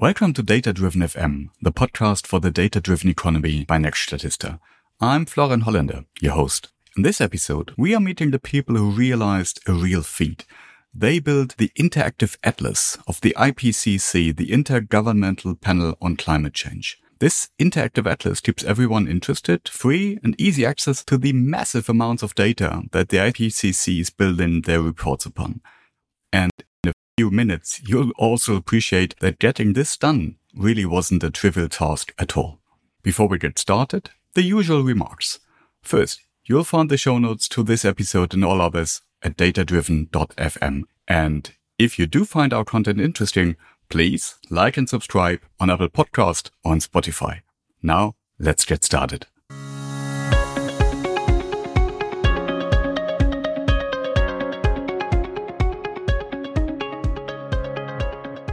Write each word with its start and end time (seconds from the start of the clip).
Welcome 0.00 0.32
to 0.32 0.42
Data 0.42 0.72
Driven 0.72 1.02
FM, 1.02 1.50
the 1.60 1.72
podcast 1.72 2.26
for 2.26 2.40
the 2.40 2.50
data 2.50 2.80
driven 2.80 3.10
economy 3.10 3.66
by 3.66 3.76
Next 3.76 4.08
Statista. 4.08 4.58
I'm 4.98 5.26
Florian 5.26 5.60
Holländer, 5.60 6.06
your 6.22 6.32
host. 6.32 6.70
In 6.96 7.02
this 7.02 7.20
episode, 7.20 7.74
we 7.76 7.94
are 7.94 8.00
meeting 8.00 8.30
the 8.30 8.38
people 8.38 8.76
who 8.76 8.92
realized 8.92 9.60
a 9.68 9.74
real 9.74 10.00
feat. 10.00 10.46
They 10.94 11.18
built 11.18 11.58
the 11.58 11.70
interactive 11.78 12.38
atlas 12.42 12.96
of 13.06 13.20
the 13.20 13.36
IPCC, 13.36 14.34
the 14.34 14.46
Intergovernmental 14.46 15.60
Panel 15.60 15.98
on 16.00 16.16
Climate 16.16 16.54
Change. 16.54 16.98
This 17.18 17.50
interactive 17.58 18.10
atlas 18.10 18.40
keeps 18.40 18.64
everyone 18.64 19.06
interested, 19.06 19.68
free 19.68 20.18
and 20.24 20.34
easy 20.40 20.64
access 20.64 21.04
to 21.04 21.18
the 21.18 21.34
massive 21.34 21.90
amounts 21.90 22.22
of 22.22 22.34
data 22.34 22.84
that 22.92 23.10
the 23.10 23.18
IPCC 23.18 24.00
is 24.00 24.08
building 24.08 24.62
their 24.62 24.80
reports 24.80 25.26
upon. 25.26 25.60
And 26.32 26.52
few 27.20 27.30
minutes, 27.30 27.82
you'll 27.86 28.12
also 28.16 28.56
appreciate 28.56 29.14
that 29.20 29.38
getting 29.38 29.74
this 29.74 29.94
done 29.94 30.36
really 30.56 30.86
wasn't 30.86 31.22
a 31.22 31.30
trivial 31.30 31.68
task 31.68 32.14
at 32.18 32.34
all. 32.34 32.60
Before 33.02 33.28
we 33.28 33.36
get 33.36 33.58
started, 33.58 34.08
the 34.32 34.42
usual 34.42 34.82
remarks. 34.82 35.38
First, 35.82 36.22
you'll 36.46 36.64
find 36.64 36.88
the 36.88 36.96
show 36.96 37.18
notes 37.18 37.46
to 37.50 37.62
this 37.62 37.84
episode 37.84 38.32
and 38.32 38.42
all 38.42 38.62
others 38.62 39.02
at 39.22 39.36
datadriven.fm. 39.36 40.84
And 41.06 41.52
if 41.78 41.98
you 41.98 42.06
do 42.06 42.24
find 42.24 42.54
our 42.54 42.64
content 42.64 43.02
interesting, 43.02 43.56
please 43.90 44.36
like 44.48 44.78
and 44.78 44.88
subscribe 44.88 45.40
on 45.58 45.68
Apple 45.68 45.90
Podcast 45.90 46.48
on 46.64 46.80
Spotify. 46.80 47.42
Now, 47.82 48.14
let's 48.38 48.64
get 48.64 48.82
started. 48.82 49.26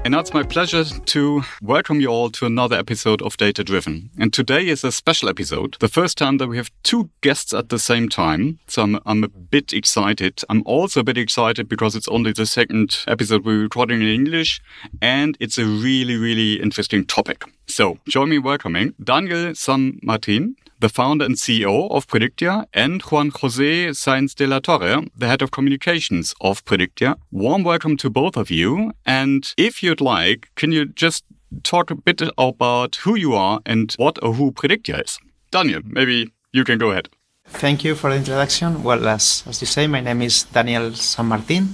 And 0.08 0.14
now 0.14 0.22
it's 0.22 0.34
my 0.34 0.44
pleasure 0.44 0.86
to 0.86 1.44
welcome 1.62 2.00
you 2.00 2.08
all 2.08 2.30
to 2.30 2.46
another 2.46 2.78
episode 2.78 3.22
of 3.22 3.36
Data 3.36 3.62
Driven. 3.62 4.10
And 4.18 4.32
today 4.32 4.70
is 4.70 4.86
a 4.86 4.92
special 4.94 5.28
episode, 5.28 5.76
the 5.82 5.90
first 5.90 6.18
time 6.18 6.38
that 6.38 6.48
we 6.48 6.56
have 6.56 6.72
two 6.84 7.10
guests 7.20 7.54
at 7.54 7.68
the 7.68 7.78
same 7.78 8.08
time. 8.08 8.58
So 8.68 8.84
I'm, 8.84 9.00
I'm 9.06 9.26
a 9.26 9.28
bit 9.28 9.74
excited. 9.74 10.44
I'm 10.48 10.64
also 10.66 11.02
a 11.02 11.04
bit 11.04 11.18
excited 11.18 11.68
because 11.68 11.94
it's 11.94 12.08
only 12.08 12.32
the 12.32 12.46
second 12.46 13.00
episode 13.06 13.44
we're 13.44 13.60
recording 13.60 14.02
in 14.02 14.08
English 14.08 14.62
and 15.02 15.36
it's 15.42 15.58
a 15.58 15.66
really, 15.66 16.16
really 16.16 16.54
interesting 16.54 17.04
topic. 17.06 17.44
So 17.66 18.00
join 18.08 18.30
me 18.30 18.40
welcoming 18.40 18.94
Daniel 19.04 19.56
San 19.56 20.00
Martin 20.02 20.56
the 20.80 20.90
founder 20.90 21.26
and 21.26 21.36
CEO 21.36 21.90
of 21.92 22.08
Predictia, 22.08 22.66
and 22.74 23.02
Juan 23.02 23.32
Jose 23.42 23.90
Sainz 23.90 24.36
de 24.36 24.46
la 24.46 24.60
Torre, 24.60 25.06
the 25.16 25.28
head 25.28 25.42
of 25.42 25.52
communications 25.52 26.36
of 26.42 26.64
Predictia. 26.66 27.16
Warm 27.32 27.64
welcome 27.64 27.98
to 27.98 28.10
both 28.10 28.38
of 28.38 28.52
you. 28.52 28.92
And 29.06 29.54
if 29.58 29.82
you'd 29.82 30.02
like, 30.02 30.50
can 30.56 30.72
you 30.72 30.86
just 30.86 31.24
talk 31.64 31.90
a 31.90 31.96
bit 31.96 32.22
about 32.38 32.98
who 32.98 33.16
you 33.16 33.34
are 33.34 33.60
and 33.66 33.94
what 33.98 34.22
or 34.24 34.34
who 34.34 34.52
Predictia 34.52 35.04
is? 35.04 35.20
Daniel, 35.52 35.82
maybe 35.86 36.32
you 36.52 36.64
can 36.64 36.78
go 36.78 36.92
ahead. 36.92 37.10
Thank 37.50 37.84
you 37.84 37.96
for 37.96 38.10
the 38.10 38.18
introduction. 38.18 38.84
Well, 38.84 39.08
as, 39.08 39.44
as 39.48 39.62
you 39.62 39.68
say, 39.68 39.88
my 39.88 40.02
name 40.02 40.22
is 40.22 40.44
Daniel 40.44 40.94
San 40.94 41.28
Martin. 41.28 41.70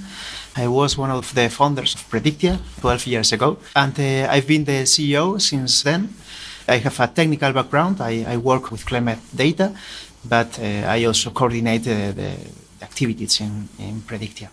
I 0.56 0.68
was 0.68 0.98
one 0.98 1.10
of 1.10 1.34
the 1.34 1.50
founders 1.50 1.96
of 1.96 2.08
Predictia 2.12 2.60
12 2.80 3.08
years 3.08 3.34
ago, 3.34 3.58
and 3.76 4.00
uh, 4.00 4.32
I've 4.32 4.48
been 4.48 4.66
the 4.66 4.84
CEO 4.84 5.42
since 5.42 5.82
then. 5.82 6.14
I 6.68 6.78
have 6.78 7.00
a 7.00 7.08
technical 7.08 7.52
background. 7.54 8.02
I, 8.02 8.26
I 8.28 8.38
work 8.38 8.72
with 8.72 8.86
climate 8.86 9.20
data, 9.36 9.74
but 10.24 10.60
uh, 10.60 10.88
I 10.88 11.06
also 11.06 11.32
coordinate 11.32 11.88
uh, 11.88 12.12
the 12.14 12.38
activities 12.82 13.42
in, 13.42 13.68
in 13.80 14.02
Predictia. 14.02 14.50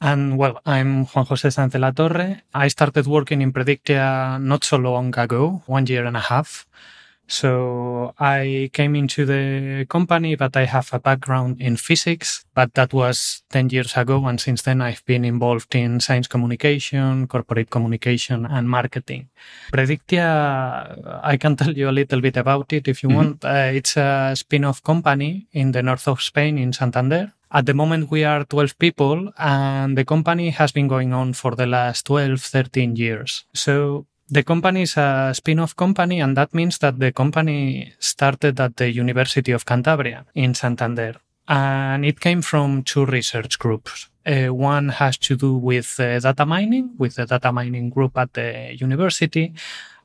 And 0.00 0.36
well, 0.36 0.60
I'm 0.66 1.06
Juan 1.06 1.24
Jose 1.24 1.48
Sainz 1.50 1.72
de 1.72 1.78
la 1.78 1.92
Torre. 1.92 2.42
I 2.52 2.68
started 2.68 3.06
working 3.06 3.40
in 3.40 3.52
Predictia 3.52 4.38
not 4.38 4.64
so 4.64 4.76
long 4.76 5.18
ago, 5.18 5.62
one 5.66 5.86
year 5.86 6.04
and 6.04 6.16
a 6.16 6.20
half. 6.20 6.66
So 7.26 8.14
I 8.18 8.70
came 8.72 8.94
into 8.94 9.24
the 9.24 9.86
company, 9.88 10.36
but 10.36 10.56
I 10.56 10.66
have 10.66 10.90
a 10.92 10.98
background 10.98 11.60
in 11.60 11.76
physics, 11.76 12.44
but 12.54 12.74
that 12.74 12.92
was 12.92 13.42
10 13.50 13.70
years 13.70 13.96
ago. 13.96 14.26
And 14.26 14.40
since 14.40 14.62
then, 14.62 14.82
I've 14.82 15.04
been 15.06 15.24
involved 15.24 15.74
in 15.74 16.00
science 16.00 16.28
communication, 16.28 17.26
corporate 17.26 17.70
communication, 17.70 18.44
and 18.46 18.68
marketing. 18.68 19.28
Predictia, 19.72 21.20
I 21.22 21.36
can 21.38 21.56
tell 21.56 21.72
you 21.72 21.88
a 21.88 21.92
little 21.92 22.20
bit 22.20 22.36
about 22.36 22.72
it 22.72 22.88
if 22.88 23.02
you 23.02 23.08
mm-hmm. 23.08 23.16
want. 23.16 23.44
Uh, 23.44 23.70
it's 23.72 23.96
a 23.96 24.34
spin 24.36 24.64
off 24.64 24.82
company 24.82 25.46
in 25.52 25.72
the 25.72 25.82
north 25.82 26.06
of 26.06 26.20
Spain 26.20 26.58
in 26.58 26.72
Santander. 26.72 27.32
At 27.50 27.66
the 27.66 27.74
moment, 27.74 28.10
we 28.10 28.24
are 28.24 28.44
12 28.44 28.78
people, 28.80 29.32
and 29.38 29.96
the 29.96 30.04
company 30.04 30.50
has 30.50 30.72
been 30.72 30.88
going 30.88 31.12
on 31.12 31.34
for 31.34 31.54
the 31.54 31.66
last 31.66 32.04
12, 32.06 32.40
13 32.40 32.96
years. 32.96 33.44
So 33.54 34.06
the 34.30 34.42
company 34.42 34.82
is 34.82 34.96
a 34.96 35.32
spin 35.34 35.58
off 35.58 35.76
company, 35.76 36.20
and 36.20 36.36
that 36.36 36.54
means 36.54 36.78
that 36.78 36.98
the 36.98 37.12
company 37.12 37.92
started 37.98 38.58
at 38.60 38.76
the 38.76 38.90
University 38.90 39.52
of 39.52 39.64
Cantabria 39.64 40.24
in 40.34 40.54
Santander. 40.54 41.16
And 41.46 42.04
it 42.06 42.20
came 42.20 42.40
from 42.40 42.82
two 42.84 43.04
research 43.04 43.58
groups. 43.58 44.08
Uh, 44.26 44.46
one 44.46 44.88
has 44.88 45.18
to 45.18 45.36
do 45.36 45.54
with 45.54 46.00
uh, 46.00 46.18
data 46.18 46.46
mining, 46.46 46.94
with 46.96 47.16
the 47.16 47.26
data 47.26 47.52
mining 47.52 47.90
group 47.90 48.16
at 48.16 48.32
the 48.32 48.74
university, 48.74 49.52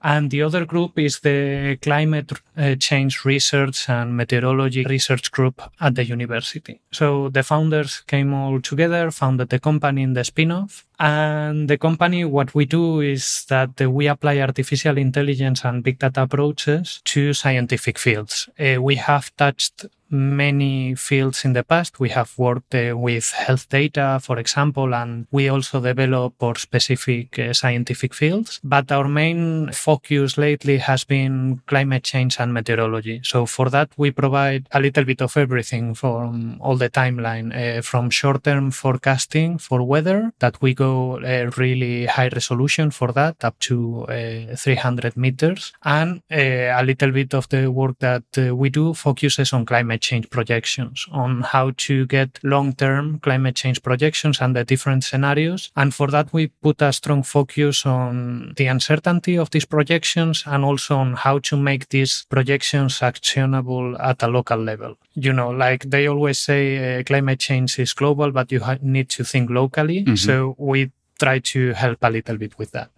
and 0.02 0.32
the 0.32 0.42
other 0.42 0.66
group 0.66 0.98
is 0.98 1.20
the 1.20 1.78
climate 1.82 2.32
uh, 2.58 2.76
change 2.76 3.26
research 3.26 3.90
and 3.90 4.16
meteorology 4.16 4.84
research 4.86 5.32
group 5.32 5.62
at 5.80 5.96
the 5.96 6.06
university. 6.06 6.80
So 6.92 7.30
the 7.30 7.44
founders 7.44 8.02
came 8.08 8.34
all 8.34 8.62
together, 8.62 9.12
founded 9.12 9.50
the 9.50 9.60
company 9.60 10.04
in 10.04 10.14
the 10.14 10.24
spin-off. 10.24 10.86
And 11.00 11.70
the 11.70 11.78
company, 11.78 12.26
what 12.26 12.54
we 12.54 12.66
do 12.66 13.02
is 13.02 13.46
that 13.50 13.80
we 13.80 14.08
apply 14.08 14.40
artificial 14.40 14.98
intelligence 14.98 15.64
and 15.64 15.84
big 15.84 16.00
data 16.00 16.24
approaches 16.24 17.02
to 17.06 17.34
scientific 17.34 17.98
fields. 17.98 18.50
Uh, 18.60 18.82
we 18.82 18.96
have 18.96 19.36
touched 19.38 19.86
many 20.12 20.96
fields 20.96 21.46
in 21.46 21.54
the 21.54 21.64
past. 21.64 22.00
We 22.00 22.10
have 22.10 22.34
worked 22.38 22.74
uh, 22.76 22.98
with 22.98 23.32
health 23.32 23.70
data, 23.70 24.20
for 24.22 24.40
example, 24.40 24.94
and 24.94 25.28
we 25.32 25.50
also 25.50 25.80
develop 25.80 26.34
for 26.40 26.56
specific 26.56 27.38
uh, 27.40 27.54
scientific 27.54 28.14
fields. 28.14 28.60
But 28.64 28.92
our 28.92 29.08
main 29.08 29.72
focus 29.72 30.38
lately 30.38 30.78
has 30.78 31.04
been 31.04 31.62
climate 31.68 32.04
change 32.04 32.40
and 32.40 32.54
meteorology. 32.54 33.22
So 33.24 33.46
for 33.46 33.70
that, 33.70 33.90
we 33.98 34.12
provide 34.12 34.68
a 34.72 34.80
little 34.80 35.04
bit 35.04 35.22
of 35.22 35.36
everything 35.38 35.94
from 35.94 36.58
all 36.62 36.76
the 36.76 36.90
timeline, 36.90 37.50
uh, 37.54 37.82
from 37.82 38.10
short-term 38.10 38.72
forecasting 38.72 39.58
for 39.58 39.84
weather 39.84 40.34
that 40.40 40.62
we 40.62 40.74
go 40.74 41.18
uh, 41.18 41.52
really 41.58 42.06
high 42.06 42.30
resolution 42.30 42.92
for 42.92 43.12
that 43.12 43.36
up 43.44 43.58
to 43.60 44.06
uh, 44.06 44.56
300 44.56 45.16
meters. 45.18 45.74
And 45.84 46.22
uh, 46.32 46.80
a 46.80 46.84
little 46.84 47.12
bit 47.12 47.34
of 47.34 47.48
the 47.50 47.72
work 47.72 48.00
that 48.00 48.24
we 48.54 48.70
do 48.70 48.94
focuses 48.94 49.54
on 49.54 49.66
climate 49.66 49.99
climate 50.00 50.02
change 50.02 50.30
projections, 50.30 51.08
on 51.12 51.42
how 51.42 51.72
to 51.78 52.06
get 52.08 52.40
long 52.44 52.74
term 52.74 53.20
climate 53.20 53.56
change 53.56 53.82
projections 53.82 54.42
and 54.42 54.56
the 54.56 54.64
different 54.64 55.04
scenarios. 55.04 55.72
And 55.76 55.94
for 55.94 56.08
that, 56.12 56.34
we 56.34 56.48
put 56.62 56.82
a 56.82 56.92
strong 56.92 57.24
focus 57.24 57.86
on 57.86 58.54
the 58.56 58.68
uncertainty 58.68 59.38
of 59.38 59.50
these 59.50 59.68
projections 59.68 60.44
and 60.46 60.64
also 60.64 60.98
on 60.98 61.16
how 61.16 61.40
to 61.40 61.58
make 61.58 61.88
these 61.90 62.26
projections 62.30 63.02
actionable 63.02 63.98
at 64.00 64.24
a 64.24 64.28
local 64.28 64.64
level. 64.64 64.96
You 65.16 65.34
know, 65.34 65.52
like 65.52 65.90
they 65.90 66.08
always 66.08 66.40
say, 66.40 67.00
uh, 67.00 67.04
climate 67.04 67.40
change 67.40 67.80
is 67.80 67.94
global, 67.94 68.32
but 68.32 68.52
you 68.52 68.62
ha- 68.62 68.80
need 68.82 69.10
to 69.18 69.24
think 69.24 69.50
locally. 69.50 70.04
Mm-hmm. 70.04 70.16
So 70.16 70.56
we 70.58 70.92
try 71.20 71.40
to 71.40 71.74
help 71.74 71.98
a 72.02 72.10
little 72.10 72.38
bit 72.38 72.58
with 72.58 72.72
that. 72.72 72.90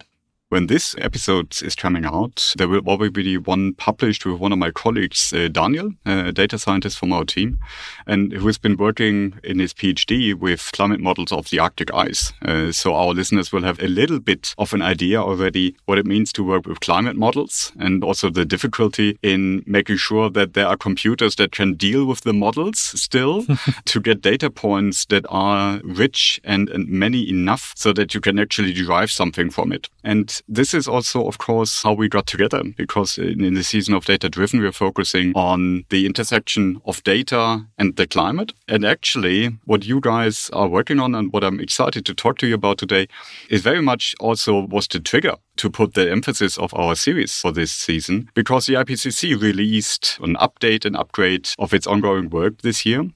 When 0.52 0.66
this 0.66 0.94
episode 0.98 1.62
is 1.62 1.74
coming 1.74 2.04
out, 2.04 2.52
there 2.58 2.68
will 2.68 2.82
probably 2.82 3.08
be 3.08 3.38
one 3.38 3.72
published 3.72 4.26
with 4.26 4.38
one 4.38 4.52
of 4.52 4.58
my 4.58 4.70
colleagues, 4.70 5.32
uh, 5.32 5.48
Daniel, 5.48 5.92
a 6.04 6.30
data 6.30 6.58
scientist 6.58 6.98
from 6.98 7.10
our 7.10 7.24
team, 7.24 7.58
and 8.06 8.34
who 8.34 8.46
has 8.48 8.58
been 8.58 8.76
working 8.76 9.40
in 9.42 9.60
his 9.60 9.72
PhD 9.72 10.34
with 10.34 10.70
climate 10.74 11.00
models 11.00 11.32
of 11.32 11.48
the 11.48 11.58
Arctic 11.58 11.90
ice. 11.94 12.34
Uh, 12.42 12.70
so 12.70 12.94
our 12.94 13.14
listeners 13.14 13.50
will 13.50 13.62
have 13.62 13.80
a 13.80 13.88
little 13.88 14.20
bit 14.20 14.54
of 14.58 14.74
an 14.74 14.82
idea 14.82 15.22
already 15.22 15.74
what 15.86 15.96
it 15.96 16.04
means 16.04 16.34
to 16.34 16.44
work 16.44 16.66
with 16.66 16.80
climate 16.80 17.16
models 17.16 17.72
and 17.78 18.04
also 18.04 18.28
the 18.28 18.44
difficulty 18.44 19.18
in 19.22 19.64
making 19.66 19.96
sure 19.96 20.28
that 20.28 20.52
there 20.52 20.66
are 20.66 20.76
computers 20.76 21.36
that 21.36 21.52
can 21.52 21.72
deal 21.76 22.04
with 22.04 22.24
the 22.24 22.34
models 22.34 22.78
still 22.78 23.46
to 23.86 24.00
get 24.00 24.20
data 24.20 24.50
points 24.50 25.06
that 25.06 25.24
are 25.30 25.80
rich 25.82 26.42
and, 26.44 26.68
and 26.68 26.90
many 26.90 27.26
enough 27.26 27.72
so 27.74 27.90
that 27.94 28.12
you 28.12 28.20
can 28.20 28.38
actually 28.38 28.74
derive 28.74 29.10
something 29.10 29.48
from 29.48 29.72
it. 29.72 29.88
And 30.04 30.41
this 30.48 30.74
is 30.74 30.88
also, 30.88 31.26
of 31.26 31.38
course, 31.38 31.82
how 31.82 31.92
we 31.92 32.08
got 32.08 32.26
together 32.26 32.62
because 32.76 33.18
in, 33.18 33.42
in 33.44 33.54
the 33.54 33.62
season 33.62 33.94
of 33.94 34.04
Data 34.04 34.28
Driven, 34.28 34.60
we're 34.60 34.72
focusing 34.72 35.32
on 35.34 35.84
the 35.88 36.06
intersection 36.06 36.80
of 36.84 37.02
data 37.04 37.66
and 37.78 37.96
the 37.96 38.06
climate. 38.06 38.52
And 38.68 38.84
actually, 38.84 39.58
what 39.64 39.84
you 39.84 40.00
guys 40.00 40.50
are 40.52 40.68
working 40.68 41.00
on 41.00 41.14
and 41.14 41.32
what 41.32 41.44
I'm 41.44 41.60
excited 41.60 42.04
to 42.06 42.14
talk 42.14 42.38
to 42.38 42.46
you 42.46 42.54
about 42.54 42.78
today 42.78 43.06
is 43.48 43.62
very 43.62 43.82
much 43.82 44.14
also 44.20 44.66
was 44.66 44.86
the 44.88 45.00
trigger 45.00 45.36
to 45.56 45.70
put 45.70 45.94
the 45.94 46.10
emphasis 46.10 46.58
of 46.58 46.72
our 46.74 46.94
series 46.94 47.38
for 47.38 47.52
this 47.52 47.72
season 47.72 48.30
because 48.34 48.66
the 48.66 48.74
IPCC 48.74 49.40
released 49.40 50.18
an 50.22 50.34
update 50.36 50.84
and 50.84 50.96
upgrade 50.96 51.50
of 51.58 51.74
its 51.74 51.86
ongoing 51.86 52.30
work 52.30 52.62
this 52.62 52.86
year. 52.86 53.08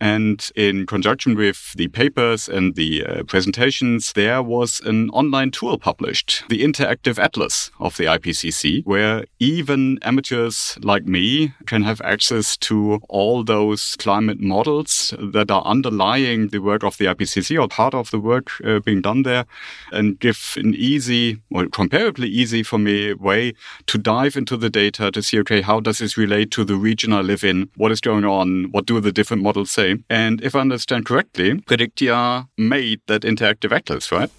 And 0.00 0.50
in 0.56 0.86
conjunction 0.86 1.34
with 1.36 1.72
the 1.74 1.88
papers 1.88 2.48
and 2.48 2.74
the 2.74 3.04
uh, 3.04 3.22
presentations, 3.24 4.12
there 4.12 4.42
was 4.42 4.80
an 4.84 5.10
online 5.10 5.50
tool 5.50 5.78
published, 5.78 6.44
the 6.48 6.62
Interactive 6.62 7.18
Atlas 7.18 7.70
of 7.78 7.96
the 7.96 8.04
IPCC, 8.04 8.84
where 8.86 9.24
even 9.38 9.98
amateurs 10.02 10.78
like 10.82 11.04
me 11.04 11.52
can 11.66 11.82
have 11.82 12.00
access 12.02 12.56
to 12.58 13.00
all 13.08 13.44
those 13.44 13.96
climate 13.98 14.40
models 14.40 15.14
that 15.18 15.50
are 15.50 15.64
underlying 15.64 16.48
the 16.48 16.58
work 16.58 16.82
of 16.82 16.96
the 16.98 17.06
IPCC 17.06 17.60
or 17.60 17.68
part 17.68 17.94
of 17.94 18.10
the 18.10 18.20
work 18.20 18.50
uh, 18.64 18.80
being 18.80 19.00
done 19.02 19.22
there 19.22 19.44
and 19.90 20.18
give 20.18 20.54
an 20.56 20.74
easy 20.74 21.40
or 21.50 21.66
comparably 21.92 22.26
easy 22.26 22.62
for 22.62 22.78
me 22.78 23.12
way 23.14 23.54
to 23.86 23.98
dive 23.98 24.36
into 24.36 24.56
the 24.56 24.70
data 24.70 25.10
to 25.10 25.22
see, 25.22 25.38
okay, 25.40 25.60
how 25.60 25.80
does 25.80 25.98
this 25.98 26.16
relate 26.16 26.50
to 26.52 26.64
the 26.64 26.76
region 26.76 27.12
I 27.12 27.20
live 27.20 27.44
in? 27.44 27.68
What 27.76 27.92
is 27.92 28.00
going 28.00 28.24
on? 28.24 28.70
What 28.72 28.86
do 28.86 29.00
the 29.00 29.12
different 29.12 29.42
models 29.42 29.70
say? 29.70 29.98
And 30.08 30.40
if 30.42 30.54
I 30.54 30.60
understand 30.60 31.06
correctly, 31.06 31.54
Predictia 31.54 32.48
made 32.56 33.00
that 33.06 33.22
interactive 33.22 33.72
atlas, 33.72 34.10
right? 34.10 34.30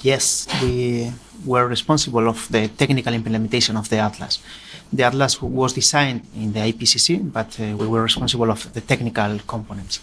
Yes, 0.00 0.46
we 0.62 1.12
were 1.44 1.66
responsible 1.66 2.28
of 2.28 2.48
the 2.50 2.68
technical 2.68 3.14
implementation 3.14 3.76
of 3.76 3.88
the 3.88 3.98
atlas. 3.98 4.40
The 4.92 5.04
atlas 5.04 5.40
was 5.40 5.72
designed 5.72 6.22
in 6.36 6.52
the 6.52 6.60
IPCC, 6.60 7.32
but 7.32 7.58
uh, 7.60 7.76
we 7.76 7.86
were 7.86 8.02
responsible 8.02 8.50
of 8.50 8.72
the 8.74 8.80
technical 8.80 9.38
components. 9.46 10.00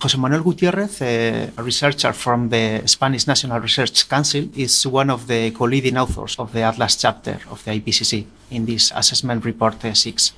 José 0.00 0.16
Manuel 0.16 0.42
Gutiérrez, 0.42 1.02
a 1.02 1.62
researcher 1.62 2.12
from 2.12 2.48
the 2.48 2.82
Spanish 2.86 3.26
National 3.26 3.60
Research 3.60 4.08
Council, 4.08 4.48
is 4.54 4.86
one 4.86 5.10
of 5.10 5.26
the 5.26 5.50
co-leading 5.50 5.96
authors 5.98 6.38
of 6.38 6.52
the 6.52 6.62
Atlas 6.62 6.94
chapter 6.96 7.40
of 7.50 7.64
the 7.64 7.72
IPCC 7.72 8.24
in 8.52 8.64
this 8.64 8.92
assessment 8.94 9.44
report 9.44 9.84
uh, 9.84 9.92
6 9.92 10.34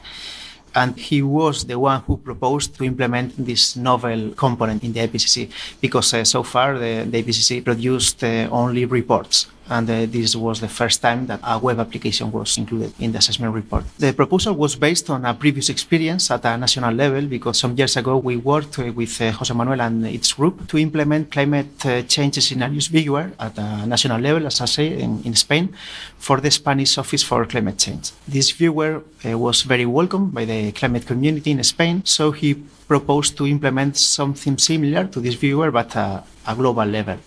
and 0.74 0.96
he 0.96 1.20
was 1.20 1.66
the 1.66 1.78
one 1.78 2.00
who 2.06 2.16
proposed 2.16 2.76
to 2.76 2.84
implement 2.84 3.34
this 3.36 3.76
novel 3.76 4.30
component 4.30 4.82
in 4.82 4.92
the 4.92 5.00
IPCC 5.00 5.50
because 5.80 6.14
uh, 6.14 6.24
so 6.24 6.42
far 6.42 6.78
the, 6.78 7.04
the 7.10 7.22
IPCC 7.22 7.64
produced 7.64 8.22
uh, 8.24 8.48
only 8.50 8.84
reports 8.84 9.46
and 9.70 9.88
uh, 9.88 10.06
this 10.06 10.34
was 10.34 10.60
the 10.60 10.68
first 10.68 11.00
time 11.00 11.26
that 11.26 11.40
a 11.44 11.58
web 11.58 11.78
application 11.78 12.30
was 12.32 12.58
included 12.58 12.92
in 12.98 13.12
the 13.12 13.18
assessment 13.18 13.54
report. 13.54 13.84
The 13.98 14.12
proposal 14.12 14.54
was 14.54 14.74
based 14.76 15.08
on 15.10 15.24
a 15.24 15.32
previous 15.32 15.68
experience 15.68 16.30
at 16.30 16.44
a 16.44 16.56
national 16.56 16.92
level 16.92 17.26
because 17.26 17.58
some 17.58 17.76
years 17.76 17.96
ago 17.96 18.16
we 18.16 18.36
worked 18.36 18.78
with 18.78 19.20
uh, 19.20 19.30
Jose 19.32 19.54
Manuel 19.54 19.80
and 19.80 20.06
its 20.06 20.32
group 20.32 20.68
to 20.68 20.78
implement 20.78 21.30
climate 21.30 21.86
uh, 21.86 22.02
change 22.02 22.34
scenarios 22.40 22.88
viewer 22.88 23.30
at 23.38 23.56
a 23.58 23.86
national 23.86 24.20
level, 24.20 24.46
as 24.46 24.60
I 24.60 24.64
say, 24.66 24.98
in, 24.98 25.22
in 25.22 25.34
Spain 25.34 25.74
for 26.18 26.40
the 26.40 26.50
Spanish 26.50 26.98
Office 26.98 27.22
for 27.22 27.46
Climate 27.46 27.78
Change. 27.78 28.10
This 28.26 28.50
viewer 28.50 29.02
uh, 29.24 29.38
was 29.38 29.62
very 29.62 29.86
welcomed 29.86 30.34
by 30.34 30.44
the 30.44 30.72
climate 30.72 31.06
community 31.06 31.52
in 31.52 31.62
Spain, 31.62 32.02
so 32.04 32.32
he 32.32 32.54
proposed 32.88 33.36
to 33.36 33.46
implement 33.46 33.96
something 33.96 34.58
similar 34.58 35.06
to 35.06 35.20
this 35.20 35.34
viewer 35.34 35.70
but 35.70 35.94
uh, 35.96 36.20
a 36.46 36.54
global 36.56 36.84
level 36.84 37.18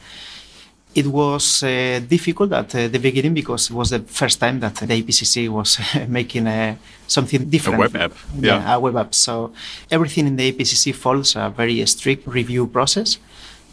it 0.95 1.07
was 1.07 1.63
uh, 1.63 1.99
difficult 2.07 2.53
at 2.53 2.75
uh, 2.75 2.87
the 2.87 2.99
beginning 2.99 3.33
because 3.33 3.69
it 3.69 3.73
was 3.73 3.89
the 3.89 3.99
first 3.99 4.39
time 4.39 4.59
that 4.59 4.75
the 4.75 5.01
IPCC 5.01 5.49
was 5.49 5.79
making 6.07 6.47
uh, 6.47 6.75
something 7.07 7.49
different. 7.49 7.77
A 7.77 7.81
web 7.81 7.95
app. 7.95 8.13
Yeah. 8.37 8.57
yeah. 8.57 8.75
a 8.75 8.79
web 8.79 8.97
app. 8.97 9.15
So 9.15 9.53
everything 9.89 10.27
in 10.27 10.35
the 10.35 10.51
IPCC 10.51 10.93
follows 10.93 11.35
a 11.35 11.49
very 11.49 11.85
strict 11.85 12.27
review 12.27 12.67
process. 12.67 13.17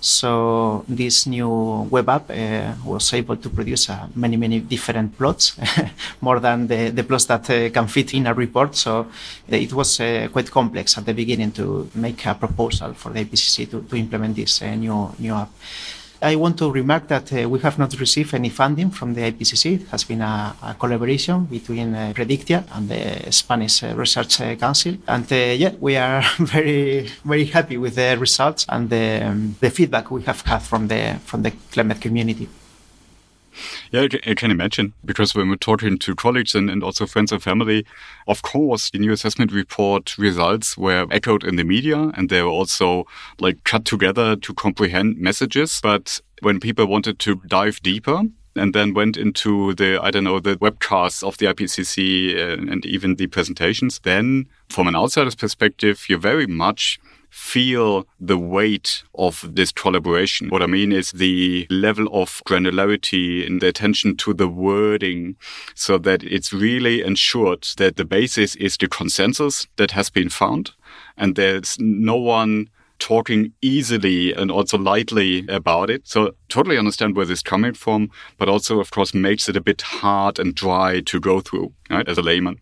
So 0.03 0.83
this 0.89 1.27
new 1.27 1.87
web 1.91 2.09
app 2.09 2.31
uh, 2.31 2.73
was 2.87 3.13
able 3.13 3.37
to 3.37 3.51
produce 3.51 3.91
uh, 3.91 4.09
many, 4.15 4.39
many 4.39 4.61
different 4.61 5.19
plots, 5.19 5.59
more 6.23 6.41
than 6.41 6.69
the, 6.69 6.89
the 6.89 7.05
plots 7.05 7.27
that 7.27 7.51
uh, 7.51 7.69
can 7.69 7.87
fit 7.87 8.15
in 8.15 8.27
a 8.27 8.33
report. 8.33 8.75
So 8.77 9.09
it 9.47 9.75
was 9.75 9.99
quite 10.33 10.51
complex 10.51 10.97
at 10.97 11.05
the 11.05 11.13
beginning 11.13 11.53
to 11.53 11.91
make 11.95 12.25
a 12.25 12.35
proposal 12.35 12.95
for 12.95 13.13
the 13.13 13.27
IPCC 13.27 13.71
to, 13.73 13.83
to 13.83 13.97
implement 13.97 14.37
this 14.37 14.63
new 14.63 15.15
new 15.19 15.35
app. 15.35 15.51
I 16.23 16.37
want 16.37 16.59
to 16.59 16.71
remark 16.71 17.09
that 17.09 17.33
uh, 17.33 17.49
we 17.49 17.61
have 17.61 17.79
not 17.79 17.99
received 17.99 18.35
any 18.35 18.51
funding 18.51 18.91
from 18.91 19.15
the 19.15 19.23
IPCC. 19.23 19.81
It 19.81 19.89
has 19.89 20.05
been 20.05 20.21
a, 20.21 20.55
a 20.63 20.75
collaboration 20.75 21.47
between 21.47 21.95
uh, 21.95 22.13
Predictia 22.15 22.65
and 22.75 22.91
the 22.91 23.33
Spanish 23.33 23.83
uh, 23.83 23.95
Research 23.97 24.39
uh, 24.43 24.55
Council. 24.57 24.97
And 25.09 25.25
uh, 25.33 25.37
yeah, 25.37 25.73
we 25.81 25.97
are 25.97 26.23
very, 26.39 27.09
very 27.25 27.47
happy 27.47 27.79
with 27.79 27.95
the 27.95 28.19
results 28.19 28.67
and 28.69 28.91
the, 28.91 29.25
um, 29.25 29.57
the 29.61 29.71
feedback 29.71 30.11
we 30.11 30.23
have 30.25 30.43
had 30.43 30.61
from 30.63 30.89
the, 30.89 31.19
from 31.25 31.43
the 31.43 31.53
climate 31.73 32.03
community. 32.03 32.49
Yeah, 33.91 34.07
I 34.27 34.35
can 34.35 34.51
imagine 34.51 34.93
because 35.05 35.35
when 35.35 35.49
we're 35.49 35.57
talking 35.57 35.99
to 35.99 36.15
colleagues 36.15 36.55
and, 36.55 36.71
and 36.71 36.83
also 36.83 37.07
friends 37.07 37.33
and 37.33 37.43
family, 37.43 37.85
of 38.27 38.43
course, 38.43 38.91
the 38.91 38.99
new 38.99 39.13
assessment 39.13 39.53
report 39.53 40.17
results 40.19 40.79
were 40.79 41.07
echoed 41.11 41.45
in 41.45 41.57
the 41.57 41.65
media 41.65 42.13
and 42.15 42.29
they 42.29 42.43
were 42.43 42.49
also 42.49 43.07
like 43.39 43.65
cut 43.65 43.85
together 43.85 44.37
to 44.37 44.55
comprehend 44.55 45.19
messages. 45.19 45.81
But 45.83 46.21
when 46.41 46.61
people 46.61 46.87
wanted 46.87 47.19
to 47.21 47.37
dive 47.47 47.81
deeper, 47.83 48.25
and 48.57 48.75
then 48.75 48.95
went 48.95 49.17
into 49.17 49.75
the 49.75 49.99
I 50.03 50.11
don't 50.11 50.25
know 50.25 50.41
the 50.41 50.57
webcasts 50.57 51.23
of 51.23 51.39
the 51.39 51.47
IPCC 51.47 52.37
and, 52.37 52.69
uh, 52.69 52.73
and 52.73 52.87
even 52.87 53.17
the 53.17 53.29
presentations. 53.29 54.01
Then, 54.01 54.49
from 54.69 54.89
an 54.89 54.97
outsider's 54.97 55.37
perspective, 55.37 56.07
you're 56.09 56.19
very 56.19 56.47
much 56.47 56.99
feel 57.31 58.07
the 58.19 58.39
weight 58.39 59.03
of 59.15 59.55
this 59.55 59.73
collaboration. 59.73 60.49
What 60.49 60.63
I 60.63 60.67
mean 60.67 60.93
is 60.93 61.13
the 61.13 61.67
level 61.71 62.09
of 62.13 62.43
granularity 62.47 63.47
and 63.47 63.61
the 63.61 63.69
attention 63.69 64.17
to 64.19 64.35
the 64.35 64.49
wording 64.49 65.37
so 65.75 65.97
that 65.99 66.23
it's 66.25 66.53
really 66.53 67.03
ensured 67.03 67.67
that 67.77 67.97
the 67.97 68.05
basis 68.05 68.57
is 68.57 68.77
the 68.77 68.89
consensus 68.89 69.67
that 69.77 69.93
has 69.93 70.11
been 70.11 70.29
found 70.29 70.73
and 71.17 71.37
there's 71.37 71.77
no 71.79 72.17
one 72.17 72.69
talking 72.99 73.53
easily 73.63 74.33
and 74.33 74.51
also 74.51 74.79
lightly 74.79 75.47
about 75.49 75.91
it. 75.91 76.07
So 76.07 76.35
totally 76.51 76.79
understand 76.79 77.17
where 77.17 77.27
this 77.27 77.39
is 77.39 77.43
coming 77.43 77.75
from, 77.75 78.11
but 78.37 78.49
also, 78.49 78.81
of 78.81 78.91
course, 78.91 79.15
makes 79.15 79.49
it 79.49 79.57
a 79.57 79.61
bit 79.61 79.81
hard 79.83 80.39
and 80.39 80.55
dry 80.55 81.01
to 81.01 81.21
go 81.21 81.41
through, 81.41 81.73
right, 81.89 82.09
as 82.09 82.19
a 82.19 82.23
layman. 82.23 82.61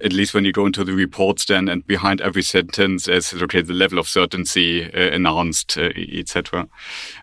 At 0.00 0.12
least 0.12 0.34
when 0.34 0.44
you 0.44 0.52
go 0.52 0.66
into 0.66 0.84
the 0.84 0.92
reports 0.92 1.44
then 1.46 1.68
and 1.68 1.86
behind 1.86 2.20
every 2.20 2.42
sentence 2.42 3.08
is 3.08 3.32
okay 3.42 3.60
the 3.60 3.72
level 3.72 3.98
of 3.98 4.08
certainty 4.08 4.84
uh, 4.84 5.14
announced 5.14 5.78
uh, 5.78 5.90
etc 5.96 6.68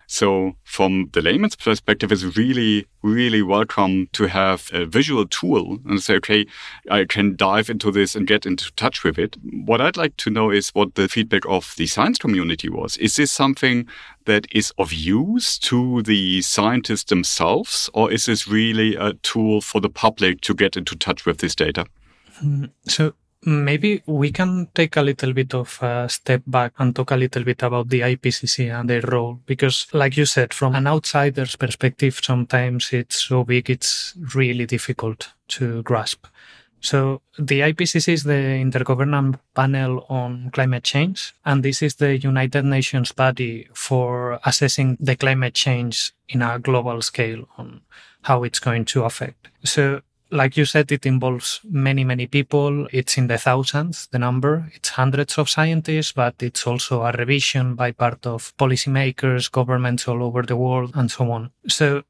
so 0.06 0.56
from 0.64 1.10
the 1.12 1.20
layman's 1.20 1.56
perspective 1.56 2.10
it's 2.12 2.36
really 2.36 2.86
really 3.02 3.42
welcome 3.42 4.08
to 4.12 4.26
have 4.26 4.70
a 4.72 4.84
visual 4.84 5.26
tool 5.26 5.78
and 5.86 6.02
say 6.02 6.16
okay 6.16 6.46
i 6.90 7.04
can 7.04 7.36
dive 7.36 7.70
into 7.70 7.90
this 7.90 8.14
and 8.14 8.26
get 8.26 8.46
into 8.46 8.72
touch 8.72 9.04
with 9.04 9.18
it. 9.18 9.36
What 9.42 9.80
i'd 9.80 9.96
like 9.96 10.16
to 10.18 10.30
know 10.30 10.50
is 10.50 10.70
what 10.70 10.94
the 10.94 11.08
feedback 11.08 11.42
of 11.46 11.74
the 11.76 11.86
science 11.86 12.18
community 12.18 12.68
was. 12.68 12.96
Is 12.96 13.16
this 13.16 13.30
something 13.30 13.86
that 14.26 14.46
is 14.52 14.72
of 14.78 14.92
use 14.92 15.58
to 15.58 16.02
the 16.02 16.42
scientists 16.42 17.04
themselves 17.04 17.90
or 17.94 18.10
is 18.10 18.26
this 18.26 18.48
really 18.48 18.94
a 18.96 19.14
tool 19.14 19.60
for 19.60 19.80
the 19.80 19.90
public 19.90 20.40
to 20.40 20.54
get 20.54 20.76
into 20.76 20.96
touch 20.96 21.26
with 21.26 21.38
this 21.38 21.54
data 21.54 21.86
mm, 22.42 22.70
so 22.86 23.14
maybe 23.44 24.02
we 24.06 24.30
can 24.30 24.68
take 24.74 24.96
a 24.96 25.02
little 25.02 25.32
bit 25.32 25.54
of 25.54 25.82
a 25.82 26.08
step 26.08 26.42
back 26.46 26.72
and 26.78 26.94
talk 26.94 27.10
a 27.10 27.16
little 27.16 27.44
bit 27.44 27.62
about 27.62 27.88
the 27.88 28.00
IPCC 28.00 28.72
and 28.72 28.88
their 28.88 29.02
role. 29.02 29.40
Because, 29.46 29.86
like 29.92 30.16
you 30.16 30.26
said, 30.26 30.54
from 30.54 30.74
an 30.74 30.86
outsider's 30.86 31.56
perspective, 31.56 32.20
sometimes 32.22 32.92
it's 32.92 33.24
so 33.24 33.44
big, 33.44 33.68
it's 33.68 34.14
really 34.34 34.66
difficult 34.66 35.32
to 35.48 35.82
grasp. 35.82 36.26
So 36.82 37.22
the 37.38 37.60
IPCC 37.60 38.12
is 38.12 38.24
the 38.24 38.32
Intergovernmental 38.32 39.38
Panel 39.54 40.04
on 40.08 40.50
Climate 40.52 40.84
Change, 40.84 41.32
and 41.44 41.62
this 41.62 41.80
is 41.80 41.94
the 41.94 42.18
United 42.18 42.64
Nations 42.64 43.12
body 43.12 43.68
for 43.72 44.40
assessing 44.44 44.96
the 45.00 45.16
climate 45.16 45.54
change 45.54 46.12
in 46.28 46.42
a 46.42 46.58
global 46.58 47.00
scale 47.00 47.48
on 47.56 47.82
how 48.22 48.42
it's 48.42 48.58
going 48.58 48.84
to 48.86 49.04
affect. 49.04 49.48
So 49.64 50.02
like 50.32 50.56
you 50.56 50.64
said, 50.64 50.90
it 50.90 51.06
involves 51.06 51.60
many, 51.64 52.04
many 52.04 52.26
people. 52.26 52.88
It's 52.90 53.16
in 53.18 53.26
the 53.26 53.38
thousands, 53.38 54.08
the 54.10 54.18
number. 54.18 54.70
It's 54.74 54.88
hundreds 54.88 55.38
of 55.38 55.50
scientists, 55.50 56.12
but 56.12 56.42
it's 56.42 56.66
also 56.66 57.02
a 57.02 57.12
revision 57.12 57.74
by 57.74 57.92
part 57.92 58.26
of 58.26 58.56
policymakers, 58.56 59.52
governments 59.52 60.08
all 60.08 60.22
over 60.22 60.42
the 60.42 60.56
world, 60.56 60.92
and 60.94 61.10
so 61.10 61.30
on. 61.30 61.50
So 61.68 62.02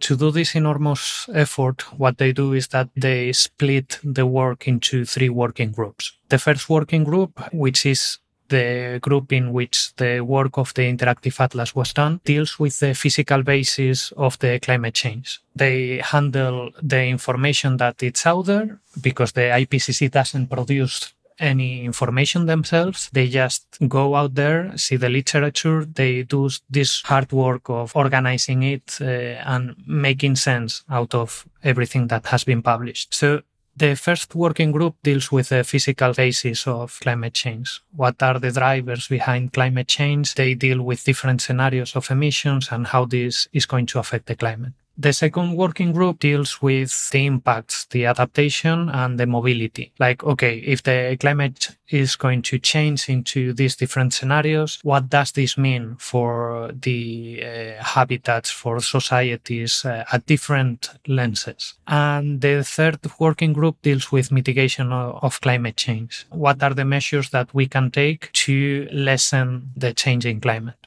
to 0.00 0.16
do 0.16 0.30
this 0.30 0.54
enormous 0.54 1.28
effort, 1.34 1.82
what 1.98 2.18
they 2.18 2.32
do 2.32 2.52
is 2.52 2.68
that 2.68 2.88
they 2.96 3.32
split 3.32 3.98
the 4.02 4.26
work 4.26 4.66
into 4.66 5.04
three 5.04 5.28
working 5.28 5.72
groups. 5.72 6.12
The 6.28 6.38
first 6.38 6.68
working 6.68 7.04
group, 7.04 7.40
which 7.52 7.86
is 7.86 8.18
the 8.50 8.98
group 9.00 9.32
in 9.32 9.52
which 9.52 9.94
the 9.96 10.20
work 10.20 10.58
of 10.58 10.74
the 10.74 10.82
Interactive 10.82 11.40
Atlas 11.40 11.74
was 11.74 11.92
done 11.92 12.20
deals 12.24 12.58
with 12.58 12.78
the 12.80 12.94
physical 12.94 13.42
basis 13.42 14.12
of 14.16 14.38
the 14.40 14.58
climate 14.58 14.94
change. 14.94 15.40
They 15.54 15.98
handle 15.98 16.70
the 16.82 17.04
information 17.06 17.76
that 17.78 18.02
it's 18.02 18.26
out 18.26 18.46
there 18.46 18.78
because 19.00 19.32
the 19.32 19.42
IPCC 19.42 20.10
doesn't 20.10 20.48
produce 20.48 21.14
any 21.40 21.84
information 21.84 22.46
themselves. 22.46 23.10
They 23.12 23.28
just 23.28 23.64
go 23.88 24.14
out 24.14 24.34
there, 24.34 24.76
see 24.76 24.96
the 24.96 25.08
literature, 25.08 25.84
they 25.84 26.22
do 26.22 26.50
this 26.68 27.02
hard 27.02 27.32
work 27.32 27.68
of 27.68 27.96
organizing 27.96 28.62
it 28.62 28.98
uh, 29.00 29.04
and 29.04 29.74
making 29.86 30.36
sense 30.36 30.84
out 30.90 31.14
of 31.14 31.46
everything 31.64 32.08
that 32.08 32.26
has 32.26 32.44
been 32.44 32.62
published. 32.62 33.14
So 33.14 33.42
the 33.76 33.94
first 33.96 34.34
working 34.34 34.72
group 34.72 34.96
deals 35.02 35.32
with 35.32 35.48
the 35.48 35.64
physical 35.64 36.12
basis 36.12 36.66
of 36.66 36.98
climate 37.00 37.34
change. 37.34 37.80
What 37.96 38.22
are 38.22 38.38
the 38.38 38.52
drivers 38.52 39.08
behind 39.08 39.52
climate 39.52 39.88
change? 39.88 40.34
They 40.34 40.54
deal 40.54 40.82
with 40.82 41.04
different 41.04 41.40
scenarios 41.40 41.96
of 41.96 42.10
emissions 42.10 42.68
and 42.70 42.86
how 42.86 43.06
this 43.06 43.48
is 43.52 43.66
going 43.66 43.86
to 43.86 43.98
affect 43.98 44.26
the 44.26 44.36
climate. 44.36 44.74
The 44.98 45.12
second 45.14 45.56
working 45.56 45.92
group 45.92 46.18
deals 46.18 46.60
with 46.60 47.10
the 47.10 47.24
impacts, 47.24 47.86
the 47.86 48.04
adaptation 48.04 48.90
and 48.90 49.18
the 49.18 49.26
mobility. 49.26 49.92
Like, 49.98 50.22
okay, 50.24 50.58
if 50.58 50.82
the 50.82 51.16
climate 51.18 51.70
is 51.88 52.16
going 52.16 52.42
to 52.42 52.58
change 52.58 53.08
into 53.08 53.52
these 53.54 53.76
different 53.76 54.12
scenarios, 54.12 54.78
what 54.82 55.08
does 55.08 55.32
this 55.32 55.56
mean 55.56 55.96
for 55.98 56.70
the 56.74 57.42
uh, 57.42 57.82
habitats, 57.82 58.50
for 58.50 58.80
societies 58.80 59.84
uh, 59.84 60.04
at 60.12 60.26
different 60.26 60.90
lenses? 61.06 61.74
And 61.86 62.40
the 62.40 62.62
third 62.62 62.98
working 63.18 63.54
group 63.54 63.80
deals 63.82 64.12
with 64.12 64.30
mitigation 64.30 64.92
of, 64.92 65.22
of 65.22 65.40
climate 65.40 65.76
change. 65.76 66.26
What 66.30 66.62
are 66.62 66.74
the 66.74 66.84
measures 66.84 67.30
that 67.30 67.54
we 67.54 67.66
can 67.66 67.90
take 67.90 68.30
to 68.32 68.88
lessen 68.92 69.70
the 69.76 69.94
changing 69.94 70.40
climate? 70.40 70.79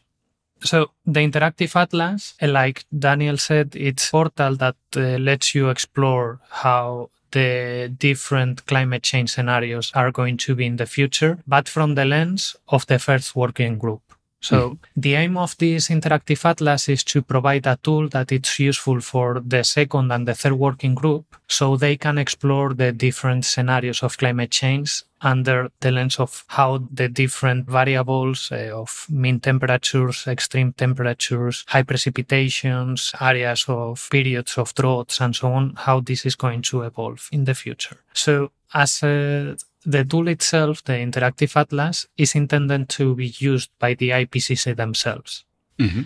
So 0.63 0.91
the 1.05 1.19
interactive 1.19 1.75
atlas, 1.75 2.35
like 2.41 2.85
Daniel 2.97 3.37
said, 3.37 3.75
it's 3.75 4.07
a 4.07 4.11
portal 4.11 4.55
that 4.55 4.75
uh, 4.95 5.17
lets 5.19 5.53
you 5.53 5.69
explore 5.69 6.39
how 6.49 7.09
the 7.31 7.91
different 7.97 8.65
climate 8.65 9.03
change 9.03 9.31
scenarios 9.31 9.91
are 9.93 10.11
going 10.11 10.37
to 10.37 10.55
be 10.55 10.65
in 10.65 10.77
the 10.77 10.85
future, 10.85 11.39
but 11.47 11.67
from 11.67 11.95
the 11.95 12.05
lens 12.05 12.55
of 12.69 12.85
the 12.87 12.99
first 12.99 13.35
working 13.35 13.77
group. 13.77 14.01
So 14.39 14.71
mm. 14.71 14.77
the 14.95 15.15
aim 15.15 15.37
of 15.37 15.57
this 15.57 15.87
interactive 15.89 16.43
atlas 16.45 16.89
is 16.89 17.03
to 17.05 17.21
provide 17.21 17.65
a 17.65 17.79
tool 17.81 18.09
that 18.09 18.31
it's 18.31 18.59
useful 18.59 18.99
for 18.99 19.41
the 19.45 19.63
second 19.63 20.11
and 20.11 20.27
the 20.27 20.35
third 20.35 20.53
working 20.53 20.95
group 20.95 21.25
so 21.47 21.77
they 21.77 21.95
can 21.95 22.17
explore 22.17 22.73
the 22.73 22.91
different 22.91 23.45
scenarios 23.45 24.03
of 24.03 24.17
climate 24.17 24.51
change 24.51 25.03
under 25.23 25.69
the 25.79 25.91
lens 25.91 26.19
of 26.19 26.43
how 26.47 26.79
the 26.91 27.07
different 27.07 27.67
variables 27.67 28.51
uh, 28.51 28.71
of 28.73 29.07
mean 29.09 29.39
temperatures, 29.39 30.27
extreme 30.27 30.73
temperatures, 30.73 31.63
high 31.67 31.83
precipitations, 31.83 33.13
areas 33.21 33.65
of 33.67 34.07
periods 34.11 34.57
of 34.57 34.73
droughts 34.75 35.21
and 35.21 35.35
so 35.35 35.51
on, 35.51 35.73
how 35.75 35.99
this 35.99 36.25
is 36.25 36.35
going 36.35 36.61
to 36.61 36.81
evolve 36.81 37.29
in 37.31 37.45
the 37.45 37.55
future. 37.55 37.97
So 38.13 38.51
as 38.73 39.01
a 39.03 39.55
the 39.85 40.05
tool 40.05 40.27
itself, 40.29 40.83
the 40.83 40.93
interactive 40.93 41.55
atlas, 41.57 42.07
is 42.17 42.35
intended 42.35 42.87
to 42.89 43.15
be 43.15 43.27
used 43.37 43.69
by 43.79 43.93
the 43.93 44.11
IPCC 44.11 44.75
themselves. 44.75 45.43
Mm-hmm. 45.77 46.03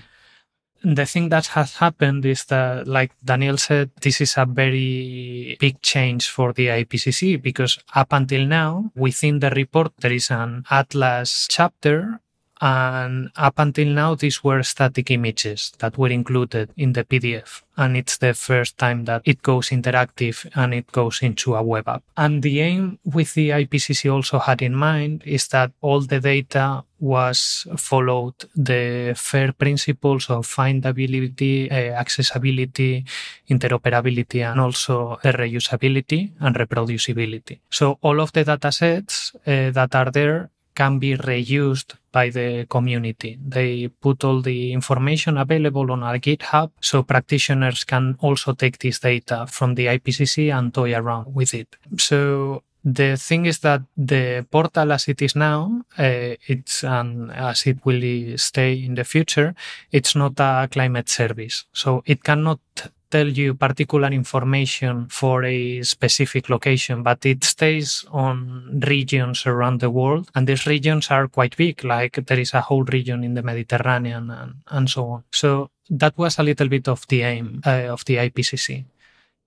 The 0.83 1.05
thing 1.05 1.29
that 1.29 1.47
has 1.47 1.77
happened 1.77 2.25
is 2.25 2.45
that, 2.45 2.87
like 2.87 3.11
Daniel 3.23 3.57
said, 3.57 3.91
this 4.01 4.21
is 4.21 4.37
a 4.37 4.45
very 4.45 5.57
big 5.59 5.81
change 5.81 6.29
for 6.29 6.53
the 6.53 6.67
IPCC 6.67 7.41
because 7.41 7.79
up 7.95 8.13
until 8.13 8.45
now, 8.45 8.91
within 8.95 9.39
the 9.39 9.49
report, 9.49 9.91
there 9.99 10.13
is 10.13 10.29
an 10.29 10.65
atlas 10.69 11.47
chapter 11.49 12.21
and 12.61 13.29
up 13.35 13.59
until 13.59 13.87
now, 13.87 14.15
these 14.15 14.43
were 14.43 14.63
static 14.63 15.11
images 15.11 15.73
that 15.79 15.97
were 15.97 16.09
included 16.09 16.71
in 16.75 16.93
the 16.93 17.03
PDF. 17.03 17.61
And 17.75 17.95
it's 17.95 18.17
the 18.17 18.33
first 18.33 18.77
time 18.79 19.05
that 19.05 19.21
it 19.25 19.43
goes 19.43 19.69
interactive 19.69 20.49
and 20.55 20.73
it 20.73 20.91
goes 20.91 21.21
into 21.21 21.55
a 21.55 21.61
web 21.61 21.87
app. 21.87 22.03
And 22.15 22.41
the 22.41 22.59
aim 22.61 22.97
with 23.05 23.35
the 23.35 23.49
IPCC 23.51 24.11
also 24.11 24.39
had 24.39 24.63
in 24.63 24.73
mind 24.73 25.21
is 25.25 25.47
that 25.49 25.71
all 25.81 26.01
the 26.01 26.19
data 26.19 26.83
was 26.99 27.67
followed 27.77 28.33
the 28.55 29.13
FAIR 29.15 29.53
principles 29.53 30.31
of 30.31 30.47
findability, 30.47 31.71
uh, 31.71 31.93
accessibility, 31.93 33.05
interoperability, 33.47 34.49
and 34.49 34.59
also 34.59 35.19
the 35.21 35.33
reusability 35.33 36.31
and 36.39 36.55
reproducibility. 36.55 37.59
So 37.69 37.99
all 38.01 38.19
of 38.19 38.33
the 38.33 38.43
data 38.43 38.71
sets 38.71 39.35
uh, 39.45 39.69
that 39.69 39.93
are 39.93 40.09
there 40.09 40.49
can 40.77 40.99
be 40.99 41.17
reused 41.17 41.95
by 42.11 42.29
the 42.29 42.65
community. 42.75 43.31
They 43.55 43.87
put 43.87 44.23
all 44.23 44.41
the 44.41 44.59
information 44.79 45.37
available 45.37 45.91
on 45.91 46.03
our 46.03 46.19
GitHub 46.19 46.69
so 46.79 47.03
practitioners 47.03 47.83
can 47.83 48.15
also 48.19 48.53
take 48.53 48.77
this 48.77 48.99
data 48.99 49.47
from 49.47 49.75
the 49.75 49.87
IPCC 49.87 50.55
and 50.55 50.71
toy 50.73 50.93
around 50.93 51.33
with 51.33 51.53
it. 51.53 51.69
So 51.97 52.61
the 52.83 53.17
thing 53.17 53.47
is 53.47 53.59
that 53.59 53.81
the 53.97 54.45
portal 54.51 54.91
as 54.91 55.07
it 55.07 55.21
is 55.21 55.35
now, 55.35 55.81
uh, 55.97 56.35
it's 56.53 56.83
and 56.83 57.31
as 57.31 57.65
it 57.65 57.77
will 57.83 58.37
stay 58.37 58.73
in 58.87 58.93
the 58.95 59.03
future, 59.03 59.55
it's 59.91 60.15
not 60.15 60.39
a 60.39 60.69
climate 60.71 61.09
service. 61.09 61.65
So 61.73 62.03
it 62.05 62.23
cannot 62.23 62.59
tell 63.09 63.27
you 63.27 63.53
particular 63.53 64.09
information 64.09 65.07
for 65.09 65.43
a 65.43 65.81
specific 65.83 66.49
location, 66.49 67.03
but 67.03 67.25
it 67.25 67.43
stays 67.43 68.05
on 68.11 68.81
regions 68.87 69.45
around 69.45 69.79
the 69.79 69.89
world. 69.89 70.29
And 70.35 70.47
these 70.47 70.65
regions 70.65 71.09
are 71.09 71.27
quite 71.27 71.55
big, 71.55 71.83
like 71.83 72.25
there 72.25 72.39
is 72.39 72.53
a 72.53 72.61
whole 72.61 72.83
region 72.83 73.23
in 73.23 73.33
the 73.33 73.43
Mediterranean 73.43 74.29
and, 74.29 74.55
and 74.67 74.89
so 74.89 75.05
on. 75.09 75.23
So 75.31 75.71
that 75.89 76.17
was 76.17 76.39
a 76.39 76.43
little 76.43 76.67
bit 76.67 76.87
of 76.87 77.07
the 77.07 77.21
aim 77.21 77.61
uh, 77.65 77.87
of 77.89 78.05
the 78.05 78.15
IPCC 78.15 78.85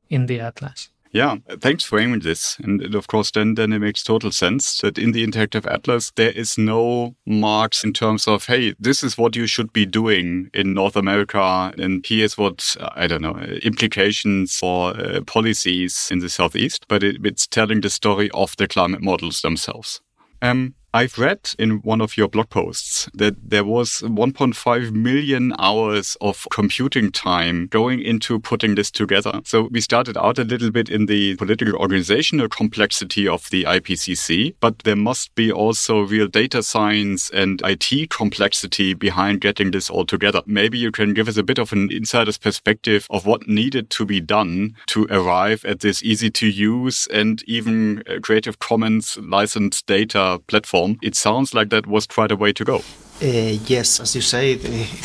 in 0.09 0.27
the 0.27 0.41
Atlas. 0.41 0.91
Yeah, 1.13 1.39
thanks 1.59 1.83
for 1.83 1.99
aiming 1.99 2.21
this. 2.21 2.57
And 2.63 2.95
of 2.95 3.09
course, 3.09 3.33
then, 3.33 3.55
then 3.55 3.73
it 3.73 3.81
makes 3.81 4.05
total 4.05 4.31
sense 4.31 4.79
that 4.79 4.97
in 4.97 5.11
the 5.11 5.27
Interactive 5.27 5.67
Atlas, 5.67 6.13
there 6.15 6.31
is 6.31 6.57
no 6.57 7.17
marks 7.27 7.83
in 7.83 7.93
terms 7.93 8.29
of, 8.29 8.47
hey, 8.47 8.75
this 8.79 9.03
is 9.03 9.19
what 9.19 9.35
you 9.35 9.49
should 9.49 9.73
be 9.73 9.85
doing 9.85 10.51
in 10.55 10.73
North 10.73 10.95
America. 10.95 11.73
And 11.77 12.07
here's 12.07 12.39
what, 12.39 12.77
I 12.95 13.09
don't 13.09 13.23
know, 13.23 13.37
implications 13.63 14.57
for 14.57 14.91
uh, 14.91 15.21
policies 15.23 16.09
in 16.13 16.21
the 16.21 16.29
Southeast. 16.29 16.87
But 16.87 17.03
it, 17.03 17.17
it's 17.25 17.47
telling 17.47 17.81
the 17.81 17.91
story 17.91 18.31
of 18.33 18.57
the 18.57 18.69
climate 18.69 19.03
models 19.03 19.41
themselves. 19.41 20.01
Um, 20.43 20.75
I've 20.93 21.19
read 21.19 21.51
in 21.57 21.83
one 21.83 22.01
of 22.01 22.17
your 22.17 22.27
blog 22.27 22.51
posts 22.51 23.09
that 23.15 23.37
there 23.49 23.65
was 23.65 24.03
1.5 24.03 24.91
million 24.91 25.55
hours 25.57 26.17
of 26.21 26.49
computing 26.51 27.13
time 27.13 27.69
going 27.69 28.03
into 28.03 28.41
putting 28.41 28.75
this 28.75 28.91
together. 28.91 29.41
So 29.45 29.69
we 29.71 29.81
started 29.81 30.17
out 30.17 30.41
a 30.41 30.45
little 30.45 30.73
bit 30.73 30.89
in 30.89 31.07
the 31.07 31.37
political 31.37 31.77
organizational 31.77 32.49
complexity 32.49 33.29
of 33.29 33.49
the 33.51 33.63
IPCC, 33.65 34.57
but 34.59 34.81
there 34.81 34.97
must 34.97 35.33
be 35.37 35.53
also 35.53 36.01
real 36.01 36.27
data 36.27 36.61
science 36.61 37.31
and 37.31 37.63
IT 37.65 38.11
complexity 38.11 38.93
behind 38.93 39.41
getting 39.41 39.71
this 39.71 39.91
all 39.91 40.05
together. 40.05 40.43
Maybe 40.45 40.77
you 40.77 40.91
can 40.91 41.15
give 41.15 41.29
us 41.29 41.37
a 41.37 41.45
bit 41.45 41.59
of 41.59 41.73
an 41.73 41.93
insider's 41.93 42.39
perspective 42.39 43.07
of 43.11 43.27
what 43.27 43.47
needed 43.47 43.91
to 43.91 44.05
be 44.05 44.21
done 44.21 44.75
to 44.87 45.07
arrive 45.09 45.65
at 45.65 45.81
this 45.81 46.03
easy 46.03 46.31
to 46.31 46.49
use 46.49 47.07
and 47.13 47.45
even 47.45 48.03
uh, 48.09 48.19
Creative 48.21 48.59
Commons 48.59 49.17
licensed 49.23 49.87
data 49.87 50.41
platform 50.49 50.80
it 51.03 51.15
sounds 51.17 51.55
like 51.55 51.71
that 51.71 51.87
was 51.87 52.07
quite 52.07 52.33
a 52.33 52.37
way 52.37 52.53
to 52.53 52.65
go. 52.65 52.83
Uh, 53.23 53.53
yes, 53.67 54.01
as 54.01 54.15
you 54.15 54.23
say, 54.23 54.53
it, 54.53 54.63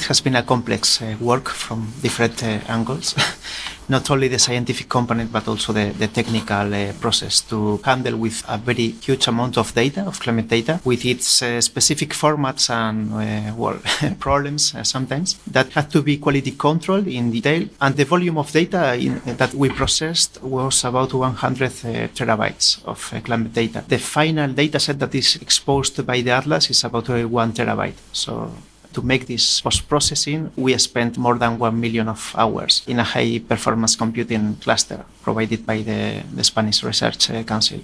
has 0.07 0.21
been 0.21 0.37
a 0.37 0.43
complex 0.43 1.01
uh, 1.01 1.17
work 1.19 1.49
from 1.49 1.91
different 2.01 2.41
uh, 2.43 2.59
angles. 2.69 3.13
Not 3.89 4.09
only 4.09 4.29
the 4.29 4.39
scientific 4.39 4.87
component, 4.87 5.33
but 5.33 5.45
also 5.49 5.73
the, 5.73 5.91
the 5.91 6.07
technical 6.07 6.73
uh, 6.73 6.93
process 7.01 7.41
to 7.41 7.77
handle 7.83 8.15
with 8.15 8.41
a 8.47 8.57
very 8.57 8.91
huge 9.03 9.27
amount 9.27 9.57
of 9.57 9.75
data, 9.75 10.05
of 10.07 10.17
climate 10.21 10.47
data, 10.47 10.79
with 10.85 11.03
its 11.05 11.41
uh, 11.41 11.59
specific 11.59 12.11
formats 12.11 12.69
and 12.69 13.13
uh, 13.13 13.53
well, 13.53 13.77
problems 14.19 14.73
sometimes 14.87 15.37
that 15.45 15.73
had 15.73 15.91
to 15.91 16.01
be 16.01 16.17
quality 16.17 16.51
controlled 16.51 17.07
in 17.07 17.31
detail. 17.31 17.67
And 17.81 17.95
the 17.97 18.05
volume 18.05 18.37
of 18.37 18.49
data 18.49 18.95
in, 18.95 19.21
that 19.25 19.53
we 19.53 19.69
processed 19.69 20.41
was 20.41 20.85
about 20.85 21.13
100 21.13 21.71
terabytes 22.15 22.83
of 22.85 23.13
climate 23.25 23.53
data. 23.53 23.83
The 23.85 23.99
final 23.99 24.53
data 24.53 24.79
set 24.79 24.99
that 24.99 25.13
is 25.13 25.35
exposed 25.35 26.03
by 26.07 26.21
the 26.21 26.31
Atlas 26.31 26.69
is 26.69 26.83
about 26.85 27.09
one 27.09 27.51
terabyte. 27.51 28.04
So 28.11 28.51
to 28.93 29.01
make 29.01 29.27
this 29.27 29.61
post-processing, 29.61 30.51
we 30.55 30.77
spent 30.77 31.17
more 31.17 31.37
than 31.37 31.59
1 31.59 31.79
million 31.79 32.07
of 32.07 32.33
hours 32.37 32.81
in 32.87 32.99
a 32.99 33.03
high-performance 33.03 33.95
computing 33.95 34.55
cluster 34.55 35.03
provided 35.21 35.65
by 35.65 35.81
the, 35.81 36.23
the 36.33 36.43
Spanish 36.43 36.83
Research 36.83 37.29
Council 37.45 37.81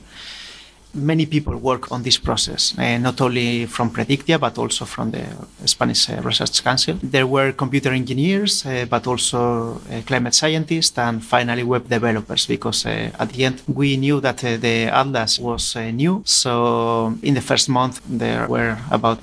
many 0.93 1.25
people 1.25 1.55
work 1.55 1.91
on 1.91 2.03
this 2.03 2.17
process, 2.17 2.73
uh, 2.77 2.97
not 2.97 3.19
only 3.21 3.65
from 3.65 3.89
Predictia, 3.89 4.39
but 4.39 4.57
also 4.57 4.85
from 4.85 5.11
the 5.11 5.23
Spanish 5.65 6.09
uh, 6.09 6.21
Research 6.21 6.63
Council. 6.63 6.97
There 7.01 7.27
were 7.27 7.51
computer 7.51 7.91
engineers, 7.91 8.65
uh, 8.65 8.85
but 8.89 9.07
also 9.07 9.81
uh, 9.91 10.01
climate 10.05 10.33
scientists, 10.33 10.97
and 10.97 11.23
finally 11.23 11.63
web 11.63 11.87
developers, 11.87 12.45
because 12.45 12.85
uh, 12.85 13.11
at 13.19 13.29
the 13.29 13.45
end 13.45 13.61
we 13.67 13.97
knew 13.97 14.19
that 14.21 14.43
uh, 14.43 14.57
the 14.57 14.85
Atlas 14.85 15.39
was 15.39 15.75
new. 15.75 16.21
So 16.25 17.17
in 17.21 17.33
the 17.33 17.41
first 17.41 17.69
month, 17.69 18.01
there 18.05 18.47
were 18.47 18.77
about 18.89 19.21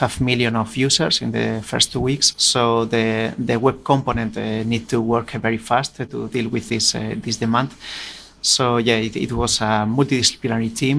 half 0.00 0.20
million 0.20 0.56
of 0.56 0.76
users 0.76 1.22
in 1.22 1.32
the 1.32 1.60
first 1.62 1.92
two 1.92 2.00
weeks. 2.00 2.34
So 2.36 2.84
the, 2.84 3.34
the 3.38 3.58
web 3.58 3.84
component 3.84 4.36
need 4.66 4.88
to 4.88 5.00
work 5.00 5.30
very 5.32 5.58
fast 5.58 5.96
to 5.96 6.28
deal 6.28 6.48
with 6.48 6.68
this, 6.68 6.92
this 6.92 7.36
demand. 7.36 7.70
So 8.44 8.76
yeah, 8.76 8.96
it, 8.96 9.16
it 9.16 9.32
was 9.32 9.60
a 9.60 9.86
multidisciplinary 9.96 10.70
team 10.76 10.98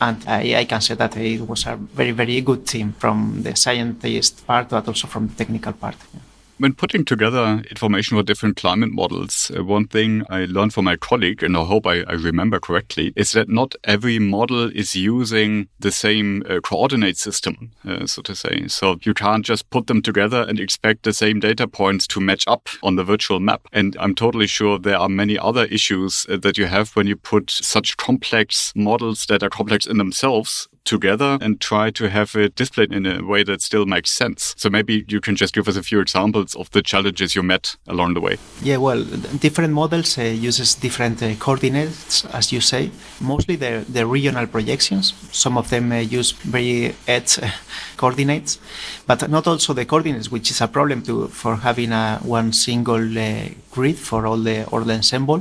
And 0.00 0.22
I, 0.26 0.56
I 0.60 0.64
can 0.66 0.80
say 0.80 0.94
that 0.94 1.16
it 1.16 1.40
was 1.40 1.64
a 1.66 1.76
very, 1.76 2.10
very 2.12 2.40
good 2.42 2.66
team 2.66 2.92
from 2.98 3.42
the 3.42 3.56
scientist 3.56 4.46
part, 4.46 4.68
but 4.68 4.86
also 4.86 5.06
from 5.06 5.28
the 5.28 5.34
technical 5.34 5.72
part. 5.72 5.96
Yeah. 6.12 6.20
When 6.58 6.72
putting 6.72 7.04
together 7.04 7.62
information 7.68 8.16
for 8.16 8.22
different 8.22 8.56
climate 8.56 8.90
models, 8.90 9.50
uh, 9.54 9.62
one 9.62 9.88
thing 9.88 10.24
I 10.30 10.46
learned 10.46 10.72
from 10.72 10.86
my 10.86 10.96
colleague, 10.96 11.42
and 11.42 11.54
I 11.54 11.64
hope 11.64 11.86
I, 11.86 12.00
I, 12.04 12.12
remember 12.12 12.58
correctly, 12.58 13.12
is 13.14 13.32
that 13.32 13.50
not 13.50 13.74
every 13.84 14.18
model 14.18 14.70
is 14.74 14.96
using 14.96 15.68
the 15.80 15.92
same 15.92 16.42
uh, 16.48 16.60
coordinate 16.60 17.18
system, 17.18 17.72
uh, 17.86 18.06
so 18.06 18.22
to 18.22 18.34
say. 18.34 18.68
So 18.68 18.96
you 19.02 19.12
can't 19.12 19.44
just 19.44 19.68
put 19.68 19.86
them 19.86 20.00
together 20.00 20.46
and 20.48 20.58
expect 20.58 21.02
the 21.02 21.12
same 21.12 21.40
data 21.40 21.68
points 21.68 22.06
to 22.06 22.20
match 22.22 22.44
up 22.46 22.70
on 22.82 22.96
the 22.96 23.04
virtual 23.04 23.38
map. 23.38 23.68
And 23.74 23.94
I'm 24.00 24.14
totally 24.14 24.46
sure 24.46 24.78
there 24.78 24.98
are 24.98 25.10
many 25.10 25.38
other 25.38 25.66
issues 25.66 26.24
uh, 26.30 26.38
that 26.38 26.56
you 26.56 26.64
have 26.64 26.96
when 26.96 27.06
you 27.06 27.16
put 27.16 27.50
such 27.50 27.98
complex 27.98 28.72
models 28.74 29.26
that 29.26 29.42
are 29.42 29.50
complex 29.50 29.86
in 29.86 29.98
themselves 29.98 30.68
together 30.86 31.36
and 31.40 31.60
try 31.60 31.90
to 31.90 32.08
have 32.08 32.34
it 32.34 32.54
displayed 32.54 32.92
in 32.92 33.04
a 33.04 33.22
way 33.22 33.42
that 33.42 33.60
still 33.60 33.84
makes 33.84 34.10
sense. 34.10 34.54
So 34.56 34.70
maybe 34.70 35.04
you 35.08 35.20
can 35.20 35.36
just 35.36 35.54
give 35.54 35.68
us 35.68 35.76
a 35.76 35.82
few 35.82 36.00
examples 36.00 36.54
of 36.54 36.70
the 36.70 36.82
challenges 36.82 37.34
you 37.34 37.42
met 37.42 37.76
along 37.86 38.14
the 38.14 38.20
way. 38.20 38.38
Yeah, 38.62 38.78
well, 38.78 39.02
different 39.38 39.74
models 39.74 40.16
uh, 40.18 40.22
uses 40.22 40.74
different 40.74 41.22
uh, 41.22 41.34
coordinates, 41.34 42.24
as 42.26 42.52
you 42.52 42.60
say. 42.60 42.90
Mostly 43.20 43.56
the 43.56 43.84
the 43.88 44.06
regional 44.06 44.46
projections. 44.46 45.12
Some 45.32 45.58
of 45.58 45.68
them 45.68 45.92
uh, 45.92 45.96
use 45.96 46.32
very 46.32 46.94
edge 47.06 47.38
uh, 47.38 47.50
coordinates, 47.96 48.58
but 49.06 49.28
not 49.28 49.46
also 49.46 49.74
the 49.74 49.84
coordinates, 49.84 50.30
which 50.30 50.50
is 50.50 50.60
a 50.60 50.68
problem 50.68 51.02
to 51.02 51.28
for 51.28 51.56
having 51.56 51.92
a 51.92 52.18
one 52.22 52.52
single 52.52 53.18
uh, 53.18 53.48
grid 53.76 53.98
for 54.08 54.20
all 54.26 54.40
the 54.48 54.58
all 54.72 54.84
the 54.90 54.94
ensemble. 54.94 55.40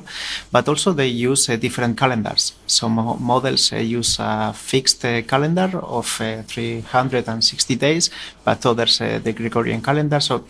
But 0.51 0.67
also 0.67 0.93
they 0.93 1.07
use 1.29 1.43
uh, 1.49 1.55
different 1.65 1.97
calendars. 1.97 2.53
Some 2.67 2.95
models 3.33 3.63
uh, 3.73 3.77
use 3.77 4.17
a 4.19 4.53
fixed 4.53 5.03
uh, 5.05 5.21
calendar 5.31 5.69
of 5.99 6.07
uh, 6.21 6.43
360 6.43 7.75
days, 7.75 8.11
but 8.43 8.65
others 8.65 8.99
the 8.99 9.33
Gregorian 9.33 9.81
calendar. 9.81 10.19
So, 10.19 10.43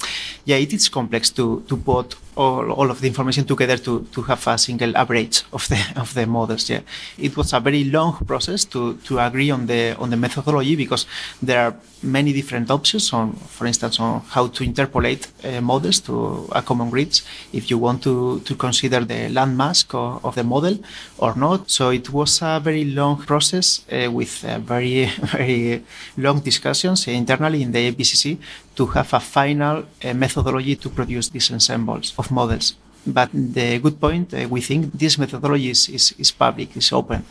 yeah, 0.46 0.58
it 0.66 0.74
is 0.74 0.90
complex 0.90 1.30
to 1.38 1.64
to 1.70 1.78
put 1.78 2.16
all, 2.36 2.72
all 2.72 2.92
of 2.92 3.02
the 3.02 3.08
information 3.08 3.46
together 3.46 3.78
to, 3.78 4.06
to 4.12 4.22
have 4.24 4.46
a 4.48 4.58
single 4.58 4.96
average 4.96 5.44
of 5.54 5.68
the 5.68 5.80
of 5.96 6.14
the 6.14 6.26
models. 6.26 6.70
Yeah, 6.70 6.82
it 7.18 7.36
was 7.38 7.54
a 7.54 7.60
very 7.60 7.86
long 7.86 8.14
process 8.26 8.66
to, 8.66 8.96
to 9.06 9.20
agree 9.20 9.52
on 9.52 9.68
the 9.68 9.96
on 9.98 10.10
the 10.10 10.18
methodology 10.18 10.76
because 10.76 11.06
there 11.42 11.60
are 11.60 11.76
many 12.04 12.34
different 12.34 12.70
options 12.70 13.12
on, 13.14 13.34
for 13.34 13.66
instance, 13.66 14.00
on 14.00 14.22
how 14.30 14.48
to 14.48 14.64
interpolate 14.64 15.28
uh, 15.44 15.62
models 15.62 16.00
to 16.02 16.48
a 16.52 16.62
common 16.62 16.90
grid 16.90 17.22
If 17.54 17.70
you 17.70 17.78
want 17.78 18.04
to 18.04 18.40
to 18.42 18.56
consider 18.56 19.06
the 19.06 19.30
landmass 19.30 19.86
of, 19.94 20.26
of 20.26 20.36
the 20.36 20.44
model 20.44 20.78
or 21.18 21.36
not. 21.36 21.70
So 21.70 21.90
it 21.90 22.10
was 22.10 22.42
a 22.42 22.60
very 22.60 22.86
long 22.86 23.18
process 23.24 23.86
uh, 23.92 24.12
with 24.12 24.44
uh, 24.46 24.60
very 24.60 25.06
very 25.36 25.84
long 26.18 26.40
discussions 26.42 27.08
internally 27.08 27.62
in 27.62 27.72
the 27.72 27.92
IPCC 27.92 28.38
to 28.76 28.86
have 28.88 29.14
a 29.14 29.20
final 29.20 29.84
uh, 30.04 30.14
methodology 30.14 30.76
to 30.76 30.90
produce 30.90 31.30
these 31.30 31.52
ensembles 31.52 32.14
of 32.18 32.32
models. 32.32 32.76
But 33.08 33.30
the 33.34 33.80
good 33.80 34.00
point, 34.00 34.34
uh, 34.34 34.48
we 34.50 34.62
think 34.62 34.92
this 34.94 35.18
methodology 35.18 35.70
is, 35.70 35.90
is, 35.90 36.16
is 36.18 36.32
public, 36.32 36.76
is 36.76 36.92
open, 36.92 37.24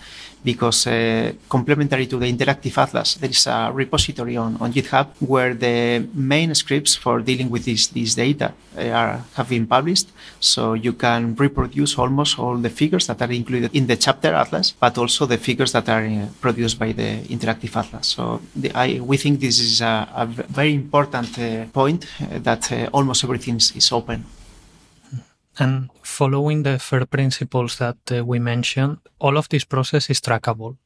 because 0.45 0.87
uh, 0.87 1.33
complementary 1.49 2.07
to 2.07 2.19
the 2.19 2.31
Interactive 2.31 2.77
Atlas, 2.77 3.15
there 3.15 3.31
is 3.31 3.47
a 3.47 3.71
repository 3.73 4.37
on, 4.37 4.57
on 4.61 4.73
GitHub 4.73 5.09
where 5.21 5.55
the 5.55 6.07
main 6.13 6.55
scripts 6.55 6.95
for 6.95 7.21
dealing 7.21 7.49
with 7.51 7.65
this, 7.65 7.87
this 7.89 8.15
data 8.15 8.53
uh, 8.77 8.83
are, 8.89 9.25
have 9.35 9.49
been 9.49 9.67
published. 9.67 10.09
So 10.41 10.75
you 10.75 10.93
can 10.93 11.35
reproduce 11.35 11.99
almost 11.99 12.39
all 12.39 12.57
the 12.57 12.71
figures 12.71 13.07
that 13.07 13.23
are 13.23 13.33
included 13.33 13.75
in 13.75 13.87
the 13.87 13.97
chapter 13.97 14.35
Atlas, 14.35 14.73
but 14.73 14.99
also 14.99 15.25
the 15.25 15.39
figures 15.39 15.73
that 15.73 15.89
are 15.89 16.05
uh, 16.05 16.27
produced 16.41 16.79
by 16.79 16.93
the 16.93 17.23
Interactive 17.29 17.75
Atlas. 17.75 18.07
So 18.09 18.43
the, 18.55 18.71
I, 18.75 19.01
we 19.01 19.17
think 19.17 19.41
this 19.41 19.59
is 19.59 19.81
a, 19.81 20.09
a 20.15 20.27
very 20.27 20.75
important 20.75 21.39
uh, 21.39 21.65
point 21.73 22.07
uh, 22.21 22.39
that 22.41 22.91
almost 22.93 23.25
everything 23.25 23.57
is, 23.57 23.73
is 23.75 23.91
open. 23.93 24.25
And 25.59 25.89
following 26.15 26.63
the 26.63 26.79
FAIR 26.79 27.07
principles 27.07 27.79
that 27.79 27.99
uh, 28.13 28.25
we 28.25 28.39
mentioned, 28.39 28.99
all 29.19 29.37
of 29.37 29.49
this 29.49 29.65
process 29.65 30.11
is 30.11 30.21
trackable 30.21 30.77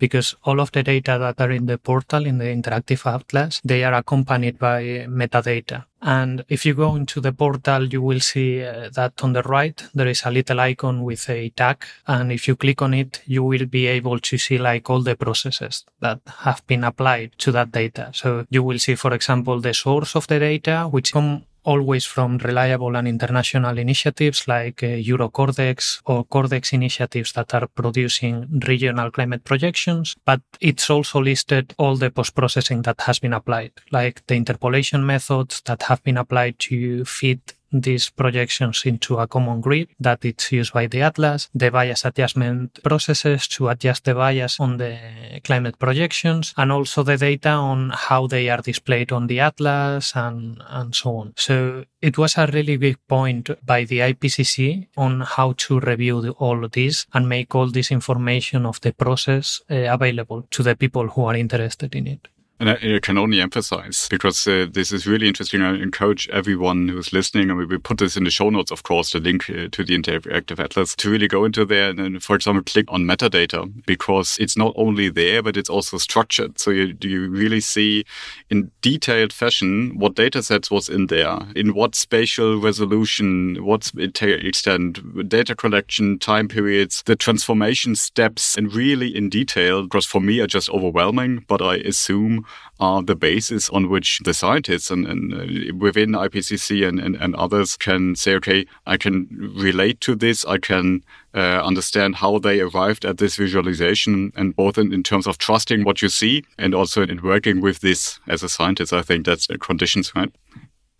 because 0.00 0.34
all 0.44 0.58
of 0.60 0.72
the 0.72 0.82
data 0.82 1.18
that 1.20 1.40
are 1.40 1.52
in 1.52 1.66
the 1.66 1.78
portal 1.78 2.26
in 2.26 2.38
the 2.38 2.46
interactive 2.46 3.04
atlas 3.06 3.60
they 3.64 3.84
are 3.84 3.94
accompanied 3.94 4.58
by 4.58 5.06
metadata. 5.06 5.84
And 6.02 6.42
if 6.48 6.64
you 6.64 6.72
go 6.74 6.96
into 6.96 7.20
the 7.20 7.32
portal 7.32 7.84
you 7.84 8.00
will 8.00 8.20
see 8.20 8.64
uh, 8.64 8.88
that 8.94 9.22
on 9.22 9.34
the 9.34 9.42
right 9.42 9.78
there 9.94 10.08
is 10.08 10.22
a 10.24 10.30
little 10.30 10.58
icon 10.58 11.04
with 11.04 11.28
a 11.28 11.50
tag. 11.50 11.84
And 12.06 12.32
if 12.32 12.48
you 12.48 12.56
click 12.56 12.80
on 12.80 12.94
it 12.94 13.22
you 13.26 13.44
will 13.44 13.66
be 13.66 13.86
able 13.86 14.18
to 14.18 14.38
see 14.38 14.58
like 14.58 14.88
all 14.88 15.02
the 15.02 15.16
processes 15.16 15.84
that 16.00 16.20
have 16.38 16.66
been 16.66 16.84
applied 16.84 17.32
to 17.38 17.52
that 17.52 17.70
data. 17.70 18.10
So 18.14 18.46
you 18.48 18.62
will 18.62 18.78
see 18.78 18.94
for 18.94 19.12
example 19.12 19.60
the 19.60 19.74
source 19.74 20.16
of 20.16 20.26
the 20.26 20.38
data 20.38 20.88
which 20.90 21.12
come 21.12 21.44
always 21.64 22.04
from 22.04 22.38
reliable 22.38 22.96
and 22.96 23.06
international 23.06 23.78
initiatives 23.78 24.48
like 24.48 24.82
uh, 24.82 24.86
Eurocordex 24.86 26.00
or 26.06 26.24
Cordex 26.24 26.72
initiatives 26.72 27.32
that 27.32 27.54
are 27.54 27.66
producing 27.66 28.60
regional 28.66 29.10
climate 29.10 29.44
projections, 29.44 30.16
but 30.24 30.40
it's 30.60 30.88
also 30.90 31.20
listed 31.20 31.74
all 31.78 31.96
the 31.96 32.10
post-processing 32.10 32.82
that 32.82 33.00
has 33.02 33.18
been 33.18 33.32
applied, 33.32 33.72
like 33.90 34.26
the 34.26 34.34
interpolation 34.34 35.04
methods 35.04 35.60
that 35.66 35.82
have 35.84 36.02
been 36.02 36.16
applied 36.16 36.58
to 36.58 37.04
fit 37.04 37.54
these 37.72 38.10
projections 38.10 38.82
into 38.84 39.18
a 39.18 39.26
common 39.26 39.60
grid 39.60 39.88
that 39.98 40.24
it's 40.24 40.52
used 40.52 40.72
by 40.72 40.86
the 40.86 41.02
atlas, 41.02 41.48
the 41.54 41.70
bias 41.70 42.04
adjustment 42.04 42.82
processes 42.82 43.46
to 43.48 43.68
adjust 43.68 44.04
the 44.04 44.14
bias 44.14 44.58
on 44.60 44.76
the 44.76 44.96
climate 45.44 45.78
projections, 45.78 46.54
and 46.56 46.72
also 46.72 47.02
the 47.02 47.16
data 47.16 47.50
on 47.50 47.90
how 47.94 48.26
they 48.26 48.48
are 48.48 48.62
displayed 48.62 49.12
on 49.12 49.26
the 49.26 49.40
atlas 49.40 50.12
and, 50.14 50.62
and 50.68 50.94
so 50.94 51.16
on. 51.16 51.32
So 51.36 51.84
it 52.00 52.18
was 52.18 52.36
a 52.36 52.46
really 52.46 52.76
big 52.76 52.98
point 53.08 53.50
by 53.64 53.84
the 53.84 53.98
IPCC 53.98 54.88
on 54.96 55.20
how 55.20 55.52
to 55.58 55.80
review 55.80 56.20
the, 56.20 56.30
all 56.32 56.64
of 56.64 56.72
this 56.72 57.06
and 57.12 57.28
make 57.28 57.54
all 57.54 57.66
this 57.66 57.90
information 57.90 58.66
of 58.66 58.80
the 58.80 58.92
process 58.92 59.60
uh, 59.70 59.74
available 59.74 60.46
to 60.50 60.62
the 60.62 60.76
people 60.76 61.08
who 61.08 61.24
are 61.24 61.36
interested 61.36 61.94
in 61.94 62.06
it. 62.06 62.28
And 62.60 62.68
I, 62.68 62.96
I, 62.96 62.98
can 63.00 63.16
only 63.16 63.40
emphasize 63.40 64.06
because 64.10 64.46
uh, 64.46 64.66
this 64.70 64.92
is 64.92 65.06
really 65.06 65.26
interesting. 65.26 65.62
I 65.62 65.76
encourage 65.76 66.28
everyone 66.28 66.88
who's 66.88 67.10
listening, 67.10 67.48
and 67.48 67.58
we 67.58 67.78
put 67.78 67.96
this 67.96 68.18
in 68.18 68.24
the 68.24 68.30
show 68.30 68.50
notes, 68.50 68.70
of 68.70 68.82
course, 68.82 69.12
the 69.12 69.18
link 69.18 69.48
uh, 69.48 69.68
to 69.72 69.82
the 69.82 69.98
Interactive 69.98 70.62
Atlas 70.62 70.94
to 70.96 71.10
really 71.10 71.26
go 71.26 71.46
into 71.46 71.64
there 71.64 71.88
and, 71.88 71.98
and, 71.98 72.22
for 72.22 72.36
example, 72.36 72.62
click 72.62 72.84
on 72.88 73.04
metadata 73.04 73.72
because 73.86 74.36
it's 74.38 74.58
not 74.58 74.74
only 74.76 75.08
there, 75.08 75.42
but 75.42 75.56
it's 75.56 75.70
also 75.70 75.96
structured. 75.96 76.58
So 76.58 76.70
you, 76.70 76.94
you 77.00 77.30
really 77.30 77.60
see 77.60 78.04
in 78.50 78.70
detailed 78.82 79.32
fashion 79.32 79.98
what 79.98 80.14
data 80.14 80.42
sets 80.42 80.70
was 80.70 80.90
in 80.90 81.06
there, 81.06 81.38
in 81.56 81.72
what 81.72 81.94
spatial 81.94 82.60
resolution, 82.60 83.64
what 83.64 83.90
extent, 83.96 85.28
data 85.30 85.56
collection, 85.56 86.18
time 86.18 86.46
periods, 86.46 87.02
the 87.06 87.16
transformation 87.16 87.96
steps, 87.96 88.54
and 88.58 88.74
really 88.74 89.16
in 89.16 89.30
detail. 89.30 89.84
Because 89.84 90.04
for 90.04 90.20
me, 90.20 90.40
are 90.40 90.46
just 90.46 90.68
overwhelming, 90.68 91.46
but 91.48 91.62
I 91.62 91.76
assume 91.76 92.44
are 92.78 93.02
the 93.02 93.14
basis 93.14 93.68
on 93.70 93.90
which 93.90 94.20
the 94.24 94.32
scientists 94.32 94.90
and, 94.90 95.06
and 95.06 95.34
uh, 95.34 95.74
within 95.76 96.12
IPCC 96.12 96.86
and, 96.86 96.98
and, 96.98 97.14
and, 97.16 97.34
others 97.36 97.76
can 97.76 98.16
say, 98.16 98.34
okay, 98.36 98.64
I 98.86 98.96
can 98.96 99.28
relate 99.54 100.00
to 100.02 100.14
this. 100.14 100.46
I 100.46 100.56
can 100.56 101.04
uh, 101.34 101.60
understand 101.62 102.16
how 102.16 102.38
they 102.38 102.60
arrived 102.60 103.04
at 103.04 103.18
this 103.18 103.36
visualization 103.36 104.32
and 104.34 104.56
both 104.56 104.78
in, 104.78 104.92
in, 104.94 105.02
terms 105.02 105.26
of 105.26 105.36
trusting 105.36 105.84
what 105.84 106.00
you 106.00 106.08
see 106.08 106.42
and 106.56 106.74
also 106.74 107.02
in 107.02 107.20
working 107.22 107.60
with 107.60 107.80
this 107.80 108.18
as 108.26 108.42
a 108.42 108.48
scientist. 108.48 108.92
I 108.94 109.02
think 109.02 109.26
that's 109.26 109.46
the 109.46 109.58
conditions, 109.58 110.12
right? 110.16 110.32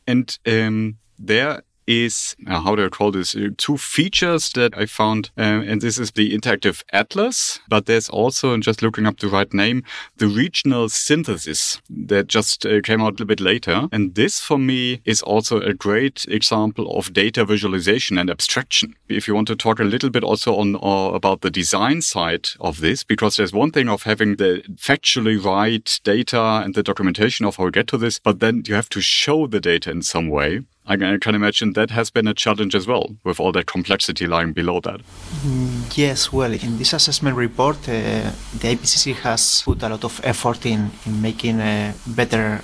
And 0.06 0.38
um, 0.46 0.98
there 1.18 1.62
is 1.90 2.37
uh, 2.46 2.61
how 2.61 2.76
do 2.76 2.85
I 2.85 2.88
call 2.88 3.11
this? 3.11 3.35
Uh, 3.35 3.48
two 3.57 3.76
features 3.76 4.50
that 4.53 4.79
I 4.79 4.87
found, 4.87 5.31
uh, 5.37 5.42
and 5.42 5.81
this 5.81 5.98
is 5.98 6.12
the 6.12 6.33
interactive 6.33 6.85
atlas, 6.92 7.59
but 7.68 7.87
there's 7.87 8.09
also, 8.09 8.55
and 8.55 8.62
just 8.62 8.81
looking 8.81 9.07
up 9.07 9.18
the 9.18 9.29
right 9.29 9.53
name, 9.53 9.83
the 10.16 10.29
regional 10.29 10.88
synthesis 10.88 11.83
that 11.88 12.29
just 12.29 12.64
uh, 12.64 12.81
came 12.83 13.00
out 13.00 13.09
a 13.09 13.12
little 13.12 13.26
bit 13.26 13.40
later. 13.40 13.88
And 13.90 14.14
this 14.14 14.40
for 14.40 14.59
me 14.59 15.03
is 15.05 15.20
also 15.22 15.61
a 15.61 15.74
great 15.74 16.26
example 16.29 16.96
of 16.96 17.12
data 17.12 17.44
visualization 17.44 18.18
and 18.18 18.31
abstraction. 18.31 18.94
If 19.09 19.26
you 19.26 19.35
want 19.35 19.48
to 19.48 19.57
talk 19.57 19.81
a 19.81 19.85
little 19.85 20.11
bit 20.11 20.22
also 20.22 20.57
on 20.57 20.76
uh, 20.76 21.14
about 21.14 21.40
the 21.40 21.50
design 21.50 22.03
side 22.03 22.48
of 22.61 22.81
this, 22.81 23.03
because 23.03 23.37
there's 23.37 23.53
one 23.53 23.72
thing 23.72 23.88
of 23.88 24.05
having 24.05 24.37
the 24.37 24.62
factually 24.76 25.42
right 25.44 26.00
data 26.05 26.62
and 26.64 26.74
the 26.74 26.85
documentation 26.85 27.46
of 27.46 27.57
how 27.57 27.64
we 27.64 27.72
get 27.72 27.88
to 27.88 27.98
this, 27.98 28.20
but 28.20 28.38
then 28.38 28.62
you 28.66 28.74
have 28.74 28.88
to 28.90 29.00
show 29.00 29.48
the 29.48 29.61
data 29.61 29.90
in 29.90 30.03
some 30.03 30.29
way. 30.29 30.61
I 30.90 30.96
can 30.96 31.37
imagine 31.37 31.74
that 31.74 31.90
has 31.90 32.11
been 32.11 32.26
a 32.26 32.35
challenge 32.35 32.74
as 32.74 32.85
well, 32.85 33.14
with 33.22 33.38
all 33.38 33.53
that 33.53 33.66
complexity 33.66 34.26
lying 34.26 34.53
below 34.53 34.81
that. 34.81 35.00
Mm, 35.44 35.96
yes, 35.96 36.33
well, 36.33 36.53
in 36.53 36.79
this 36.79 36.92
assessment 36.92 37.37
report, 37.37 37.76
uh, 37.88 38.33
the 38.59 38.74
IPCC 38.74 39.14
has 39.14 39.62
put 39.62 39.85
a 39.85 39.88
lot 39.88 40.03
of 40.03 40.20
effort 40.24 40.66
in, 40.66 40.90
in 41.07 41.22
making 41.22 41.61
a 41.61 41.94
better 42.09 42.61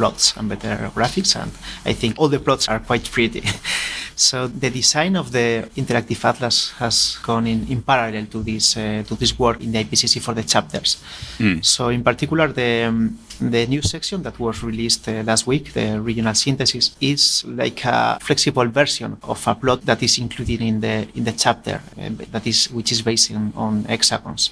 plots 0.00 0.34
and 0.36 0.48
better 0.48 0.74
graphics. 0.96 1.36
And 1.36 1.52
I 1.84 1.92
think 2.00 2.18
all 2.18 2.28
the 2.28 2.40
plots 2.46 2.68
are 2.68 2.80
quite 2.80 3.04
pretty. 3.16 3.42
so 4.16 4.36
the 4.48 4.70
design 4.70 5.14
of 5.16 5.26
the 5.36 5.68
interactive 5.76 6.24
atlas 6.24 6.58
has 6.82 7.18
gone 7.22 7.46
in, 7.46 7.66
in 7.68 7.82
parallel 7.82 8.26
to 8.34 8.42
this 8.42 8.76
uh, 8.76 9.02
to 9.08 9.14
this 9.22 9.32
work 9.38 9.58
in 9.60 9.72
the 9.72 9.84
IPCC 9.84 10.14
for 10.26 10.34
the 10.34 10.44
chapters. 10.54 10.90
Mm. 11.38 11.58
So 11.74 11.82
in 11.96 12.02
particular, 12.02 12.48
the 12.60 12.70
um, 12.88 13.18
the 13.54 13.66
new 13.66 13.82
section 13.82 14.22
that 14.22 14.38
was 14.38 14.62
released 14.62 15.08
uh, 15.08 15.22
last 15.30 15.46
week, 15.46 15.72
the 15.72 16.00
regional 16.00 16.34
synthesis, 16.34 16.96
is 17.00 17.44
like 17.62 17.80
a 17.84 18.18
flexible 18.20 18.68
version 18.80 19.10
of 19.22 19.46
a 19.46 19.54
plot 19.54 19.80
that 19.86 20.02
is 20.02 20.18
included 20.18 20.60
in 20.60 20.80
the 20.80 20.96
in 21.14 21.24
the 21.24 21.32
chapter 21.44 21.76
uh, 22.00 22.10
that 22.34 22.46
is 22.46 22.70
which 22.76 22.90
is 22.92 23.02
based 23.02 23.30
on, 23.32 23.52
on 23.56 23.84
hexagons. 23.84 24.50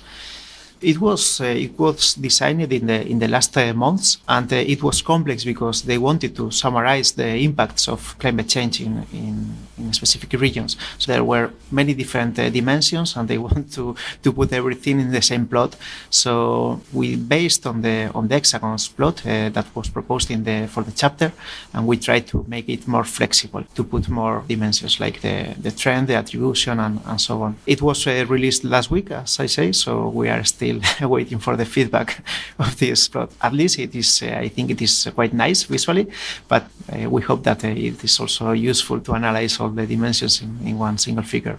It 0.80 1.00
was 1.00 1.40
uh, 1.40 1.44
it 1.44 1.76
was 1.76 2.14
designed 2.14 2.72
in 2.72 2.86
the 2.86 3.04
in 3.06 3.18
the 3.18 3.26
last 3.26 3.56
uh, 3.56 3.72
months, 3.74 4.18
and 4.28 4.52
uh, 4.52 4.56
it 4.56 4.80
was 4.80 5.02
complex 5.02 5.44
because 5.44 5.82
they 5.82 5.98
wanted 5.98 6.36
to 6.36 6.52
summarize 6.52 7.12
the 7.12 7.36
impacts 7.36 7.88
of 7.88 8.16
climate 8.18 8.48
change 8.48 8.80
in, 8.80 9.04
in, 9.12 9.56
in 9.76 9.92
specific 9.92 10.32
regions. 10.40 10.76
So 10.98 11.10
there 11.12 11.24
were 11.24 11.50
many 11.72 11.94
different 11.94 12.36
dimensions, 12.36 13.16
and 13.16 13.28
they 13.28 13.38
want 13.46 13.72
to 13.74 13.96
to 14.22 14.32
put 14.32 14.52
everything 14.52 15.00
in 15.00 15.10
the 15.10 15.22
same 15.22 15.46
plot. 15.46 15.74
So 16.10 16.80
we 16.92 17.16
based 17.16 17.66
on 17.66 17.82
the 17.82 18.12
on 18.14 18.28
the 18.28 18.34
hexagons 18.36 18.86
plot 18.86 19.22
that 19.24 19.66
was 19.74 19.88
proposed 19.88 20.30
in 20.30 20.44
the 20.44 20.68
for 20.68 20.84
the 20.84 20.92
chapter, 20.92 21.32
and 21.74 21.88
we 21.88 21.96
tried 21.96 22.28
to 22.28 22.44
make 22.46 22.68
it 22.68 22.86
more 22.86 23.04
flexible 23.04 23.64
to 23.74 23.82
put 23.82 24.08
more 24.08 24.44
dimensions 24.46 25.00
like 25.00 25.22
the 25.22 25.54
the 25.60 25.72
trend, 25.72 26.06
the 26.06 26.14
attribution, 26.14 26.78
and, 26.78 27.00
and 27.04 27.20
so 27.20 27.42
on. 27.42 27.56
It 27.66 27.82
was 27.82 28.06
released 28.06 28.62
last 28.62 28.92
week, 28.92 29.10
as 29.10 29.40
I 29.40 29.46
say. 29.46 29.72
So 29.72 30.08
we 30.08 30.28
are 30.28 30.44
still 30.44 30.67
still 30.68 31.08
waiting 31.08 31.38
for 31.38 31.56
the 31.56 31.64
feedback 31.64 32.22
of 32.58 32.78
this. 32.78 33.08
But 33.08 33.30
at 33.40 33.52
least 33.52 33.78
it 33.78 33.94
is, 33.94 34.22
uh, 34.22 34.38
I 34.38 34.48
think 34.48 34.70
it 34.70 34.82
is 34.82 35.10
quite 35.14 35.32
nice 35.32 35.64
visually, 35.64 36.06
but 36.48 36.64
uh, 36.92 37.08
we 37.10 37.22
hope 37.22 37.44
that 37.44 37.64
uh, 37.64 37.68
it 37.68 38.02
is 38.04 38.20
also 38.20 38.52
useful 38.52 39.00
to 39.00 39.14
analyze 39.14 39.60
all 39.60 39.70
the 39.70 39.86
dimensions 39.86 40.42
in, 40.42 40.58
in 40.64 40.78
one 40.78 40.98
single 40.98 41.24
figure. 41.24 41.58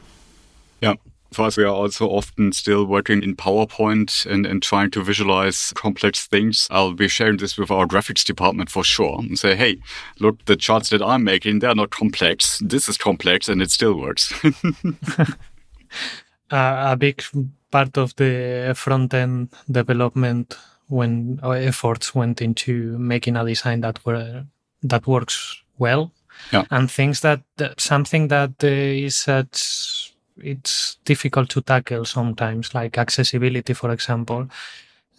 Yeah. 0.82 0.96
For 1.32 1.46
us, 1.46 1.58
we 1.58 1.64
are 1.64 1.68
also 1.68 2.08
often 2.08 2.52
still 2.54 2.86
working 2.86 3.22
in 3.22 3.36
PowerPoint 3.36 4.26
and, 4.26 4.48
and 4.48 4.64
trying 4.64 4.90
to 4.92 5.04
visualize 5.04 5.72
complex 5.76 6.26
things. 6.26 6.68
I'll 6.72 6.94
be 6.94 7.08
sharing 7.08 7.38
this 7.38 7.56
with 7.56 7.70
our 7.70 7.86
graphics 7.86 8.24
department 8.24 8.72
for 8.72 8.84
sure 8.84 9.20
and 9.20 9.38
say, 9.38 9.56
hey, 9.56 9.80
look, 10.20 10.44
the 10.46 10.56
charts 10.56 10.90
that 10.90 11.04
I'm 11.04 11.24
making, 11.24 11.60
they're 11.60 11.76
not 11.76 11.92
complex. 11.92 12.58
This 12.66 12.90
is 12.90 12.98
complex 12.98 13.48
and 13.48 13.62
it 13.62 13.70
still 13.70 13.94
works. 13.94 14.34
uh, 14.44 14.56
a 16.52 16.98
big 16.98 17.22
part 17.72 17.98
of 17.98 18.16
the 18.16 18.74
front 18.76 19.14
end 19.14 19.50
development 19.70 20.58
when 20.88 21.40
our 21.44 21.56
efforts 21.56 22.16
went 22.16 22.42
into 22.42 22.98
making 22.98 23.36
a 23.36 23.46
design 23.46 23.82
that 23.82 24.04
were 24.06 24.44
that 24.82 25.06
works 25.08 25.62
well 25.78 26.12
yeah. 26.52 26.66
and 26.72 26.90
things 26.90 27.22
that, 27.22 27.42
that 27.58 27.80
something 27.80 28.28
that 28.30 28.54
uh, 28.64 28.68
is 28.68 29.16
such 29.16 30.14
it's 30.38 30.98
difficult 31.06 31.50
to 31.50 31.62
tackle 31.62 32.06
sometimes 32.06 32.74
like 32.74 32.98
accessibility 32.98 33.74
for 33.74 33.92
example 33.92 34.48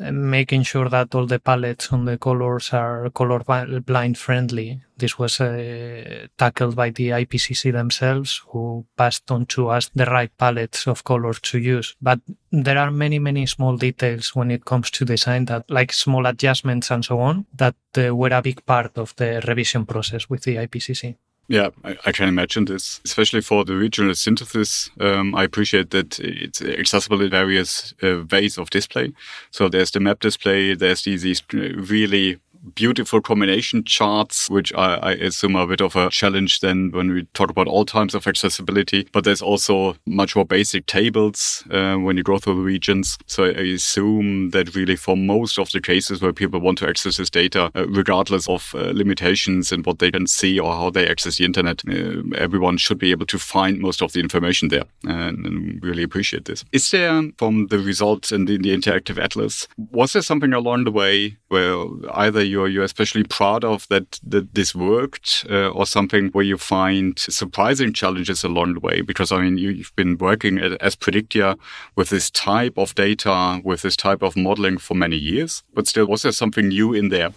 making 0.01 0.63
sure 0.63 0.89
that 0.89 1.15
all 1.15 1.27
the 1.27 1.39
palettes 1.39 1.93
on 1.93 2.07
the 2.07 2.17
colors 2.17 2.73
are 2.73 3.11
color 3.11 3.41
blind 3.81 4.17
friendly. 4.17 4.81
This 4.97 5.19
was 5.19 5.41
uh, 5.41 6.27
tackled 6.39 6.77
by 6.77 6.91
the 6.91 7.11
IPCC 7.11 7.73
themselves, 7.73 8.43
who 8.49 8.87
passed 8.97 9.31
on 9.31 9.47
to 9.47 9.69
us 9.69 9.91
the 9.95 10.07
right 10.07 10.31
palettes 10.39 10.87
of 10.87 11.05
colors 11.05 11.41
to 11.41 11.59
use. 11.59 11.97
But 12.01 12.21
there 12.51 12.79
are 12.79 12.91
many, 12.91 13.19
many 13.19 13.47
small 13.47 13.77
details 13.77 14.35
when 14.35 14.51
it 14.51 14.65
comes 14.65 14.91
to 14.93 15.05
design 15.05 15.47
that, 15.47 15.71
like 15.71 15.93
small 15.93 16.27
adjustments 16.27 16.91
and 16.91 17.05
so 17.05 17.21
on, 17.21 17.47
that 17.57 17.77
uh, 17.97 18.15
were 18.15 18.33
a 18.33 18.43
big 18.43 18.65
part 18.67 18.97
of 18.99 19.15
the 19.17 19.43
revision 19.47 19.87
process 19.87 20.29
with 20.29 20.43
the 20.43 20.57
IPCC. 20.57 21.17
Yeah, 21.51 21.71
I, 21.83 21.97
I, 22.07 22.13
can 22.13 22.29
imagine 22.29 22.67
this, 22.67 23.01
especially 23.05 23.41
for 23.41 23.65
the 23.65 23.75
regional 23.75 24.15
synthesis. 24.15 24.89
Um, 25.01 25.35
I 25.35 25.43
appreciate 25.43 25.91
that 25.91 26.21
it's 26.21 26.63
accessible 26.63 27.21
in 27.21 27.31
various 27.31 27.93
uh, 28.05 28.23
ways 28.31 28.57
of 28.57 28.71
display. 28.71 29.13
So 29.51 29.69
there's 29.69 29.91
the 29.91 29.99
map 29.99 30.21
display, 30.21 30.77
there's 30.77 31.03
these, 31.03 31.23
these 31.23 31.43
really 31.53 32.39
beautiful 32.75 33.21
combination 33.21 33.85
charts, 33.85 34.49
which 34.51 34.73
I, 34.75 34.95
I, 34.97 35.13
assume 35.13 35.57
are 35.57 35.65
a 35.65 35.67
bit 35.67 35.81
of 35.81 35.97
a 35.97 36.11
challenge 36.11 36.61
then 36.61 36.91
when 36.93 37.11
we 37.11 37.25
talk 37.35 37.51
about 37.51 37.67
all 37.67 37.85
types 37.85 38.15
of 38.15 38.27
accessibility. 38.27 39.09
But 39.13 39.25
there's 39.25 39.43
also 39.43 39.97
much 40.07 40.37
more 40.37 40.45
basic 40.45 40.87
tables 40.87 41.65
uh, 41.71 41.97
when 41.97 42.17
you 42.17 42.23
go 42.23 42.39
through 42.39 42.57
the 42.57 42.61
regions. 42.61 43.19
So 43.27 43.45
I 43.45 43.75
assume 43.75 44.51
that 44.51 44.75
really 44.75 44.97
for 44.97 45.17
most 45.17 45.59
of 45.59 45.71
the 45.71 45.81
cases 45.81 46.21
where 46.21 46.33
people 46.33 46.61
want 46.61 46.79
to 46.79 46.89
access 46.89 47.17
this 47.17 47.31
data, 47.31 47.71
uh, 47.75 47.87
regardless 47.89 48.49
of 48.49 48.75
uh, 48.75 48.93
limitations 48.95 49.73
and 49.73 49.85
what 49.87 49.99
they 49.99 50.11
can 50.11 50.27
see 50.27 50.59
or 50.59 50.73
how 50.73 50.91
they 50.91 51.09
access 51.09 51.39
the 51.39 51.45
internet, 51.45 51.83
uh, 51.89 52.23
everyone 52.37 52.77
should 52.77 52.99
be 52.99 53.11
able 53.11 53.27
to 53.27 53.39
find 53.39 53.79
most 53.81 54.03
of 54.03 54.13
the 54.13 54.21
information 54.21 54.69
there 54.69 54.85
and, 55.05 55.47
and 55.47 55.83
really 55.83 56.03
appreciate 56.03 56.45
this. 56.45 56.65
Is 56.73 56.91
there, 56.91 57.23
from 57.39 57.69
the 57.69 57.79
results 57.79 58.33
in 58.33 58.45
the, 58.45 58.57
in 58.57 58.63
the 58.63 58.77
interactive 58.77 59.23
atlas, 59.23 59.69
was 59.77 60.13
there 60.13 60.23
something 60.23 60.53
along 60.53 60.85
the 60.85 60.91
way 60.91 61.37
where 61.49 61.85
either 62.15 62.50
you're 62.51 62.69
you're 62.69 62.85
especially 62.85 63.25
proud 63.25 63.65
of 63.65 63.87
that 63.89 64.21
that 64.27 64.55
this 64.55 64.75
worked, 64.75 65.47
uh, 65.49 65.69
or 65.69 65.87
something 65.87 66.29
where 66.29 66.45
you 66.45 66.59
find 66.59 67.19
surprising 67.19 67.93
challenges 67.93 68.45
along 68.45 68.75
the 68.75 68.81
way? 68.81 69.01
Because 69.01 69.33
I 69.33 69.43
mean, 69.43 69.59
you've 69.59 69.95
been 69.97 70.19
working 70.19 70.59
at, 70.59 70.73
as 70.83 70.97
Predictia 70.97 71.57
with 71.97 72.11
this 72.11 72.31
type 72.31 72.75
of 72.77 72.95
data, 72.95 73.61
with 73.65 73.83
this 73.83 73.97
type 73.97 74.23
of 74.23 74.37
modeling 74.37 74.79
for 74.79 74.95
many 74.95 75.17
years, 75.17 75.63
but 75.75 75.87
still, 75.87 76.07
was 76.07 76.23
there 76.23 76.33
something 76.33 76.69
new 76.69 76.93
in 76.93 77.09
there? 77.09 77.31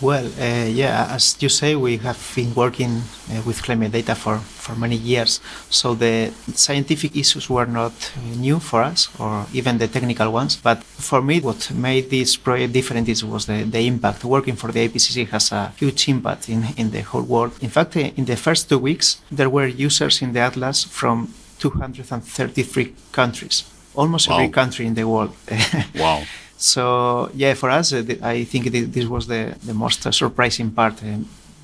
Well, 0.00 0.26
uh, 0.26 0.66
yeah, 0.66 1.08
as 1.10 1.40
you 1.40 1.48
say, 1.48 1.74
we 1.74 1.96
have 1.98 2.20
been 2.34 2.54
working 2.54 3.02
uh, 3.30 3.42
with 3.46 3.62
climate 3.62 3.92
data 3.92 4.14
for, 4.14 4.38
for 4.38 4.74
many 4.76 4.96
years. 4.96 5.40
So 5.70 5.94
the 5.94 6.32
scientific 6.54 7.16
issues 7.16 7.48
were 7.48 7.64
not 7.64 7.92
uh, 7.92 8.36
new 8.36 8.58
for 8.58 8.82
us, 8.82 9.08
or 9.18 9.46
even 9.54 9.78
the 9.78 9.88
technical 9.88 10.30
ones. 10.30 10.56
But 10.56 10.84
for 10.84 11.22
me, 11.22 11.40
what 11.40 11.70
made 11.70 12.10
this 12.10 12.36
project 12.36 12.74
different 12.74 13.08
is 13.08 13.24
was 13.24 13.46
the, 13.46 13.64
the 13.64 13.86
impact. 13.86 14.22
Working 14.24 14.56
for 14.56 14.70
the 14.70 14.86
IPCC 14.86 15.28
has 15.28 15.50
a 15.52 15.72
huge 15.78 16.08
impact 16.10 16.50
in, 16.50 16.66
in 16.76 16.90
the 16.90 17.00
whole 17.00 17.22
world. 17.22 17.52
In 17.62 17.70
fact, 17.70 17.96
uh, 17.96 18.10
in 18.16 18.26
the 18.26 18.36
first 18.36 18.68
two 18.68 18.78
weeks, 18.78 19.22
there 19.30 19.48
were 19.48 19.66
users 19.66 20.20
in 20.20 20.34
the 20.34 20.40
Atlas 20.40 20.84
from 20.84 21.32
233 21.58 22.94
countries, 23.12 23.64
almost 23.94 24.28
wow. 24.28 24.36
every 24.36 24.50
country 24.50 24.86
in 24.86 24.92
the 24.92 25.04
world. 25.04 25.34
wow. 25.94 26.22
So 26.56 27.30
yeah, 27.34 27.54
for 27.54 27.70
us, 27.70 27.92
uh, 27.92 28.02
I 28.22 28.44
think 28.44 28.70
this 28.70 29.06
was 29.06 29.26
the, 29.26 29.56
the 29.64 29.74
most 29.74 30.06
uh, 30.06 30.10
surprising 30.12 30.70
part, 30.70 31.02
uh, 31.02 31.18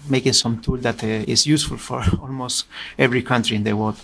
making 0.08 0.34
some 0.34 0.60
tool 0.60 0.76
that 0.78 1.02
is 1.02 1.46
useful 1.46 1.78
for 1.78 2.04
almost 2.20 2.66
every 2.98 3.22
country 3.22 3.56
in 3.56 3.64
the 3.64 3.74
world. 3.76 3.96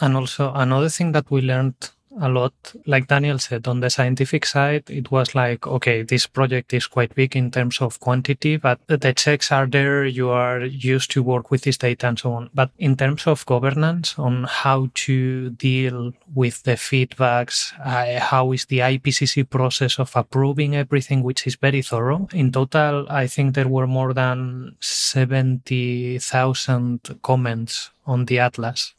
And 0.00 0.16
also 0.16 0.52
another 0.54 0.88
thing 0.88 1.12
that 1.12 1.30
we 1.30 1.40
learned 1.40 1.74
a 2.20 2.28
lot. 2.28 2.52
Like 2.86 3.08
Daniel 3.08 3.38
said, 3.38 3.66
on 3.68 3.80
the 3.80 3.90
scientific 3.90 4.46
side, 4.46 4.88
it 4.88 5.10
was 5.10 5.34
like, 5.34 5.66
okay, 5.66 6.02
this 6.02 6.26
project 6.26 6.72
is 6.72 6.86
quite 6.86 7.14
big 7.14 7.36
in 7.36 7.50
terms 7.50 7.80
of 7.80 8.00
quantity, 8.00 8.56
but 8.56 8.80
the 8.86 9.12
checks 9.12 9.52
are 9.52 9.66
there. 9.66 10.04
You 10.04 10.30
are 10.30 10.64
used 10.64 11.10
to 11.12 11.22
work 11.22 11.50
with 11.50 11.62
this 11.62 11.78
data 11.78 12.08
and 12.08 12.18
so 12.18 12.32
on. 12.32 12.50
But 12.54 12.70
in 12.78 12.96
terms 12.96 13.26
of 13.26 13.44
governance 13.46 14.18
on 14.18 14.44
how 14.44 14.88
to 14.94 15.50
deal 15.50 16.12
with 16.34 16.62
the 16.62 16.72
feedbacks, 16.72 17.72
uh, 17.84 18.20
how 18.20 18.52
is 18.52 18.64
the 18.66 18.80
IPCC 18.80 19.48
process 19.48 19.98
of 19.98 20.14
approving 20.14 20.76
everything, 20.76 21.22
which 21.22 21.46
is 21.46 21.56
very 21.56 21.80
thorough. 21.82 22.28
In 22.32 22.52
total, 22.52 23.06
I 23.08 23.26
think 23.26 23.54
there 23.54 23.68
were 23.68 23.86
more 23.86 24.12
than 24.14 24.76
70,000 24.80 27.18
comments 27.22 27.90
on 28.06 28.26
the 28.26 28.38
Atlas. 28.38 28.94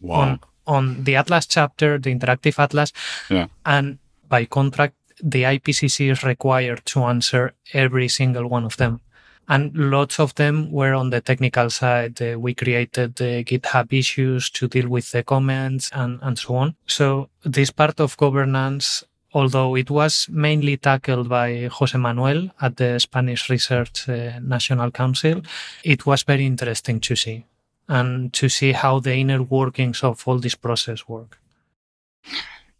Wow. 0.00 0.20
On, 0.20 0.40
on 0.70 1.04
the 1.04 1.16
Atlas 1.16 1.46
chapter, 1.46 1.98
the 1.98 2.14
interactive 2.14 2.58
Atlas, 2.58 2.92
yeah. 3.28 3.46
and 3.66 3.98
by 4.28 4.44
contract, 4.44 4.94
the 5.22 5.42
IPCC 5.42 6.10
is 6.12 6.22
required 6.24 6.80
to 6.86 7.02
answer 7.02 7.52
every 7.74 8.08
single 8.08 8.46
one 8.48 8.64
of 8.64 8.76
them. 8.76 9.00
And 9.48 9.74
lots 9.74 10.20
of 10.20 10.34
them 10.36 10.70
were 10.70 10.94
on 10.94 11.10
the 11.10 11.20
technical 11.20 11.70
side. 11.70 12.22
Uh, 12.22 12.38
we 12.38 12.54
created 12.54 13.16
the 13.16 13.42
GitHub 13.42 13.92
issues 13.92 14.48
to 14.50 14.68
deal 14.68 14.88
with 14.88 15.10
the 15.10 15.24
comments 15.24 15.90
and, 15.92 16.20
and 16.22 16.38
so 16.38 16.54
on. 16.54 16.76
So 16.86 17.28
this 17.44 17.70
part 17.72 17.98
of 17.98 18.16
governance, 18.16 19.02
although 19.34 19.74
it 19.74 19.90
was 19.90 20.28
mainly 20.30 20.76
tackled 20.76 21.28
by 21.28 21.68
Jose 21.72 21.98
Manuel 21.98 22.50
at 22.60 22.76
the 22.76 23.00
Spanish 23.00 23.50
Research 23.50 24.08
uh, 24.08 24.38
National 24.40 24.92
Council, 24.92 25.42
it 25.82 26.06
was 26.06 26.22
very 26.22 26.46
interesting 26.46 27.00
to 27.00 27.16
see 27.16 27.44
and 27.90 28.32
to 28.32 28.48
see 28.48 28.72
how 28.72 29.00
the 29.00 29.14
inner 29.14 29.42
workings 29.42 30.04
of 30.04 30.26
all 30.26 30.38
this 30.38 30.54
process 30.54 31.08
work. 31.08 31.38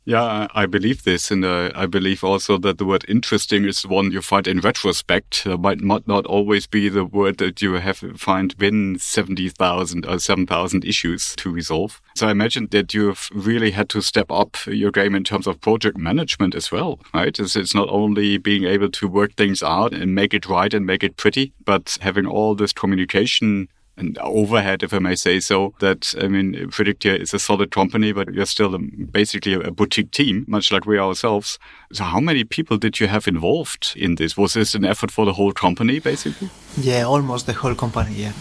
Yeah, 0.06 0.48
I 0.54 0.66
believe 0.66 1.02
this, 1.02 1.30
and 1.30 1.44
uh, 1.44 1.70
I 1.74 1.86
believe 1.86 2.24
also 2.24 2.58
that 2.58 2.78
the 2.78 2.86
word 2.86 3.04
"interesting" 3.06 3.64
is 3.64 3.86
one 3.86 4.10
you 4.12 4.22
find 4.22 4.48
in 4.48 4.60
retrospect. 4.60 5.46
Uh, 5.46 5.58
might, 5.58 5.80
might 5.82 6.08
not 6.08 6.26
always 6.26 6.66
be 6.66 6.88
the 6.88 7.04
word 7.04 7.36
that 7.36 7.60
you 7.60 7.74
have 7.74 7.98
find 8.16 8.54
win 8.58 8.98
seventy 8.98 9.50
thousand 9.50 10.06
or 10.06 10.18
seven 10.18 10.46
thousand 10.46 10.84
issues 10.84 11.36
to 11.36 11.52
resolve. 11.52 12.00
So 12.16 12.28
I 12.28 12.30
imagine 12.30 12.68
that 12.70 12.94
you've 12.94 13.28
really 13.34 13.72
had 13.72 13.88
to 13.90 14.00
step 14.00 14.32
up 14.32 14.56
your 14.66 14.90
game 14.90 15.14
in 15.14 15.22
terms 15.22 15.46
of 15.46 15.60
project 15.60 15.98
management 15.98 16.54
as 16.54 16.72
well, 16.72 16.98
right? 17.12 17.38
It's, 17.38 17.54
it's 17.54 17.74
not 17.74 17.88
only 17.90 18.38
being 18.38 18.64
able 18.64 18.90
to 18.90 19.06
work 19.06 19.34
things 19.34 19.62
out 19.62 19.92
and 19.92 20.14
make 20.14 20.32
it 20.32 20.46
right 20.46 20.72
and 20.72 20.86
make 20.86 21.04
it 21.04 21.16
pretty, 21.16 21.52
but 21.64 21.98
having 22.00 22.26
all 22.26 22.54
this 22.54 22.72
communication 22.72 23.68
and 24.00 24.18
overhead, 24.18 24.82
if 24.82 24.92
I 24.92 24.98
may 24.98 25.14
say 25.14 25.40
so, 25.40 25.74
that, 25.78 26.14
I 26.20 26.28
mean, 26.28 26.54
Predictia 26.70 27.20
is 27.20 27.34
a 27.34 27.38
solid 27.38 27.70
company, 27.70 28.12
but 28.12 28.32
you're 28.32 28.46
still 28.46 28.76
basically 29.12 29.54
a 29.54 29.70
boutique 29.70 30.10
team, 30.10 30.44
much 30.48 30.72
like 30.72 30.86
we 30.86 30.98
ourselves. 30.98 31.58
So 31.92 32.04
how 32.04 32.20
many 32.20 32.44
people 32.44 32.78
did 32.78 32.98
you 32.98 33.08
have 33.08 33.28
involved 33.28 33.92
in 33.96 34.16
this? 34.16 34.36
Was 34.36 34.54
this 34.54 34.74
an 34.74 34.84
effort 34.84 35.10
for 35.10 35.26
the 35.26 35.34
whole 35.34 35.52
company, 35.52 36.00
basically? 36.00 36.48
Yeah, 36.76 37.04
almost 37.04 37.46
the 37.46 37.52
whole 37.52 37.74
company, 37.74 38.14
yeah. 38.14 38.32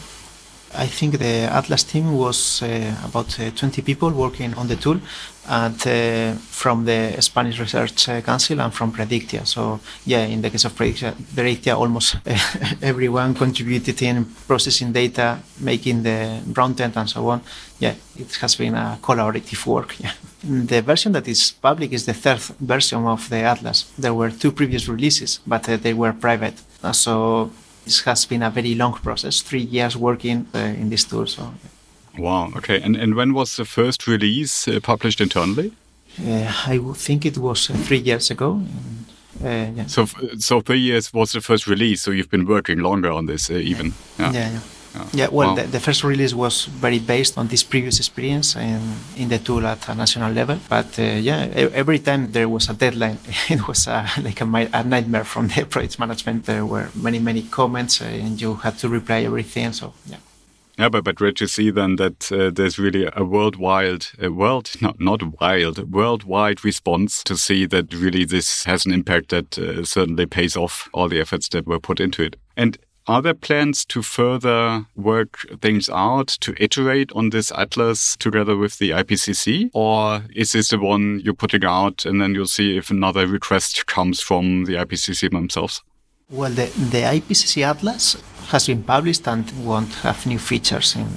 I 0.76 0.86
think 0.86 1.18
the 1.18 1.50
Atlas 1.52 1.84
team 1.84 2.14
was 2.14 2.62
uh, 2.62 2.96
about 3.04 3.40
uh, 3.40 3.50
20 3.52 3.82
people 3.82 4.12
working 4.12 4.54
on 4.54 4.68
the 4.68 4.76
tool, 4.76 5.00
and 5.50 5.88
uh, 5.88 6.34
from 6.36 6.86
the 6.86 7.16
Spanish 7.20 7.60
Research 7.60 8.06
Council 8.24 8.62
and 8.62 8.72
from 8.72 8.92
Predictia. 8.92 9.46
So 9.48 9.80
yeah, 10.06 10.26
in 10.26 10.42
the 10.42 10.50
case 10.50 10.66
of 10.66 10.76
Predictia, 10.76 11.14
Predictia 11.36 11.76
almost 11.76 12.18
everyone 12.82 13.34
contributed 13.34 14.02
in 14.04 14.26
processing 14.48 14.92
data, 14.92 15.40
making 15.60 16.04
the 16.04 16.42
content, 16.54 16.96
and 16.98 17.10
so 17.10 17.28
on. 17.30 17.42
Yeah, 17.80 17.96
it 18.16 18.34
has 18.36 18.56
been 18.56 18.76
a 18.76 19.00
collaborative 19.02 19.66
work. 19.66 19.96
Yeah. 20.00 20.12
The 20.44 20.82
version 20.82 21.14
that 21.14 21.28
is 21.28 21.52
public 21.52 21.94
is 21.94 22.06
the 22.06 22.14
third 22.14 22.40
version 22.60 23.06
of 23.06 23.28
the 23.30 23.38
Atlas. 23.38 23.92
There 23.98 24.14
were 24.14 24.30
two 24.30 24.52
previous 24.52 24.88
releases, 24.88 25.40
but 25.48 25.68
uh, 25.68 25.78
they 25.78 25.94
were 25.94 26.14
private. 26.14 26.62
so 26.92 27.52
this 27.86 28.02
has 28.02 28.26
been 28.26 28.44
a 28.44 28.52
very 28.52 28.76
long 28.76 28.94
process, 28.94 29.42
three 29.42 29.62
years 29.64 29.98
working 29.98 30.46
uh, 30.54 30.60
in 30.60 30.90
this 30.90 31.06
tool. 31.06 31.26
So. 31.26 31.54
Wow. 32.20 32.52
Okay. 32.58 32.82
And 32.82 32.96
and 32.96 33.16
when 33.16 33.34
was 33.34 33.56
the 33.56 33.66
first 33.66 34.08
release 34.08 34.68
uh, 34.68 34.80
published 34.82 35.22
internally? 35.22 35.72
Uh, 36.20 36.52
I 36.68 36.80
think 36.96 37.26
it 37.26 37.38
was 37.38 37.70
uh, 37.70 37.74
three 37.74 38.00
years 38.00 38.32
ago. 38.32 38.62
Uh, 39.44 39.72
yeah. 39.76 39.88
So 39.88 40.06
so 40.38 40.62
three 40.62 40.80
years 40.80 41.14
was 41.14 41.32
the 41.32 41.42
first 41.42 41.68
release. 41.68 42.02
So 42.02 42.12
you've 42.12 42.30
been 42.30 42.46
working 42.46 42.80
longer 42.80 43.12
on 43.12 43.26
this, 43.26 43.50
uh, 43.50 43.54
even. 43.54 43.94
Yeah. 44.18 44.34
yeah. 44.34 44.52
yeah. 44.52 44.60
Yeah, 45.14 45.28
well, 45.32 45.50
wow. 45.50 45.56
the, 45.56 45.64
the, 45.64 45.80
first 45.80 46.04
release 46.04 46.34
was 46.34 46.66
very 46.66 47.00
based 47.00 47.38
on 47.38 47.48
this 47.48 47.64
previous 47.64 48.00
experience 48.00 48.56
in, 48.56 48.82
in 49.16 49.30
the 49.30 49.38
tool 49.38 49.66
at 49.66 49.88
a 49.88 49.96
national 49.96 50.32
level. 50.32 50.58
But 50.68 50.98
uh, 50.98 51.04
yeah, 51.04 51.48
every 51.56 52.00
time 52.00 52.32
there 52.32 52.50
was 52.50 52.70
a 52.70 52.74
deadline, 52.74 53.20
it 53.50 53.68
was 53.68 53.88
uh, 53.88 54.08
like 54.22 54.42
a, 54.42 54.46
a, 54.74 54.84
nightmare 54.84 55.24
from 55.24 55.48
the 55.48 55.66
project 55.66 56.00
management. 56.00 56.46
There 56.46 56.66
were 56.66 56.90
many, 56.96 57.20
many 57.20 57.44
comments, 57.44 58.02
uh, 58.02 58.06
and 58.06 58.42
you 58.42 58.56
had 58.56 58.78
to 58.80 58.90
reply 58.90 59.22
everything. 59.22 59.74
So 59.74 59.94
yeah. 60.08 60.18
Yeah, 60.80 60.88
but, 60.88 61.04
but 61.04 61.16
great 61.16 61.36
to 61.36 61.48
see 61.48 61.72
then 61.72 61.98
that 61.98 62.32
uh, 62.32 62.52
there's 62.52 62.80
really 62.80 63.10
a 63.14 63.26
worldwide, 63.26 64.06
a 64.18 64.30
world, 64.30 64.72
not, 64.82 64.98
not 64.98 65.42
wild, 65.42 65.92
worldwide 65.92 66.64
response 66.64 67.22
to 67.26 67.36
see 67.36 67.66
that 67.66 67.94
really 67.94 68.24
this 68.24 68.64
has 68.64 68.86
an 68.86 68.94
impact 68.94 69.28
that 69.30 69.60
uh, 69.60 69.84
certainly 69.84 70.26
pays 70.26 70.56
off 70.56 70.88
all 70.94 71.10
the 71.10 71.20
efforts 71.20 71.50
that 71.50 71.68
were 71.68 71.82
put 71.82 72.00
into 72.00 72.24
it. 72.24 72.38
And 72.56 72.78
are 73.08 73.22
there 73.22 73.34
plans 73.34 73.84
to 73.88 74.02
further 74.02 74.86
work 74.96 75.40
things 75.62 75.90
out, 75.90 76.28
to 76.40 76.56
iterate 76.58 77.12
on 77.12 77.32
this 77.32 77.52
atlas 77.52 78.16
together 78.16 78.56
with 78.56 78.78
the 78.78 78.92
IPCC? 78.92 79.72
Or 79.74 80.24
is 80.34 80.54
this 80.54 80.70
the 80.70 80.80
one 80.80 81.20
you're 81.26 81.34
putting 81.34 81.66
out 81.66 82.06
and 82.06 82.22
then 82.22 82.36
you'll 82.36 82.46
see 82.46 82.78
if 82.78 82.90
another 82.90 83.28
request 83.28 83.86
comes 83.86 84.22
from 84.22 84.64
the 84.64 84.76
IPCC 84.76 85.30
themselves? 85.30 85.84
Well, 86.32 86.52
the, 86.52 86.66
the 86.66 87.02
IPCC 87.02 87.64
atlas 87.64 88.16
has 88.50 88.68
been 88.68 88.84
published 88.84 89.28
and 89.28 89.52
won't 89.66 89.92
have 90.04 90.28
new 90.28 90.38
features 90.38 90.96
in 90.96 91.08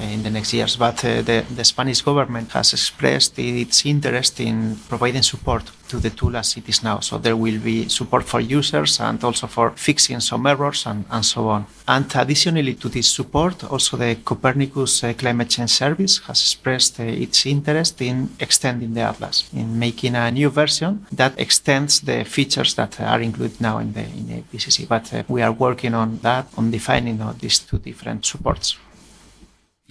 in 0.00 0.22
the 0.22 0.30
next 0.30 0.52
years. 0.52 0.76
But 0.76 1.04
uh, 1.04 1.22
the, 1.22 1.44
the 1.54 1.64
Spanish 1.64 2.00
government 2.02 2.52
has 2.52 2.72
expressed 2.72 3.38
its 3.38 3.84
interest 3.86 4.40
in 4.40 4.76
providing 4.88 5.22
support 5.22 5.64
to 5.90 5.98
the 5.98 6.10
tool 6.10 6.36
as 6.36 6.56
it 6.56 6.68
is 6.68 6.82
now. 6.82 7.00
So 7.00 7.18
there 7.18 7.36
will 7.36 7.58
be 7.58 7.88
support 7.88 8.24
for 8.24 8.40
users 8.40 9.00
and 9.00 9.22
also 9.22 9.46
for 9.46 9.70
fixing 9.72 10.20
some 10.20 10.46
errors 10.46 10.86
and, 10.86 11.04
and 11.10 11.24
so 11.24 11.48
on. 11.48 11.66
And 11.86 12.06
additionally 12.14 12.74
to 12.74 12.88
this 12.88 13.08
support, 13.10 13.64
also 13.64 13.96
the 13.96 14.16
Copernicus 14.24 15.04
uh, 15.04 15.12
Climate 15.14 15.50
Change 15.50 15.70
Service 15.70 16.18
has 16.26 16.40
expressed 16.40 17.00
uh, 17.00 17.04
its 17.04 17.46
interest 17.46 18.00
in 18.00 18.30
extending 18.38 18.94
the 18.94 19.02
Atlas, 19.02 19.48
in 19.52 19.78
making 19.78 20.14
a 20.14 20.30
new 20.30 20.50
version 20.50 21.06
that 21.12 21.38
extends 21.38 22.00
the 22.00 22.24
features 22.24 22.74
that 22.74 23.00
are 23.00 23.20
included 23.20 23.60
now 23.60 23.78
in 23.78 23.92
the, 23.92 24.02
in 24.02 24.26
the 24.28 24.34
IPCC. 24.42 24.88
But 24.88 25.12
uh, 25.12 25.22
we 25.28 25.42
are 25.42 25.52
working 25.52 25.94
on 25.94 26.18
that, 26.18 26.46
on 26.56 26.70
defining 26.70 27.20
uh, 27.20 27.34
these 27.40 27.58
two 27.58 27.78
different 27.78 28.24
supports. 28.24 28.76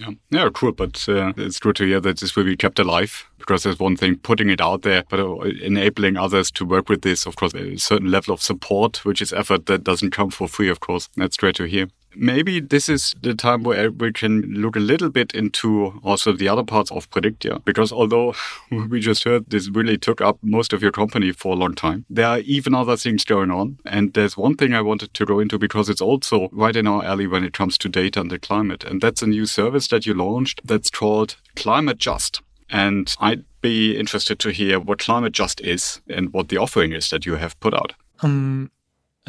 Yeah, 0.00 0.10
yeah, 0.30 0.48
cool. 0.54 0.72
But 0.72 1.06
uh, 1.08 1.34
it's 1.36 1.60
good 1.60 1.76
to 1.76 1.84
hear 1.84 2.00
that 2.00 2.20
this 2.20 2.34
will 2.34 2.44
be 2.44 2.56
kept 2.56 2.78
alive 2.78 3.28
because 3.38 3.64
there's 3.64 3.78
one 3.78 3.96
thing 3.96 4.16
putting 4.16 4.48
it 4.48 4.60
out 4.60 4.80
there, 4.80 5.04
but 5.10 5.20
uh, 5.20 5.40
enabling 5.62 6.16
others 6.16 6.50
to 6.52 6.64
work 6.64 6.88
with 6.88 7.02
this. 7.02 7.26
Of 7.26 7.36
course, 7.36 7.52
a 7.54 7.76
certain 7.76 8.10
level 8.10 8.32
of 8.32 8.40
support, 8.40 9.04
which 9.04 9.20
is 9.20 9.32
effort 9.32 9.66
that 9.66 9.84
doesn't 9.84 10.10
come 10.12 10.30
for 10.30 10.48
free. 10.48 10.70
Of 10.70 10.80
course, 10.80 11.10
that's 11.16 11.36
great 11.36 11.56
to 11.56 11.64
hear. 11.64 11.88
Maybe 12.14 12.60
this 12.60 12.88
is 12.88 13.14
the 13.22 13.34
time 13.34 13.62
where 13.62 13.90
we 13.90 14.12
can 14.12 14.42
look 14.42 14.76
a 14.76 14.80
little 14.80 15.10
bit 15.10 15.32
into 15.34 16.00
also 16.02 16.32
the 16.32 16.48
other 16.48 16.64
parts 16.64 16.90
of 16.90 17.10
Predictia, 17.10 17.64
because 17.64 17.92
although 17.92 18.34
we 18.70 19.00
just 19.00 19.24
heard 19.24 19.48
this 19.50 19.68
really 19.68 19.98
took 19.98 20.20
up 20.20 20.38
most 20.42 20.72
of 20.72 20.82
your 20.82 20.92
company 20.92 21.32
for 21.32 21.52
a 21.52 21.56
long 21.56 21.74
time, 21.74 22.04
there 22.10 22.26
are 22.26 22.38
even 22.40 22.74
other 22.74 22.96
things 22.96 23.24
going 23.24 23.50
on. 23.50 23.78
And 23.84 24.12
there's 24.14 24.36
one 24.36 24.56
thing 24.56 24.74
I 24.74 24.80
wanted 24.80 25.14
to 25.14 25.26
go 25.26 25.40
into 25.40 25.58
because 25.58 25.88
it's 25.88 26.00
also 26.00 26.48
right 26.52 26.76
in 26.76 26.86
our 26.86 27.04
alley 27.04 27.26
when 27.26 27.44
it 27.44 27.52
comes 27.52 27.78
to 27.78 27.88
data 27.88 28.20
and 28.20 28.30
the 28.30 28.38
climate. 28.38 28.84
And 28.84 29.00
that's 29.00 29.22
a 29.22 29.26
new 29.26 29.46
service 29.46 29.88
that 29.88 30.06
you 30.06 30.14
launched 30.14 30.60
that's 30.64 30.90
called 30.90 31.36
Climate 31.56 31.98
Just. 31.98 32.42
And 32.68 33.14
I'd 33.18 33.44
be 33.60 33.96
interested 33.98 34.38
to 34.40 34.50
hear 34.50 34.78
what 34.78 35.00
Climate 35.00 35.32
Just 35.32 35.60
is 35.60 36.00
and 36.08 36.32
what 36.32 36.48
the 36.48 36.56
offering 36.56 36.92
is 36.92 37.10
that 37.10 37.26
you 37.26 37.36
have 37.36 37.58
put 37.60 37.74
out. 37.74 37.94
Um, 38.22 38.70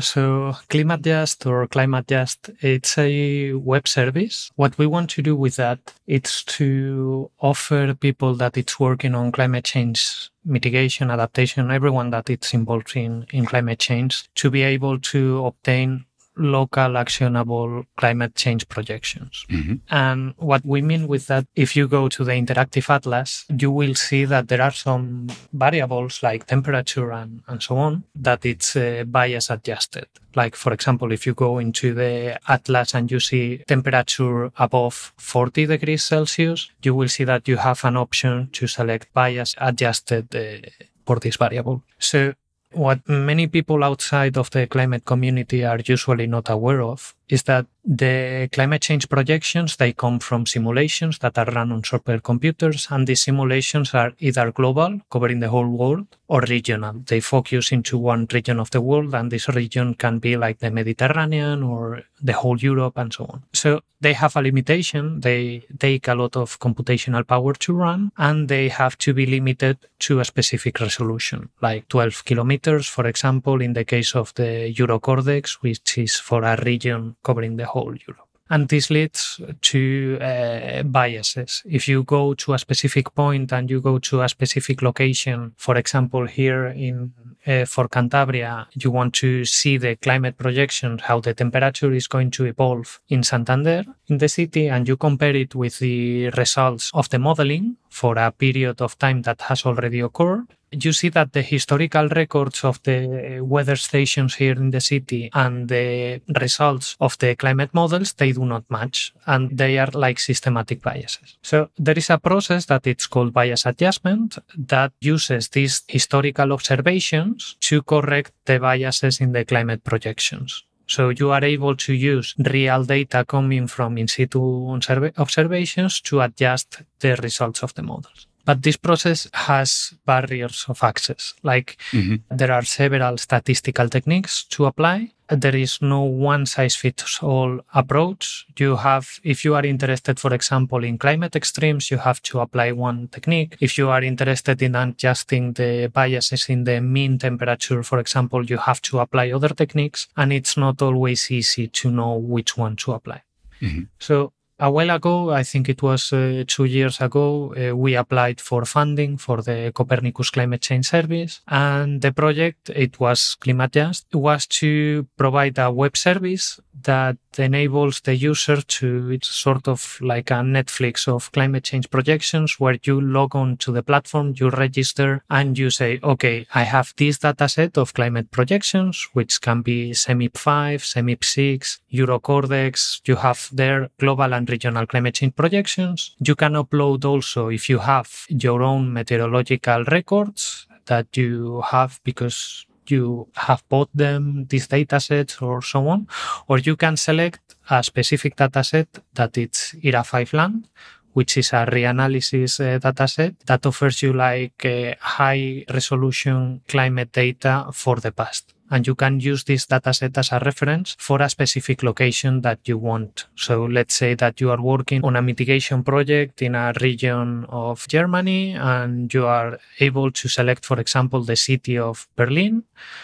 so 0.01 0.55
Climate 0.69 1.01
Just 1.01 1.45
or 1.45 1.67
Climate 1.67 2.07
Just, 2.07 2.49
it's 2.61 2.97
a 2.97 3.53
web 3.53 3.87
service. 3.87 4.51
What 4.55 4.77
we 4.77 4.85
want 4.85 5.09
to 5.11 5.21
do 5.21 5.35
with 5.35 5.55
that, 5.55 5.79
it's 6.07 6.43
to 6.43 7.31
offer 7.39 7.93
people 7.93 8.35
that 8.35 8.57
it's 8.57 8.79
working 8.79 9.15
on 9.15 9.31
climate 9.31 9.65
change 9.65 10.29
mitigation, 10.43 11.11
adaptation, 11.11 11.71
everyone 11.71 12.09
that 12.09 12.29
it's 12.29 12.53
involved 12.53 12.95
in, 12.95 13.25
in 13.31 13.45
climate 13.45 13.79
change 13.79 14.27
to 14.35 14.49
be 14.49 14.63
able 14.63 14.99
to 14.99 15.45
obtain 15.45 16.05
local 16.35 16.97
actionable 16.97 17.83
climate 17.97 18.35
change 18.35 18.67
projections. 18.67 19.45
Mm-hmm. 19.49 19.75
And 19.89 20.33
what 20.37 20.65
we 20.65 20.81
mean 20.81 21.07
with 21.07 21.27
that, 21.27 21.45
if 21.55 21.75
you 21.75 21.87
go 21.87 22.09
to 22.09 22.23
the 22.23 22.31
interactive 22.31 22.89
atlas, 22.89 23.45
you 23.57 23.71
will 23.71 23.95
see 23.95 24.25
that 24.25 24.47
there 24.47 24.61
are 24.61 24.71
some 24.71 25.27
variables 25.53 26.23
like 26.23 26.47
temperature 26.47 27.11
and, 27.11 27.41
and 27.47 27.61
so 27.61 27.77
on 27.77 28.03
that 28.15 28.45
it's 28.45 28.75
uh, 28.75 29.03
bias 29.07 29.49
adjusted. 29.49 30.07
Like, 30.35 30.55
for 30.55 30.71
example, 30.71 31.11
if 31.11 31.25
you 31.25 31.33
go 31.33 31.57
into 31.57 31.93
the 31.93 32.39
atlas 32.47 32.93
and 32.93 33.11
you 33.11 33.19
see 33.19 33.57
temperature 33.67 34.51
above 34.57 35.13
40 35.17 35.65
degrees 35.65 36.03
Celsius, 36.03 36.69
you 36.83 36.95
will 36.95 37.09
see 37.09 37.25
that 37.25 37.47
you 37.47 37.57
have 37.57 37.83
an 37.83 37.97
option 37.97 38.49
to 38.53 38.67
select 38.67 39.13
bias 39.13 39.55
adjusted 39.57 40.33
uh, 40.35 40.69
for 41.05 41.19
this 41.19 41.35
variable. 41.35 41.83
So 41.99 42.33
what 42.73 43.07
many 43.07 43.47
people 43.47 43.83
outside 43.83 44.37
of 44.37 44.49
the 44.51 44.67
climate 44.67 45.05
community 45.05 45.63
are 45.65 45.79
usually 45.83 46.27
not 46.27 46.49
aware 46.49 46.81
of 46.81 47.15
is 47.31 47.43
that 47.43 47.65
the 47.83 48.47
climate 48.51 48.81
change 48.81 49.09
projections 49.09 49.77
they 49.77 49.93
come 49.93 50.19
from 50.19 50.45
simulations 50.45 51.17
that 51.19 51.37
are 51.37 51.45
run 51.45 51.71
on 51.71 51.81
supercomputers 51.81 52.91
and 52.91 53.07
these 53.07 53.23
simulations 53.23 53.93
are 53.95 54.13
either 54.19 54.51
global 54.51 54.99
covering 55.09 55.39
the 55.39 55.49
whole 55.49 55.67
world 55.67 56.05
or 56.27 56.41
regional. 56.41 56.93
They 57.07 57.21
focus 57.21 57.71
into 57.71 57.97
one 57.97 58.27
region 58.31 58.59
of 58.59 58.69
the 58.71 58.81
world 58.81 59.15
and 59.15 59.31
this 59.31 59.47
region 59.49 59.95
can 59.95 60.19
be 60.19 60.37
like 60.37 60.59
the 60.59 60.69
mediterranean 60.69 61.63
or 61.63 62.03
the 62.21 62.33
whole 62.33 62.59
europe 62.59 62.97
and 62.97 63.11
so 63.11 63.25
on. 63.25 63.43
So 63.53 63.81
they 63.99 64.13
have 64.13 64.35
a 64.35 64.41
limitation. 64.41 65.21
They 65.21 65.65
take 65.79 66.07
a 66.07 66.15
lot 66.15 66.35
of 66.35 66.59
computational 66.59 67.25
power 67.25 67.53
to 67.53 67.73
run 67.73 68.11
and 68.17 68.47
they 68.47 68.69
have 68.69 68.97
to 68.99 69.13
be 69.13 69.25
limited 69.25 69.77
to 69.99 70.19
a 70.19 70.25
specific 70.25 70.79
resolution 70.79 71.49
like 71.61 71.87
12 71.89 72.25
kilometers 72.25 72.87
for 72.87 73.05
example 73.05 73.61
in 73.61 73.73
the 73.73 73.85
case 73.85 74.15
of 74.15 74.33
the 74.33 74.73
eurocordex 74.73 75.61
which 75.61 75.97
is 75.97 76.15
for 76.15 76.43
a 76.43 76.61
region 76.63 77.15
covering 77.23 77.57
the 77.57 77.65
whole 77.65 77.95
Europe. 78.07 78.27
And 78.49 78.67
this 78.67 78.89
leads 78.89 79.39
to 79.61 80.17
uh, 80.19 80.83
biases. 80.83 81.63
If 81.65 81.87
you 81.87 82.03
go 82.03 82.33
to 82.33 82.53
a 82.53 82.59
specific 82.59 83.15
point 83.15 83.53
and 83.53 83.69
you 83.69 83.79
go 83.79 83.97
to 83.99 84.23
a 84.23 84.27
specific 84.27 84.81
location, 84.81 85.53
for 85.55 85.77
example, 85.77 86.27
here 86.27 86.65
in 86.67 87.13
uh, 87.47 87.65
for 87.65 87.87
Cantabria, 87.87 88.67
you 88.73 88.91
want 88.91 89.13
to 89.15 89.45
see 89.45 89.77
the 89.77 89.95
climate 89.95 90.37
projection, 90.37 90.97
how 90.99 91.19
the 91.19 91.33
temperature 91.33 91.91
is 91.93 92.07
going 92.07 92.29
to 92.31 92.45
evolve 92.45 92.99
in 93.07 93.23
Santander, 93.23 93.83
in 94.07 94.17
the 94.17 94.29
city, 94.29 94.67
and 94.67 94.87
you 94.87 94.97
compare 94.97 95.35
it 95.35 95.55
with 95.55 95.79
the 95.79 96.29
results 96.31 96.91
of 96.93 97.09
the 97.09 97.19
modeling 97.19 97.77
for 97.89 98.17
a 98.17 98.31
period 98.31 98.81
of 98.81 98.97
time 98.99 99.21
that 99.23 99.41
has 99.41 99.65
already 99.65 100.01
occurred, 100.01 100.47
you 100.71 100.93
see 100.93 101.09
that 101.09 101.33
the 101.33 101.41
historical 101.41 102.07
records 102.09 102.63
of 102.63 102.81
the 102.83 103.39
uh, 103.39 103.43
weather 103.43 103.75
stations 103.75 104.35
here 104.35 104.53
in 104.53 104.71
the 104.71 104.81
city 104.81 105.29
and 105.33 105.67
the 105.67 106.21
results 106.39 106.95
of 106.99 107.17
the 107.19 107.35
climate 107.35 107.73
models, 107.73 108.13
they 108.13 108.31
do 108.31 108.45
not 108.45 108.63
match 108.69 109.13
and 109.25 109.57
they 109.57 109.77
are 109.77 109.89
like 109.93 110.19
systematic 110.19 110.81
biases. 110.81 111.37
So 111.41 111.69
there 111.77 111.97
is 111.97 112.09
a 112.09 112.17
process 112.17 112.65
that 112.67 112.87
it's 112.87 113.07
called 113.07 113.33
bias 113.33 113.65
adjustment 113.65 114.37
that 114.57 114.93
uses 115.01 115.49
these 115.49 115.83
historical 115.87 116.53
observations 116.53 117.57
to 117.61 117.81
correct 117.81 118.31
the 118.45 118.59
biases 118.59 119.19
in 119.19 119.33
the 119.33 119.45
climate 119.45 119.83
projections. 119.83 120.63
So 120.87 121.09
you 121.09 121.31
are 121.31 121.43
able 121.43 121.75
to 121.77 121.93
use 121.93 122.35
real 122.37 122.83
data 122.83 123.23
coming 123.25 123.67
from 123.67 123.97
in 123.97 124.07
situ 124.07 124.77
observations 125.17 126.01
to 126.01 126.21
adjust 126.21 126.81
the 126.99 127.15
results 127.15 127.63
of 127.63 127.73
the 127.75 127.83
models. 127.83 128.27
But 128.45 128.63
this 128.63 128.77
process 128.77 129.27
has 129.33 129.93
barriers 130.05 130.65
of 130.67 130.83
access. 130.83 131.33
Like 131.43 131.77
mm-hmm. 131.91 132.15
there 132.35 132.51
are 132.51 132.63
several 132.63 133.17
statistical 133.17 133.89
techniques 133.89 134.43
to 134.45 134.65
apply. 134.65 135.11
There 135.29 135.55
is 135.55 135.81
no 135.81 136.01
one 136.01 136.45
size 136.45 136.75
fits 136.75 137.23
all 137.23 137.61
approach. 137.73 138.45
You 138.57 138.75
have, 138.75 139.07
if 139.23 139.45
you 139.45 139.55
are 139.55 139.65
interested, 139.65 140.19
for 140.19 140.33
example, 140.33 140.83
in 140.83 140.97
climate 140.97 141.37
extremes, 141.37 141.89
you 141.89 141.97
have 141.99 142.21
to 142.23 142.41
apply 142.41 142.73
one 142.73 143.07
technique. 143.07 143.55
If 143.61 143.77
you 143.77 143.89
are 143.89 144.03
interested 144.03 144.61
in 144.61 144.75
adjusting 144.75 145.53
the 145.53 145.89
biases 145.93 146.49
in 146.49 146.65
the 146.65 146.81
mean 146.81 147.17
temperature, 147.17 147.81
for 147.81 147.99
example, 147.99 148.45
you 148.45 148.57
have 148.57 148.81
to 148.81 148.99
apply 148.99 149.31
other 149.31 149.49
techniques. 149.49 150.09
And 150.17 150.33
it's 150.33 150.57
not 150.57 150.81
always 150.81 151.31
easy 151.31 151.69
to 151.69 151.91
know 151.91 152.15
which 152.15 152.57
one 152.57 152.75
to 152.77 152.91
apply. 152.91 153.21
Mm-hmm. 153.61 153.83
So 153.99 154.33
a 154.61 154.69
while 154.69 154.91
ago, 154.91 155.31
I 155.31 155.41
think 155.41 155.69
it 155.69 155.81
was 155.81 156.13
uh, 156.13 156.43
two 156.47 156.65
years 156.65 157.01
ago, 157.01 157.53
uh, 157.55 157.75
we 157.75 157.95
applied 157.95 158.39
for 158.39 158.63
funding 158.63 159.17
for 159.17 159.41
the 159.41 159.71
Copernicus 159.73 160.29
Climate 160.29 160.61
Change 160.61 160.85
Service. 160.85 161.41
And 161.47 161.99
the 161.99 162.11
project, 162.11 162.69
it 162.69 162.99
was 162.99 163.35
ClimateJust, 163.41 164.13
was 164.13 164.45
to 164.61 165.07
provide 165.17 165.57
a 165.57 165.71
web 165.71 165.97
service 165.97 166.59
that 166.83 167.17
enables 167.37 168.01
the 168.01 168.15
user 168.15 168.61
to, 168.61 169.09
it's 169.11 169.27
sort 169.27 169.67
of 169.67 169.97
like 169.99 170.29
a 170.29 170.35
Netflix 170.35 171.07
of 171.07 171.31
climate 171.31 171.63
change 171.63 171.89
projections 171.89 172.59
where 172.59 172.77
you 172.83 173.01
log 173.01 173.35
on 173.35 173.57
to 173.57 173.71
the 173.71 173.83
platform, 173.83 174.33
you 174.37 174.49
register 174.49 175.23
and 175.29 175.57
you 175.57 175.71
say, 175.71 175.99
okay, 176.03 176.45
I 176.53 176.63
have 176.63 176.93
this 176.97 177.17
data 177.17 177.49
set 177.49 177.77
of 177.79 177.93
climate 177.95 178.29
projections, 178.29 179.07
which 179.13 179.41
can 179.41 179.61
be 179.63 179.91
CMIP 179.91 180.37
5, 180.37 180.81
CMIP 180.81 181.23
6, 181.23 181.79
Eurocordex. 181.91 183.01
You 183.07 183.15
have 183.17 183.49
there 183.51 183.89
global 183.99 184.33
and 184.33 184.49
regional 184.49 184.87
climate 184.87 185.15
change 185.15 185.35
projections. 185.35 186.15
You 186.19 186.35
can 186.35 186.53
upload 186.53 187.05
also 187.05 187.49
if 187.49 187.69
you 187.69 187.79
have 187.79 188.09
your 188.29 188.63
own 188.63 188.93
meteorological 188.93 189.83
records 189.85 190.67
that 190.85 191.15
you 191.15 191.61
have 191.61 191.99
because 192.03 192.65
you 192.87 193.27
have 193.35 193.63
bought 193.69 193.89
them, 193.93 194.45
these 194.49 194.67
datasets 194.67 195.41
or 195.41 195.61
so 195.61 195.87
on, 195.87 196.07
or 196.47 196.59
you 196.59 196.75
can 196.75 196.97
select 196.97 197.55
a 197.69 197.83
specific 197.83 198.35
dataset 198.35 198.87
that 199.13 199.37
it's 199.37 199.73
ERA5 199.75 200.33
land, 200.33 200.67
which 201.13 201.37
is 201.37 201.53
a 201.53 201.65
reanalysis 201.65 202.59
uh, 202.59 202.79
dataset 202.79 203.35
that 203.45 203.65
offers 203.65 204.01
you 204.01 204.13
like 204.13 204.65
uh, 204.65 204.93
high 204.99 205.63
resolution 205.69 206.61
climate 206.67 207.11
data 207.11 207.67
for 207.71 207.97
the 207.97 208.11
past 208.11 208.53
and 208.71 208.87
you 208.87 208.95
can 208.95 209.19
use 209.19 209.43
this 209.43 209.65
dataset 209.67 210.17
as 210.17 210.31
a 210.31 210.39
reference 210.39 210.95
for 210.97 211.21
a 211.21 211.29
specific 211.29 211.83
location 211.83 212.41
that 212.41 212.59
you 212.65 212.77
want. 212.77 213.27
So 213.35 213.65
let's 213.65 213.93
say 213.93 214.15
that 214.15 214.39
you 214.39 214.49
are 214.49 214.61
working 214.61 215.03
on 215.03 215.17
a 215.17 215.21
mitigation 215.21 215.83
project 215.83 216.41
in 216.41 216.55
a 216.55 216.73
region 216.79 217.45
of 217.49 217.85
Germany 217.89 218.53
and 218.53 219.13
you 219.13 219.25
are 219.27 219.59
able 219.81 220.09
to 220.11 220.27
select, 220.29 220.65
for 220.65 220.79
example, 220.79 221.21
the 221.21 221.35
city 221.35 221.77
of 221.77 222.07
Berlin. 222.15 222.63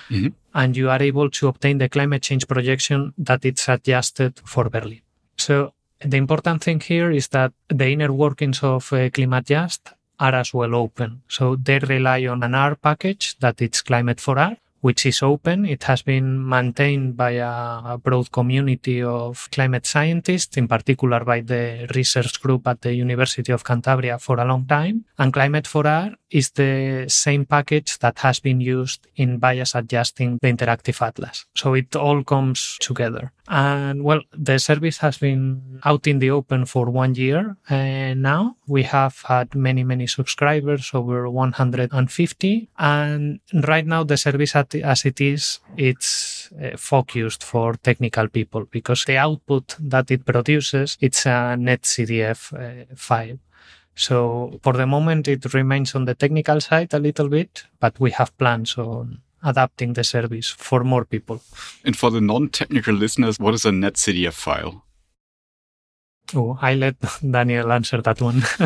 Mm-hmm. 0.09 0.29
And 0.53 0.75
you 0.75 0.89
are 0.89 1.03
able 1.03 1.29
to 1.29 1.49
obtain 1.49 1.77
the 1.77 1.89
climate 1.89 2.23
change 2.23 2.47
projection 2.47 3.13
that 3.17 3.45
it's 3.45 3.67
adjusted 3.67 4.39
for 4.43 4.69
Berlin. 4.69 5.01
So 5.37 5.73
the 5.99 6.17
important 6.17 6.63
thing 6.63 6.79
here 6.79 7.11
is 7.11 7.27
that 7.29 7.51
the 7.67 7.89
inner 7.89 8.11
workings 8.11 8.63
of 8.63 8.91
uh, 8.93 9.09
Climadjust 9.09 9.93
are 10.19 10.33
as 10.33 10.53
well 10.53 10.73
open. 10.73 11.21
So 11.27 11.57
they 11.57 11.77
rely 11.79 12.25
on 12.25 12.41
an 12.41 12.55
R 12.55 12.75
package 12.75 13.37
that 13.39 13.61
it's 13.61 13.83
climate4R 13.83 14.57
which 14.81 15.05
is 15.05 15.21
open. 15.21 15.65
It 15.65 15.83
has 15.83 16.01
been 16.01 16.47
maintained 16.47 17.17
by 17.17 17.31
a, 17.31 17.97
broad 17.97 18.31
community 18.31 19.01
of 19.01 19.49
climate 19.51 19.85
scientists, 19.85 20.55
in 20.57 20.67
particular 20.67 21.23
by 21.23 21.41
the 21.41 21.89
research 21.95 22.41
group 22.41 22.67
at 22.67 22.81
the 22.81 22.93
University 22.93 23.51
of 23.51 23.63
Cantabria 23.63 24.21
for 24.21 24.39
a 24.39 24.45
long 24.45 24.65
time. 24.65 25.05
And 25.17 25.33
climate4R 25.33 26.15
is 26.29 26.51
the 26.51 27.05
same 27.07 27.45
package 27.45 27.99
that 27.99 28.19
has 28.19 28.39
been 28.39 28.61
used 28.61 29.07
in 29.15 29.37
bias 29.37 29.75
adjusting 29.75 30.37
the 30.41 30.51
interactive 30.51 31.01
atlas. 31.01 31.45
So 31.55 31.73
it 31.73 31.95
all 31.95 32.23
comes 32.23 32.77
together. 32.79 33.31
And 33.47 34.03
well, 34.03 34.21
the 34.33 34.59
service 34.59 34.97
has 34.97 35.17
been 35.17 35.79
out 35.85 36.05
in 36.05 36.19
the 36.19 36.31
open 36.31 36.65
for 36.65 36.89
one 36.89 37.15
year 37.15 37.55
and 37.69 38.21
now. 38.21 38.57
We 38.67 38.83
have 38.83 39.21
had 39.25 39.55
many, 39.55 39.85
many 39.85 40.07
subscribers, 40.07 40.91
over 40.93 41.29
150. 41.29 42.69
And 42.77 43.39
right 43.53 43.85
now 43.85 44.03
the 44.03 44.17
service 44.17 44.53
as 44.55 45.05
it 45.05 45.21
is, 45.21 45.59
it's 45.77 46.51
uh, 46.61 46.75
focused 46.75 47.43
for 47.43 47.75
technical 47.75 48.27
people 48.27 48.65
because 48.69 49.05
the 49.05 49.17
output 49.17 49.77
that 49.79 50.11
it 50.11 50.25
produces, 50.25 50.97
it's 50.99 51.25
a 51.25 51.55
netcdf 51.57 52.53
uh, 52.53 52.85
file. 52.95 53.37
So 53.97 54.59
for 54.61 54.73
the 54.73 54.85
moment, 54.85 55.27
it 55.27 55.53
remains 55.53 55.95
on 55.95 56.05
the 56.05 56.13
technical 56.13 56.61
side 56.61 56.93
a 56.93 56.99
little 56.99 57.29
bit, 57.29 57.65
but 57.79 57.99
we 57.99 58.11
have 58.11 58.37
plans 58.37 58.77
on 58.77 59.21
adapting 59.43 59.93
the 59.93 60.03
service 60.03 60.49
for 60.49 60.83
more 60.83 61.03
people. 61.03 61.41
And 61.83 61.97
for 61.97 62.11
the 62.11 62.21
non-technical 62.21 62.93
listeners, 62.93 63.39
what 63.39 63.55
is 63.55 63.65
a 63.65 63.71
netcdf 63.71 64.33
file? 64.33 64.83
Oh, 66.35 66.59
I 66.61 66.75
let 66.75 66.95
Daniel 67.31 67.71
answer 67.71 68.01
that 68.01 68.21
one. 68.21 68.37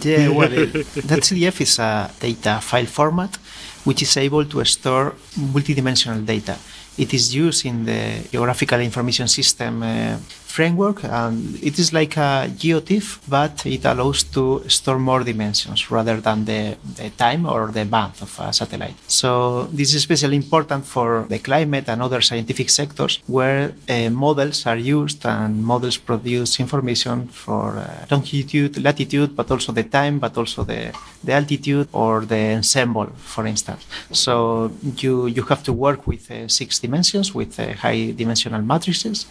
yeah, 0.00 0.28
well, 0.28 0.48
netcdf 0.48 1.60
is 1.60 1.78
a 1.78 2.10
data 2.18 2.60
file 2.62 2.86
format 2.86 3.36
which 3.84 4.02
is 4.02 4.16
able 4.16 4.44
to 4.44 4.64
store 4.64 5.14
multidimensional 5.36 6.24
data. 6.24 6.56
It 6.96 7.14
is 7.14 7.34
used 7.34 7.64
in 7.64 7.84
the 7.84 8.28
Geographical 8.30 8.80
Information 8.80 9.28
System 9.28 9.82
uh, 9.82 10.16
framework 10.58 10.98
and 11.04 11.34
it 11.68 11.74
is 11.82 11.88
like 12.00 12.14
a 12.16 12.32
GeoTIFF 12.60 13.06
but 13.38 13.54
it 13.76 13.84
allows 13.92 14.20
to 14.36 14.42
store 14.78 15.00
more 15.10 15.22
dimensions 15.30 15.80
rather 15.96 16.16
than 16.26 16.38
the, 16.50 16.62
the 17.00 17.08
time 17.24 17.42
or 17.46 17.62
the 17.78 17.84
band 17.94 18.14
of 18.26 18.30
a 18.46 18.52
satellite. 18.52 18.98
So 19.06 19.30
this 19.78 19.88
is 19.90 19.96
especially 20.04 20.36
important 20.44 20.82
for 20.94 21.08
the 21.32 21.38
climate 21.48 21.86
and 21.92 21.98
other 22.06 22.20
scientific 22.28 22.68
sectors 22.80 23.14
where 23.36 23.62
uh, 23.88 24.10
models 24.26 24.58
are 24.70 24.80
used 24.98 25.20
and 25.24 25.52
models 25.72 25.96
produce 26.10 26.50
information 26.64 27.16
for 27.44 27.66
uh, 27.78 28.06
longitude, 28.10 28.72
latitude, 28.88 29.30
but 29.38 29.46
also 29.52 29.70
the 29.80 29.86
time, 29.98 30.18
but 30.18 30.36
also 30.40 30.64
the, 30.64 30.82
the 31.22 31.32
altitude 31.40 31.86
or 31.92 32.14
the 32.32 32.42
ensemble, 32.60 33.08
for 33.34 33.46
instance. 33.46 33.82
So 34.10 34.72
you, 35.02 35.14
you 35.26 35.42
have 35.52 35.62
to 35.68 35.72
work 35.72 36.00
with 36.06 36.22
uh, 36.30 36.48
six 36.48 36.80
dimensions 36.84 37.32
with 37.32 37.52
uh, 37.60 37.74
high 37.84 38.10
dimensional 38.20 38.62
matrices 38.62 39.26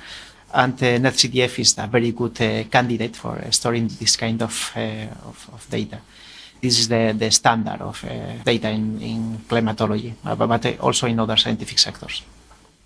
and 0.54 0.74
uh, 0.74 0.86
NetCDF 0.98 1.60
is 1.60 1.78
a 1.78 1.88
very 1.88 2.12
good 2.12 2.42
uh, 2.42 2.64
candidate 2.70 3.16
for 3.16 3.38
uh, 3.38 3.52
storing 3.52 3.88
this 3.88 4.16
kind 4.16 4.42
of, 4.42 4.72
of, 4.76 5.50
of, 5.54 5.68
data. 5.70 6.00
This 6.62 6.80
is 6.80 6.88
the, 6.88 7.14
the 7.16 7.30
standard 7.30 7.82
of 7.82 8.02
data 8.44 8.70
in, 8.70 9.00
in 9.02 9.38
climatology, 9.48 10.16
but 10.24 10.80
also 10.80 11.06
in 11.06 11.20
other 11.20 11.38
scientific 11.38 11.78
sectors. 11.78 12.24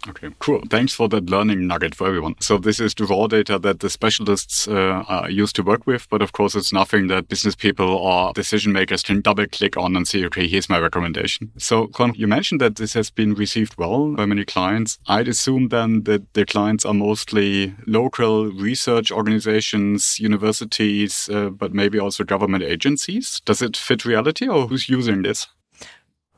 Okay, 0.10 0.30
cool. 0.40 0.62
Thanks 0.68 0.94
for 0.94 1.08
that 1.10 1.30
learning 1.30 1.68
nugget 1.68 1.94
for 1.94 2.08
everyone. 2.08 2.34
So 2.40 2.58
this 2.58 2.80
is 2.80 2.96
the 2.96 3.06
raw 3.06 3.28
data 3.28 3.60
that 3.60 3.82
the 3.82 3.90
specialists 3.90 4.68
uh, 4.68 5.28
used 5.30 5.56
to 5.58 5.64
work 5.64 5.86
with, 5.86 6.10
but 6.10 6.24
of 6.24 6.32
course 6.32 6.56
it's 6.56 6.74
nothing 6.74 7.06
that 7.08 7.28
business 7.28 7.56
people 7.56 7.88
or 7.88 8.34
decision 8.34 8.74
makers 8.74 9.04
can 9.04 9.22
double 9.22 9.46
click 9.46 9.78
on 9.78 9.96
and 9.96 10.08
say, 10.08 10.26
okay, 10.26 10.48
here's 10.48 10.70
my 10.70 10.80
recommendation. 10.80 11.52
So 11.58 11.86
Con, 11.88 12.14
you 12.16 12.28
mentioned 12.28 12.62
that 12.62 12.78
this 12.78 12.94
has 12.94 13.12
been 13.12 13.36
received 13.36 13.78
well 13.78 14.16
by 14.16 14.26
many 14.26 14.44
clients. 14.44 14.98
I'd 15.08 15.28
assume 15.28 15.70
then 15.70 16.04
that 16.04 16.34
the 16.34 16.46
clients 16.48 16.84
are 16.84 16.96
mostly 16.96 17.76
local 17.86 18.52
research 18.52 19.12
organizations, 19.12 20.20
universities, 20.20 21.30
uh, 21.32 21.50
but 21.50 21.76
maybe 21.76 22.00
also 22.00 22.24
government 22.24 22.64
agencies. 22.64 23.40
Does 23.46 23.62
it 23.62 23.78
fit 23.78 24.04
reality 24.04 24.48
or 24.48 24.68
who's 24.68 24.90
using 24.90 25.22
this? 25.22 25.48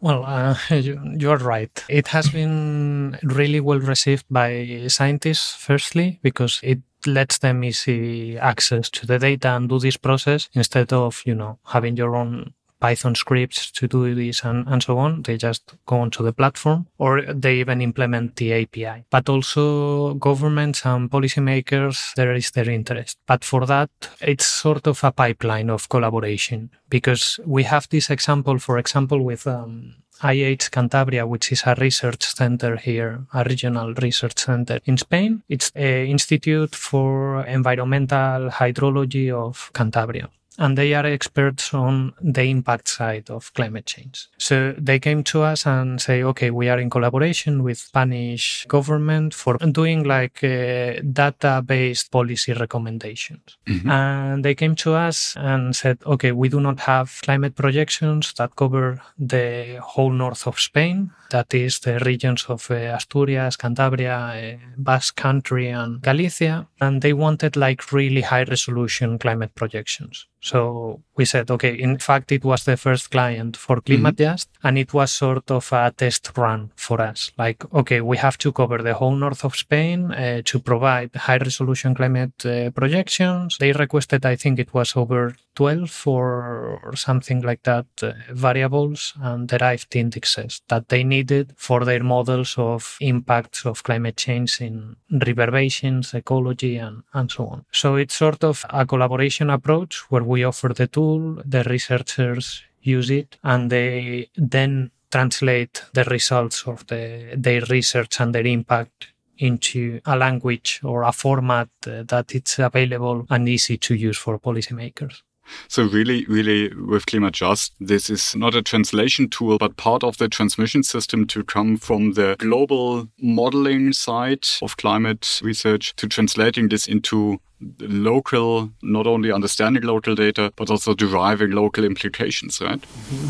Well, 0.03 0.25
uh, 0.25 0.57
you, 0.69 0.99
you, 1.17 1.31
are 1.31 1.37
right. 1.37 1.71
It 1.87 2.09
has 2.09 2.27
been 2.27 3.17
really 3.23 3.61
well 3.61 3.79
received 3.79 4.25
by 4.29 4.83
scientists, 4.89 5.55
firstly, 5.55 6.19
because 6.21 6.59
it 6.61 6.81
lets 7.05 7.37
them 7.37 7.63
easy 7.63 8.37
access 8.37 8.89
to 8.89 9.07
the 9.07 9.17
data 9.17 9.51
and 9.51 9.69
do 9.69 9.79
this 9.79 9.95
process 9.95 10.49
instead 10.51 10.91
of, 10.91 11.23
you 11.25 11.33
know, 11.33 11.57
having 11.63 11.95
your 11.95 12.17
own 12.17 12.53
Python 12.83 13.15
scripts 13.15 13.71
to 13.71 13.87
do 13.87 14.13
this 14.13 14.43
and, 14.43 14.67
and 14.67 14.83
so 14.83 14.97
on. 14.97 15.21
They 15.21 15.37
just 15.37 15.73
go 15.85 16.01
onto 16.01 16.21
the 16.21 16.33
platform 16.33 16.87
or 16.97 17.21
they 17.21 17.55
even 17.61 17.81
implement 17.81 18.35
the 18.35 18.51
API. 18.51 19.05
But 19.09 19.29
also 19.29 20.15
governments 20.15 20.85
and 20.85 21.09
policymakers, 21.09 22.13
there 22.15 22.33
is 22.33 22.51
their 22.51 22.69
interest. 22.69 23.19
But 23.25 23.45
for 23.45 23.65
that, 23.67 23.89
it's 24.19 24.45
sort 24.45 24.85
of 24.85 25.01
a 25.01 25.13
pipeline 25.13 25.69
of 25.69 25.87
collaboration 25.87 26.71
because 26.89 27.39
we 27.45 27.63
have 27.63 27.87
this 27.87 28.09
example, 28.09 28.59
for 28.59 28.77
example, 28.77 29.23
with 29.23 29.47
um, 29.47 29.95
IH 30.21 30.69
Cantabria, 30.75 31.25
which 31.25 31.53
is 31.53 31.63
a 31.65 31.75
research 31.79 32.25
center 32.25 32.75
here, 32.75 33.25
a 33.33 33.45
regional 33.45 33.93
research 33.93 34.39
center 34.39 34.81
in 34.83 34.97
Spain. 34.97 35.41
It's 35.47 35.71
an 35.73 36.07
Institute 36.07 36.75
for 36.75 37.45
Environmental 37.45 38.49
Hydrology 38.49 39.31
of 39.31 39.71
Cantabria 39.73 40.27
and 40.57 40.77
they 40.77 40.93
are 40.93 41.05
experts 41.05 41.73
on 41.73 42.13
the 42.21 42.43
impact 42.43 42.87
side 42.87 43.29
of 43.29 43.53
climate 43.53 43.85
change. 43.85 44.27
So 44.37 44.73
they 44.77 44.99
came 44.99 45.23
to 45.25 45.43
us 45.43 45.65
and 45.65 46.01
say, 46.01 46.23
okay, 46.23 46.51
we 46.51 46.69
are 46.69 46.79
in 46.79 46.89
collaboration 46.89 47.63
with 47.63 47.77
Spanish 47.77 48.65
government 48.67 49.33
for 49.33 49.57
doing 49.57 50.03
like 50.03 50.43
uh, 50.43 51.01
data-based 51.11 52.11
policy 52.11 52.53
recommendations. 52.53 53.57
Mm-hmm. 53.67 53.89
And 53.89 54.45
they 54.45 54.55
came 54.55 54.75
to 54.75 54.93
us 54.93 55.35
and 55.37 55.75
said, 55.75 55.97
okay, 56.05 56.31
we 56.31 56.49
do 56.49 56.59
not 56.59 56.79
have 56.81 57.19
climate 57.23 57.55
projections 57.55 58.33
that 58.33 58.55
cover 58.55 59.01
the 59.17 59.79
whole 59.81 60.11
north 60.11 60.47
of 60.47 60.59
Spain. 60.59 61.11
That 61.31 61.53
is 61.53 61.79
the 61.79 61.99
regions 61.99 62.45
of 62.47 62.69
uh, 62.69 62.75
Asturias, 62.75 63.57
Cantabria, 63.57 64.53
uh, 64.53 64.57
Basque 64.77 65.15
Country, 65.15 65.69
and 65.69 66.01
Galicia. 66.01 66.67
And 66.79 67.01
they 67.01 67.13
wanted 67.13 67.55
like 67.55 67.91
really 67.91 68.21
high 68.21 68.43
resolution 68.43 69.17
climate 69.17 69.55
projections. 69.55 70.27
So 70.43 71.01
we 71.15 71.23
said, 71.23 71.49
okay, 71.51 71.73
in 71.73 71.97
fact, 71.99 72.31
it 72.33 72.43
was 72.43 72.65
the 72.65 72.75
first 72.75 73.11
client 73.11 73.55
for 73.55 73.77
Climadjust, 73.79 74.47
mm-hmm. 74.49 74.67
and 74.67 74.77
it 74.77 74.93
was 74.93 75.11
sort 75.11 75.49
of 75.51 75.71
a 75.71 75.93
test 75.95 76.31
run 76.35 76.71
for 76.75 76.99
us. 76.99 77.31
Like, 77.37 77.63
okay, 77.73 78.01
we 78.01 78.17
have 78.17 78.37
to 78.39 78.51
cover 78.51 78.79
the 78.79 78.93
whole 78.95 79.15
north 79.15 79.45
of 79.45 79.55
Spain 79.55 80.11
uh, 80.11 80.41
to 80.43 80.59
provide 80.59 81.15
high 81.15 81.37
resolution 81.37 81.95
climate 81.95 82.45
uh, 82.45 82.71
projections. 82.71 83.57
They 83.57 83.71
requested, 83.71 84.25
I 84.25 84.35
think 84.35 84.59
it 84.59 84.73
was 84.73 84.97
over 84.97 85.35
12 85.55 86.07
or, 86.07 86.79
or 86.83 86.95
something 86.95 87.41
like 87.41 87.63
that, 87.63 87.85
uh, 88.01 88.11
variables 88.31 89.13
and 89.21 89.47
derived 89.47 89.95
indexes 89.95 90.61
that 90.67 90.89
they 90.89 91.05
needed 91.05 91.53
for 91.55 91.85
their 91.85 92.03
models 92.03 92.55
of 92.57 92.97
impacts 92.99 93.65
of 93.65 93.83
climate 93.83 94.17
change 94.17 94.59
in 94.59 94.95
river 95.09 95.51
basins, 95.51 96.13
ecology, 96.13 96.77
and, 96.77 97.03
and 97.13 97.31
so 97.31 97.45
on. 97.47 97.65
So 97.71 97.95
it's 97.95 98.15
sort 98.15 98.43
of 98.43 98.65
a 98.69 98.85
collaboration 98.85 99.49
approach 99.49 100.11
where 100.11 100.23
we 100.23 100.32
offer 100.41 100.69
the 100.69 100.87
tool 100.87 101.03
tool, 101.03 101.41
the 101.45 101.63
researchers 101.63 102.63
use 102.81 103.09
it, 103.09 103.37
and 103.43 103.69
they 103.69 104.29
then 104.35 104.91
translate 105.11 105.83
the 105.93 106.03
results 106.05 106.63
of 106.67 106.85
the, 106.87 107.33
their 107.37 107.61
research 107.69 108.19
and 108.19 108.33
their 108.33 108.45
impact 108.45 109.07
into 109.37 109.99
a 110.05 110.15
language 110.15 110.79
or 110.83 111.03
a 111.03 111.11
format 111.11 111.69
uh, 111.87 112.03
that 112.03 112.33
it's 112.33 112.59
available 112.59 113.25
and 113.29 113.49
easy 113.49 113.77
to 113.77 113.95
use 113.95 114.17
for 114.17 114.39
policymakers. 114.39 115.21
So 115.67 115.83
really, 115.83 116.25
really 116.25 116.73
with 116.73 117.05
Climadjust, 117.05 117.71
this 117.79 118.09
is 118.09 118.35
not 118.35 118.55
a 118.55 118.61
translation 118.61 119.29
tool, 119.29 119.57
but 119.57 119.75
part 119.75 120.03
of 120.03 120.17
the 120.17 120.29
transmission 120.29 120.83
system 120.83 121.27
to 121.27 121.43
come 121.43 121.77
from 121.77 122.13
the 122.13 122.35
global 122.39 123.09
modeling 123.19 123.91
side 123.91 124.47
of 124.61 124.77
climate 124.77 125.41
research 125.43 125.95
to 125.97 126.07
translating 126.07 126.69
this 126.69 126.87
into 126.87 127.39
local, 127.79 128.71
not 128.81 129.07
only 129.07 129.31
understanding 129.31 129.83
local 129.83 130.15
data, 130.15 130.51
but 130.55 130.69
also 130.69 130.93
deriving 130.93 131.51
local 131.51 131.83
implications, 131.83 132.61
right? 132.61 132.83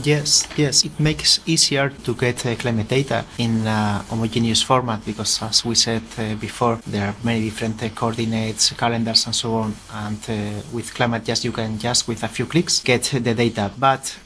Yes, 0.03 0.47
yes. 0.57 0.85
It 0.85 0.99
makes 0.99 1.39
easier 1.45 1.89
to 1.89 2.13
get 2.15 2.45
uh, 2.45 2.55
climate 2.55 2.87
data 2.87 3.25
in 3.37 3.65
a 3.67 4.03
homogeneous 4.09 4.61
format 4.61 5.05
because, 5.05 5.41
as 5.41 5.65
we 5.65 5.75
said 5.75 6.03
uh, 6.17 6.35
before, 6.35 6.79
there 6.87 7.07
are 7.07 7.15
many 7.23 7.41
different 7.45 7.81
uh, 7.83 7.89
coordinates, 7.89 8.71
calendars, 8.71 9.25
and 9.25 9.35
so 9.35 9.55
on. 9.55 9.75
And 9.93 10.19
uh, 10.29 10.61
with 10.71 10.93
Climadjust, 10.93 11.43
you 11.43 11.51
can 11.51 11.77
just 11.77 12.07
with 12.07 12.23
a 12.23 12.27
few 12.27 12.45
clicks 12.45 12.81
get 12.81 13.03
the 13.03 13.33
data. 13.33 13.71
But 13.77 14.17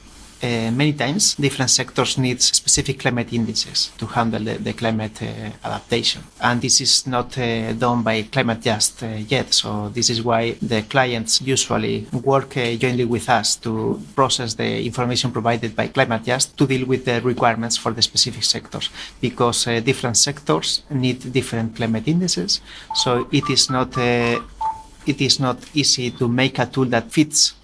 uh, 0.42 0.70
many 0.70 0.92
times 0.92 1.34
different 1.34 1.70
sectors 1.70 2.16
need 2.18 2.40
specific 2.40 3.00
climate 3.00 3.32
indices 3.32 3.90
to 3.98 4.06
handle 4.06 4.42
the, 4.42 4.54
the 4.54 4.72
climate 4.72 5.20
uh, 5.22 5.66
adaptation. 5.66 6.22
And 6.40 6.60
this 6.60 6.80
is 6.80 7.06
not 7.06 7.36
uh, 7.38 7.72
done 7.72 8.02
by 8.02 8.22
Climadjust 8.22 9.02
uh, 9.02 9.16
yet. 9.28 9.52
So 9.52 9.88
this 9.88 10.10
is 10.10 10.22
why 10.22 10.52
the 10.62 10.82
clients 10.82 11.42
usually 11.42 12.06
work 12.12 12.56
uh, 12.56 12.74
jointly 12.76 13.04
with 13.04 13.28
us 13.28 13.56
to 13.56 14.00
process 14.14 14.54
the 14.54 14.84
information 14.84 15.32
provided 15.32 15.74
by 15.74 15.88
Climadjust 15.88 16.56
to 16.56 16.66
deal 16.66 16.86
with 16.86 17.04
the 17.04 17.20
requirements 17.22 17.76
for 17.76 17.92
the 17.92 18.02
specific 18.02 18.44
sectors. 18.44 18.90
Because 19.20 19.66
uh, 19.66 19.80
different 19.80 20.16
sectors 20.16 20.82
need 20.90 21.32
different 21.32 21.76
climate 21.76 22.06
indices 22.06 22.60
so 22.94 23.28
it 23.32 23.48
is 23.50 23.70
not 23.70 23.96
it 23.96 25.20
is 25.20 25.40
not 25.40 25.58
easy 25.74 26.10
to 26.10 26.28
make 26.28 26.58
a 26.58 26.66
tool 26.66 26.84
that 26.84 27.10
fits 27.10 27.54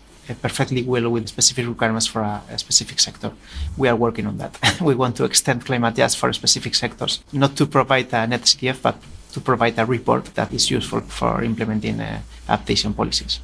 perfectly 0.41 0.83
well 0.83 1.09
with 1.11 1.29
specific 1.29 1.67
requirements 1.67 2.07
for 2.07 2.23
a, 2.23 2.43
a, 2.51 2.59
specific 2.59 2.99
sector. 3.01 3.33
We 3.77 3.89
are 3.89 3.97
working 3.97 4.27
on 4.27 4.39
that. 4.39 4.59
we 4.81 4.95
want 4.95 5.17
to 5.17 5.25
extend 5.25 5.65
climate 5.65 5.95
Climadjust 5.95 6.17
for 6.17 6.33
specific 6.33 6.75
sectors, 6.75 7.23
not 7.33 7.57
to 7.57 7.67
provide 7.67 8.13
a 8.13 8.27
net 8.27 8.43
CDF, 8.43 8.81
but 8.83 8.97
to 9.33 9.41
provide 9.41 9.79
a 9.79 9.85
report 9.85 10.25
that 10.35 10.53
is 10.53 10.71
useful 10.71 11.01
for 11.01 11.43
implementing 11.43 12.01
uh, 12.01 12.21
adaptation 12.49 12.95
policies. 12.95 13.41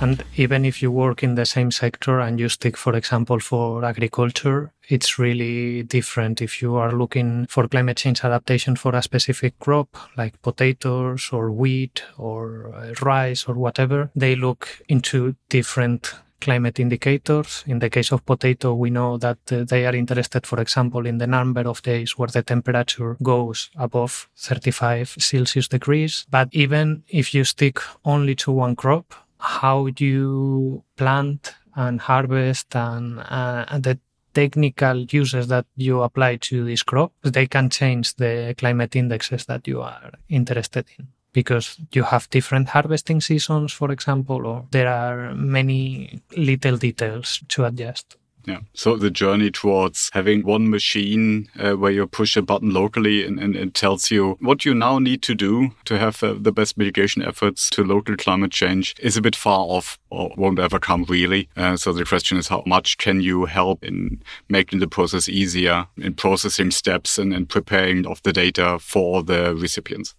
And 0.00 0.24
even 0.36 0.64
if 0.64 0.82
you 0.82 0.90
work 0.90 1.22
in 1.22 1.34
the 1.34 1.46
same 1.46 1.70
sector 1.70 2.20
and 2.20 2.38
you 2.38 2.48
stick, 2.48 2.76
for 2.76 2.94
example, 2.94 3.38
for 3.38 3.84
agriculture, 3.84 4.72
it's 4.88 5.18
really 5.18 5.82
different 5.82 6.42
if 6.42 6.60
you 6.60 6.76
are 6.76 6.92
looking 6.92 7.46
for 7.48 7.68
climate 7.68 7.96
change 7.96 8.24
adaptation 8.24 8.76
for 8.76 8.94
a 8.94 9.02
specific 9.02 9.58
crop 9.60 9.96
like 10.16 10.40
potatoes 10.42 11.30
or 11.32 11.50
wheat 11.50 12.02
or 12.18 12.74
uh, 12.74 12.92
rice 13.02 13.46
or 13.46 13.54
whatever. 13.54 14.10
They 14.14 14.34
look 14.36 14.82
into 14.88 15.36
different 15.48 16.14
climate 16.40 16.78
indicators. 16.78 17.64
In 17.66 17.78
the 17.78 17.88
case 17.88 18.12
of 18.12 18.26
potato, 18.26 18.74
we 18.74 18.90
know 18.90 19.16
that 19.16 19.38
uh, 19.50 19.64
they 19.64 19.86
are 19.86 19.94
interested, 19.94 20.46
for 20.46 20.60
example, 20.60 21.06
in 21.06 21.18
the 21.18 21.26
number 21.26 21.62
of 21.62 21.80
days 21.82 22.18
where 22.18 22.28
the 22.28 22.42
temperature 22.42 23.16
goes 23.22 23.70
above 23.76 24.28
35 24.36 25.16
Celsius 25.18 25.68
degrees. 25.68 26.26
But 26.30 26.48
even 26.52 27.04
if 27.08 27.32
you 27.32 27.44
stick 27.44 27.80
only 28.04 28.34
to 28.36 28.52
one 28.52 28.76
crop, 28.76 29.14
how 29.44 29.88
you 29.98 30.82
plant 30.96 31.54
and 31.76 32.00
harvest 32.00 32.74
and 32.74 33.20
uh, 33.20 33.78
the 33.78 33.98
technical 34.32 35.00
uses 35.10 35.48
that 35.48 35.66
you 35.76 36.02
apply 36.02 36.36
to 36.36 36.64
this 36.64 36.82
crop, 36.82 37.12
they 37.22 37.46
can 37.46 37.68
change 37.70 38.14
the 38.16 38.54
climate 38.56 38.96
indexes 38.96 39.44
that 39.46 39.68
you 39.68 39.82
are 39.82 40.12
interested 40.28 40.86
in 40.98 41.08
because 41.32 41.78
you 41.92 42.04
have 42.04 42.30
different 42.30 42.68
harvesting 42.68 43.20
seasons, 43.20 43.72
for 43.72 43.90
example, 43.90 44.46
or 44.46 44.66
there 44.70 44.88
are 44.88 45.34
many 45.34 46.22
little 46.36 46.76
details 46.76 47.42
to 47.48 47.64
adjust. 47.64 48.16
Yeah. 48.46 48.60
So 48.74 48.96
the 48.96 49.10
journey 49.10 49.50
towards 49.50 50.10
having 50.12 50.42
one 50.42 50.68
machine 50.68 51.48
uh, 51.58 51.72
where 51.72 51.90
you 51.90 52.06
push 52.06 52.36
a 52.36 52.42
button 52.42 52.70
locally 52.70 53.24
and, 53.24 53.38
and, 53.38 53.56
it 53.56 53.72
tells 53.72 54.10
you 54.10 54.36
what 54.40 54.64
you 54.64 54.74
now 54.74 54.98
need 54.98 55.22
to 55.22 55.34
do 55.34 55.70
to 55.86 55.98
have 55.98 56.22
uh, 56.22 56.34
the 56.38 56.52
best 56.52 56.76
mitigation 56.76 57.22
efforts 57.22 57.70
to 57.70 57.84
local 57.84 58.16
climate 58.16 58.50
change 58.50 58.94
is 59.00 59.16
a 59.16 59.22
bit 59.22 59.34
far 59.34 59.60
off 59.60 59.98
or 60.10 60.30
won't 60.36 60.58
ever 60.58 60.78
come 60.78 61.04
really. 61.04 61.48
Uh, 61.56 61.76
so 61.76 61.92
the 61.92 62.04
question 62.04 62.36
is 62.36 62.48
how 62.48 62.62
much 62.66 62.98
can 62.98 63.20
you 63.20 63.46
help 63.46 63.82
in 63.82 64.22
making 64.48 64.80
the 64.80 64.88
process 64.88 65.28
easier 65.28 65.86
in 65.96 66.12
processing 66.14 66.70
steps 66.70 67.18
and, 67.18 67.32
and 67.32 67.48
preparing 67.48 68.06
of 68.06 68.22
the 68.24 68.32
data 68.32 68.78
for 68.78 69.22
the 69.22 69.54
recipients? 69.54 70.14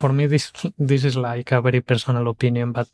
For 0.00 0.12
me, 0.12 0.26
this 0.26 0.50
this 0.78 1.04
is 1.04 1.14
like 1.14 1.52
a 1.52 1.60
very 1.60 1.82
personal 1.82 2.28
opinion, 2.28 2.72
but 2.72 2.88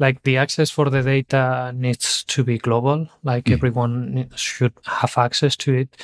like 0.00 0.22
the 0.24 0.36
access 0.36 0.70
for 0.70 0.90
the 0.90 1.02
data 1.02 1.72
needs 1.76 2.24
to 2.24 2.42
be 2.42 2.58
global 2.58 3.06
like 3.22 3.44
mm. 3.44 3.52
everyone 3.52 4.28
should 4.34 4.72
have 4.84 5.16
access 5.16 5.56
to 5.56 5.72
it 5.74 5.96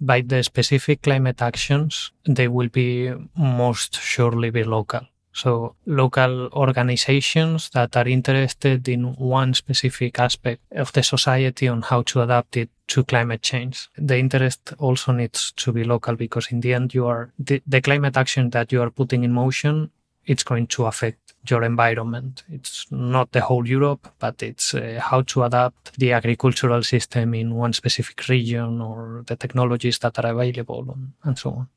by 0.00 0.20
the 0.20 0.42
specific 0.42 1.02
climate 1.02 1.40
actions 1.40 2.12
they 2.26 2.48
will 2.48 2.68
be 2.68 3.12
most 3.36 3.94
surely 3.94 4.50
be 4.50 4.64
local 4.64 5.06
so 5.34 5.74
local 5.84 6.48
organizations 6.52 7.68
that 7.70 7.96
are 7.96 8.06
interested 8.06 8.88
in 8.88 9.14
one 9.14 9.52
specific 9.52 10.20
aspect 10.20 10.62
of 10.70 10.92
the 10.92 11.02
society 11.02 11.66
on 11.66 11.82
how 11.82 12.02
to 12.02 12.22
adapt 12.22 12.56
it 12.56 12.70
to 12.86 13.02
climate 13.02 13.42
change. 13.42 13.88
The 13.98 14.16
interest 14.16 14.74
also 14.78 15.10
needs 15.10 15.52
to 15.56 15.72
be 15.72 15.82
local 15.82 16.14
because 16.14 16.52
in 16.52 16.60
the 16.60 16.72
end 16.72 16.94
you 16.94 17.06
are 17.06 17.32
the, 17.36 17.60
the 17.66 17.80
climate 17.80 18.16
action 18.16 18.50
that 18.50 18.70
you 18.70 18.80
are 18.80 18.90
putting 18.90 19.24
in 19.24 19.32
motion 19.32 19.90
it's 20.26 20.42
going 20.42 20.66
to 20.68 20.86
affect 20.86 21.34
your 21.48 21.62
environment. 21.62 22.42
It's 22.50 22.86
not 22.90 23.32
the 23.32 23.40
whole 23.40 23.68
Europe, 23.68 24.08
but 24.18 24.42
it's 24.42 24.74
uh, 24.74 24.98
how 25.00 25.22
to 25.22 25.44
adapt 25.44 25.98
the 25.98 26.12
agricultural 26.12 26.82
system 26.82 27.34
in 27.34 27.54
one 27.54 27.72
specific 27.72 28.28
region 28.28 28.80
or 28.80 29.24
the 29.26 29.36
technologies 29.36 29.98
that 29.98 30.18
are 30.18 30.30
available 30.30 30.90
and, 30.90 31.12
and 31.24 31.38
so 31.38 31.50
on. 31.50 31.68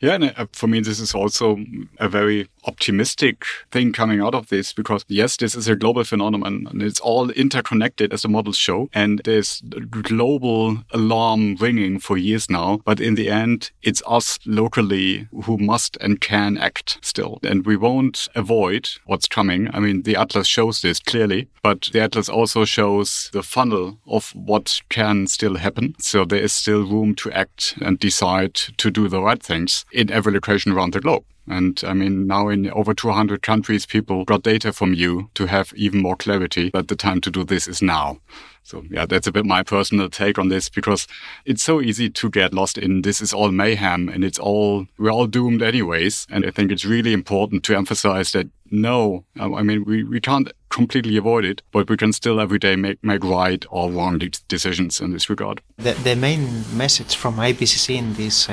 Yeah, 0.00 0.14
and 0.14 0.32
uh, 0.36 0.46
for 0.52 0.66
me, 0.66 0.80
this 0.80 1.00
is 1.00 1.14
also 1.14 1.58
a 1.98 2.08
very 2.08 2.48
optimistic 2.64 3.44
thing 3.70 3.92
coming 3.92 4.20
out 4.20 4.34
of 4.34 4.48
this 4.48 4.72
because 4.72 5.04
yes, 5.08 5.36
this 5.36 5.54
is 5.54 5.68
a 5.68 5.76
global 5.76 6.04
phenomenon 6.04 6.66
and 6.70 6.82
it's 6.82 7.00
all 7.00 7.30
interconnected 7.30 8.12
as 8.12 8.22
the 8.22 8.28
models 8.28 8.56
show. 8.56 8.88
And 8.92 9.20
there's 9.24 9.62
global 10.02 10.78
alarm 10.92 11.56
ringing 11.56 11.98
for 11.98 12.16
years 12.16 12.50
now. 12.50 12.80
But 12.84 13.00
in 13.00 13.14
the 13.14 13.30
end, 13.30 13.70
it's 13.82 14.02
us 14.06 14.38
locally 14.46 15.28
who 15.44 15.58
must 15.58 15.96
and 16.00 16.20
can 16.20 16.58
act 16.58 16.98
still. 17.02 17.38
And 17.42 17.66
we 17.66 17.76
won't 17.76 18.28
avoid 18.34 18.90
what's 19.06 19.28
coming. 19.28 19.68
I 19.74 19.80
mean, 19.80 20.02
the 20.02 20.16
Atlas 20.16 20.46
shows 20.46 20.82
this 20.82 20.98
clearly, 20.98 21.48
but 21.62 21.88
the 21.92 22.00
Atlas 22.00 22.28
also 22.28 22.64
shows 22.64 23.30
the 23.32 23.42
funnel 23.42 23.98
of 24.06 24.30
what 24.30 24.80
can 24.88 25.26
still 25.26 25.56
happen. 25.56 25.94
So 25.98 26.24
there 26.24 26.40
is 26.40 26.52
still 26.52 26.86
room 26.86 27.14
to 27.16 27.30
act 27.32 27.74
and 27.80 27.98
decide 27.98 28.54
to 28.54 28.90
do 28.90 29.08
the 29.08 29.20
right 29.20 29.42
things 29.52 29.84
in 29.92 30.10
every 30.10 30.32
location 30.32 30.72
around 30.72 30.92
the 30.92 31.00
globe. 31.00 31.24
And 31.48 31.82
I 31.84 31.92
mean, 31.92 32.26
now 32.26 32.48
in 32.48 32.70
over 32.70 32.94
200 32.94 33.42
countries, 33.42 33.84
people 33.84 34.24
got 34.24 34.42
data 34.42 34.72
from 34.72 34.94
you 34.94 35.30
to 35.34 35.46
have 35.46 35.72
even 35.74 36.00
more 36.00 36.16
clarity 36.16 36.70
that 36.72 36.88
the 36.88 36.96
time 36.96 37.20
to 37.22 37.30
do 37.30 37.44
this 37.44 37.66
is 37.66 37.82
now. 37.82 38.18
So 38.62 38.84
yeah, 38.88 39.06
that's 39.06 39.26
a 39.26 39.32
bit 39.32 39.44
my 39.44 39.64
personal 39.64 40.08
take 40.08 40.38
on 40.38 40.48
this 40.48 40.68
because 40.68 41.08
it's 41.44 41.64
so 41.64 41.80
easy 41.80 42.08
to 42.10 42.30
get 42.30 42.54
lost 42.54 42.78
in 42.78 43.02
this 43.02 43.20
is 43.20 43.32
all 43.32 43.50
mayhem 43.50 44.08
and 44.08 44.24
it's 44.24 44.38
all, 44.38 44.86
we're 44.98 45.10
all 45.10 45.26
doomed 45.26 45.62
anyways. 45.62 46.26
And 46.30 46.46
I 46.46 46.50
think 46.52 46.70
it's 46.70 46.84
really 46.84 47.12
important 47.12 47.64
to 47.64 47.76
emphasize 47.76 48.30
that 48.32 48.48
no, 48.70 49.24
I 49.38 49.62
mean, 49.62 49.84
we, 49.84 50.04
we 50.04 50.20
can't 50.20 50.50
completely 50.72 51.16
avoid 51.16 51.44
it, 51.44 51.62
but 51.70 51.88
we 51.88 51.96
can 51.96 52.12
still 52.12 52.40
every 52.40 52.58
day 52.58 52.74
make, 52.76 53.02
make 53.04 53.22
right 53.22 53.64
or 53.70 53.90
wrong 53.90 54.18
decisions 54.48 55.00
in 55.00 55.12
this 55.12 55.28
regard. 55.30 55.60
The, 55.76 55.92
the 55.92 56.16
main 56.16 56.64
message 56.76 57.14
from 57.14 57.36
IPCC 57.36 57.96
in 57.96 58.14
this, 58.14 58.48
uh, 58.48 58.52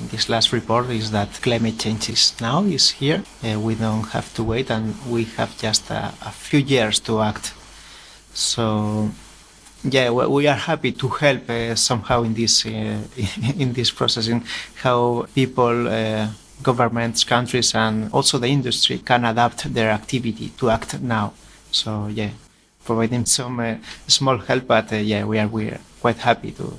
in 0.00 0.08
this 0.08 0.28
last 0.28 0.52
report 0.52 0.90
is 0.90 1.10
that 1.10 1.28
climate 1.42 1.78
change 1.78 2.08
is 2.08 2.34
now, 2.40 2.64
is 2.64 2.90
here. 2.90 3.22
Uh, 3.44 3.60
we 3.60 3.74
don't 3.74 4.08
have 4.08 4.32
to 4.34 4.42
wait 4.42 4.70
and 4.70 4.94
we 5.06 5.24
have 5.36 5.56
just 5.58 5.90
a, 5.90 6.14
a 6.22 6.30
few 6.30 6.60
years 6.60 6.98
to 7.00 7.20
act. 7.20 7.52
So 8.32 9.10
yeah, 9.84 10.10
we 10.10 10.46
are 10.46 10.54
happy 10.54 10.92
to 10.92 11.08
help 11.08 11.48
uh, 11.48 11.74
somehow 11.74 12.22
in 12.22 12.34
this 12.34 12.66
uh, 12.66 12.70
in 13.58 13.72
this 13.72 13.90
process 13.90 14.28
in 14.28 14.44
how 14.82 15.26
people, 15.34 15.88
uh, 15.88 16.28
governments, 16.62 17.24
countries, 17.24 17.74
and 17.74 18.12
also 18.12 18.38
the 18.38 18.48
industry 18.48 18.98
can 18.98 19.24
adapt 19.24 19.72
their 19.72 19.90
activity 19.90 20.50
to 20.58 20.68
act 20.68 21.00
now. 21.00 21.32
So 21.72 22.08
yeah, 22.08 22.30
providing 22.84 23.26
some 23.26 23.60
uh, 23.60 23.76
small 24.06 24.38
help, 24.38 24.66
but 24.66 24.92
uh, 24.92 24.96
yeah, 24.96 25.24
we 25.24 25.38
are 25.38 25.48
we 25.48 25.68
are 25.68 25.80
quite 26.00 26.18
happy 26.18 26.50
to, 26.52 26.76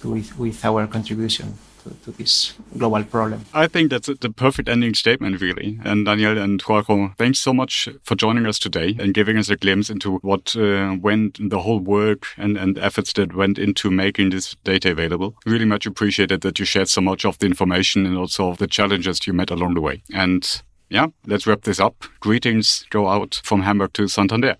to 0.00 0.10
with, 0.10 0.38
with 0.38 0.64
our 0.64 0.86
contribution 0.86 1.58
to, 1.82 1.90
to 2.04 2.10
this 2.12 2.54
global 2.76 3.02
problem. 3.04 3.44
I 3.54 3.66
think 3.66 3.90
that's 3.90 4.08
the 4.08 4.30
perfect 4.30 4.68
ending 4.68 4.94
statement, 4.94 5.40
really. 5.40 5.78
And 5.84 6.04
Daniel 6.04 6.38
and 6.38 6.62
Joaquin, 6.62 7.14
thanks 7.18 7.38
so 7.38 7.52
much 7.52 7.88
for 8.02 8.14
joining 8.14 8.46
us 8.46 8.58
today 8.58 8.96
and 8.98 9.14
giving 9.14 9.38
us 9.38 9.48
a 9.48 9.56
glimpse 9.56 9.90
into 9.90 10.18
what 10.18 10.54
uh, 10.56 10.96
went, 11.00 11.38
the 11.50 11.60
whole 11.60 11.80
work 11.80 12.26
and, 12.36 12.56
and 12.56 12.78
efforts 12.78 13.12
that 13.14 13.34
went 13.34 13.58
into 13.58 13.90
making 13.90 14.30
this 14.30 14.56
data 14.64 14.90
available. 14.90 15.34
Really 15.46 15.64
much 15.64 15.86
appreciated 15.86 16.42
that 16.42 16.58
you 16.58 16.64
shared 16.64 16.88
so 16.88 17.00
much 17.00 17.24
of 17.24 17.38
the 17.38 17.46
information 17.46 18.06
and 18.06 18.16
also 18.16 18.50
of 18.50 18.58
the 18.58 18.66
challenges 18.66 19.26
you 19.26 19.32
met 19.32 19.50
along 19.50 19.74
the 19.74 19.80
way. 19.80 20.02
And 20.12 20.62
yeah, 20.90 21.06
let's 21.26 21.46
wrap 21.46 21.62
this 21.62 21.80
up. 21.80 22.04
Greetings 22.20 22.84
go 22.90 23.08
out 23.08 23.40
from 23.44 23.62
Hamburg 23.62 23.92
to 23.94 24.08
Santander. 24.08 24.56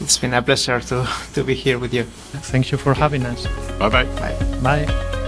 It's 0.00 0.18
been 0.18 0.34
a 0.34 0.42
pleasure 0.42 0.80
to, 0.80 1.08
to 1.34 1.44
be 1.44 1.54
here 1.54 1.78
with 1.78 1.94
you. 1.94 2.04
Thank 2.04 2.70
you 2.70 2.78
for 2.78 2.94
having 2.94 3.24
us. 3.24 3.46
Bye-bye. 3.78 4.04
Bye. 4.04 4.86
Bye. 4.86 5.24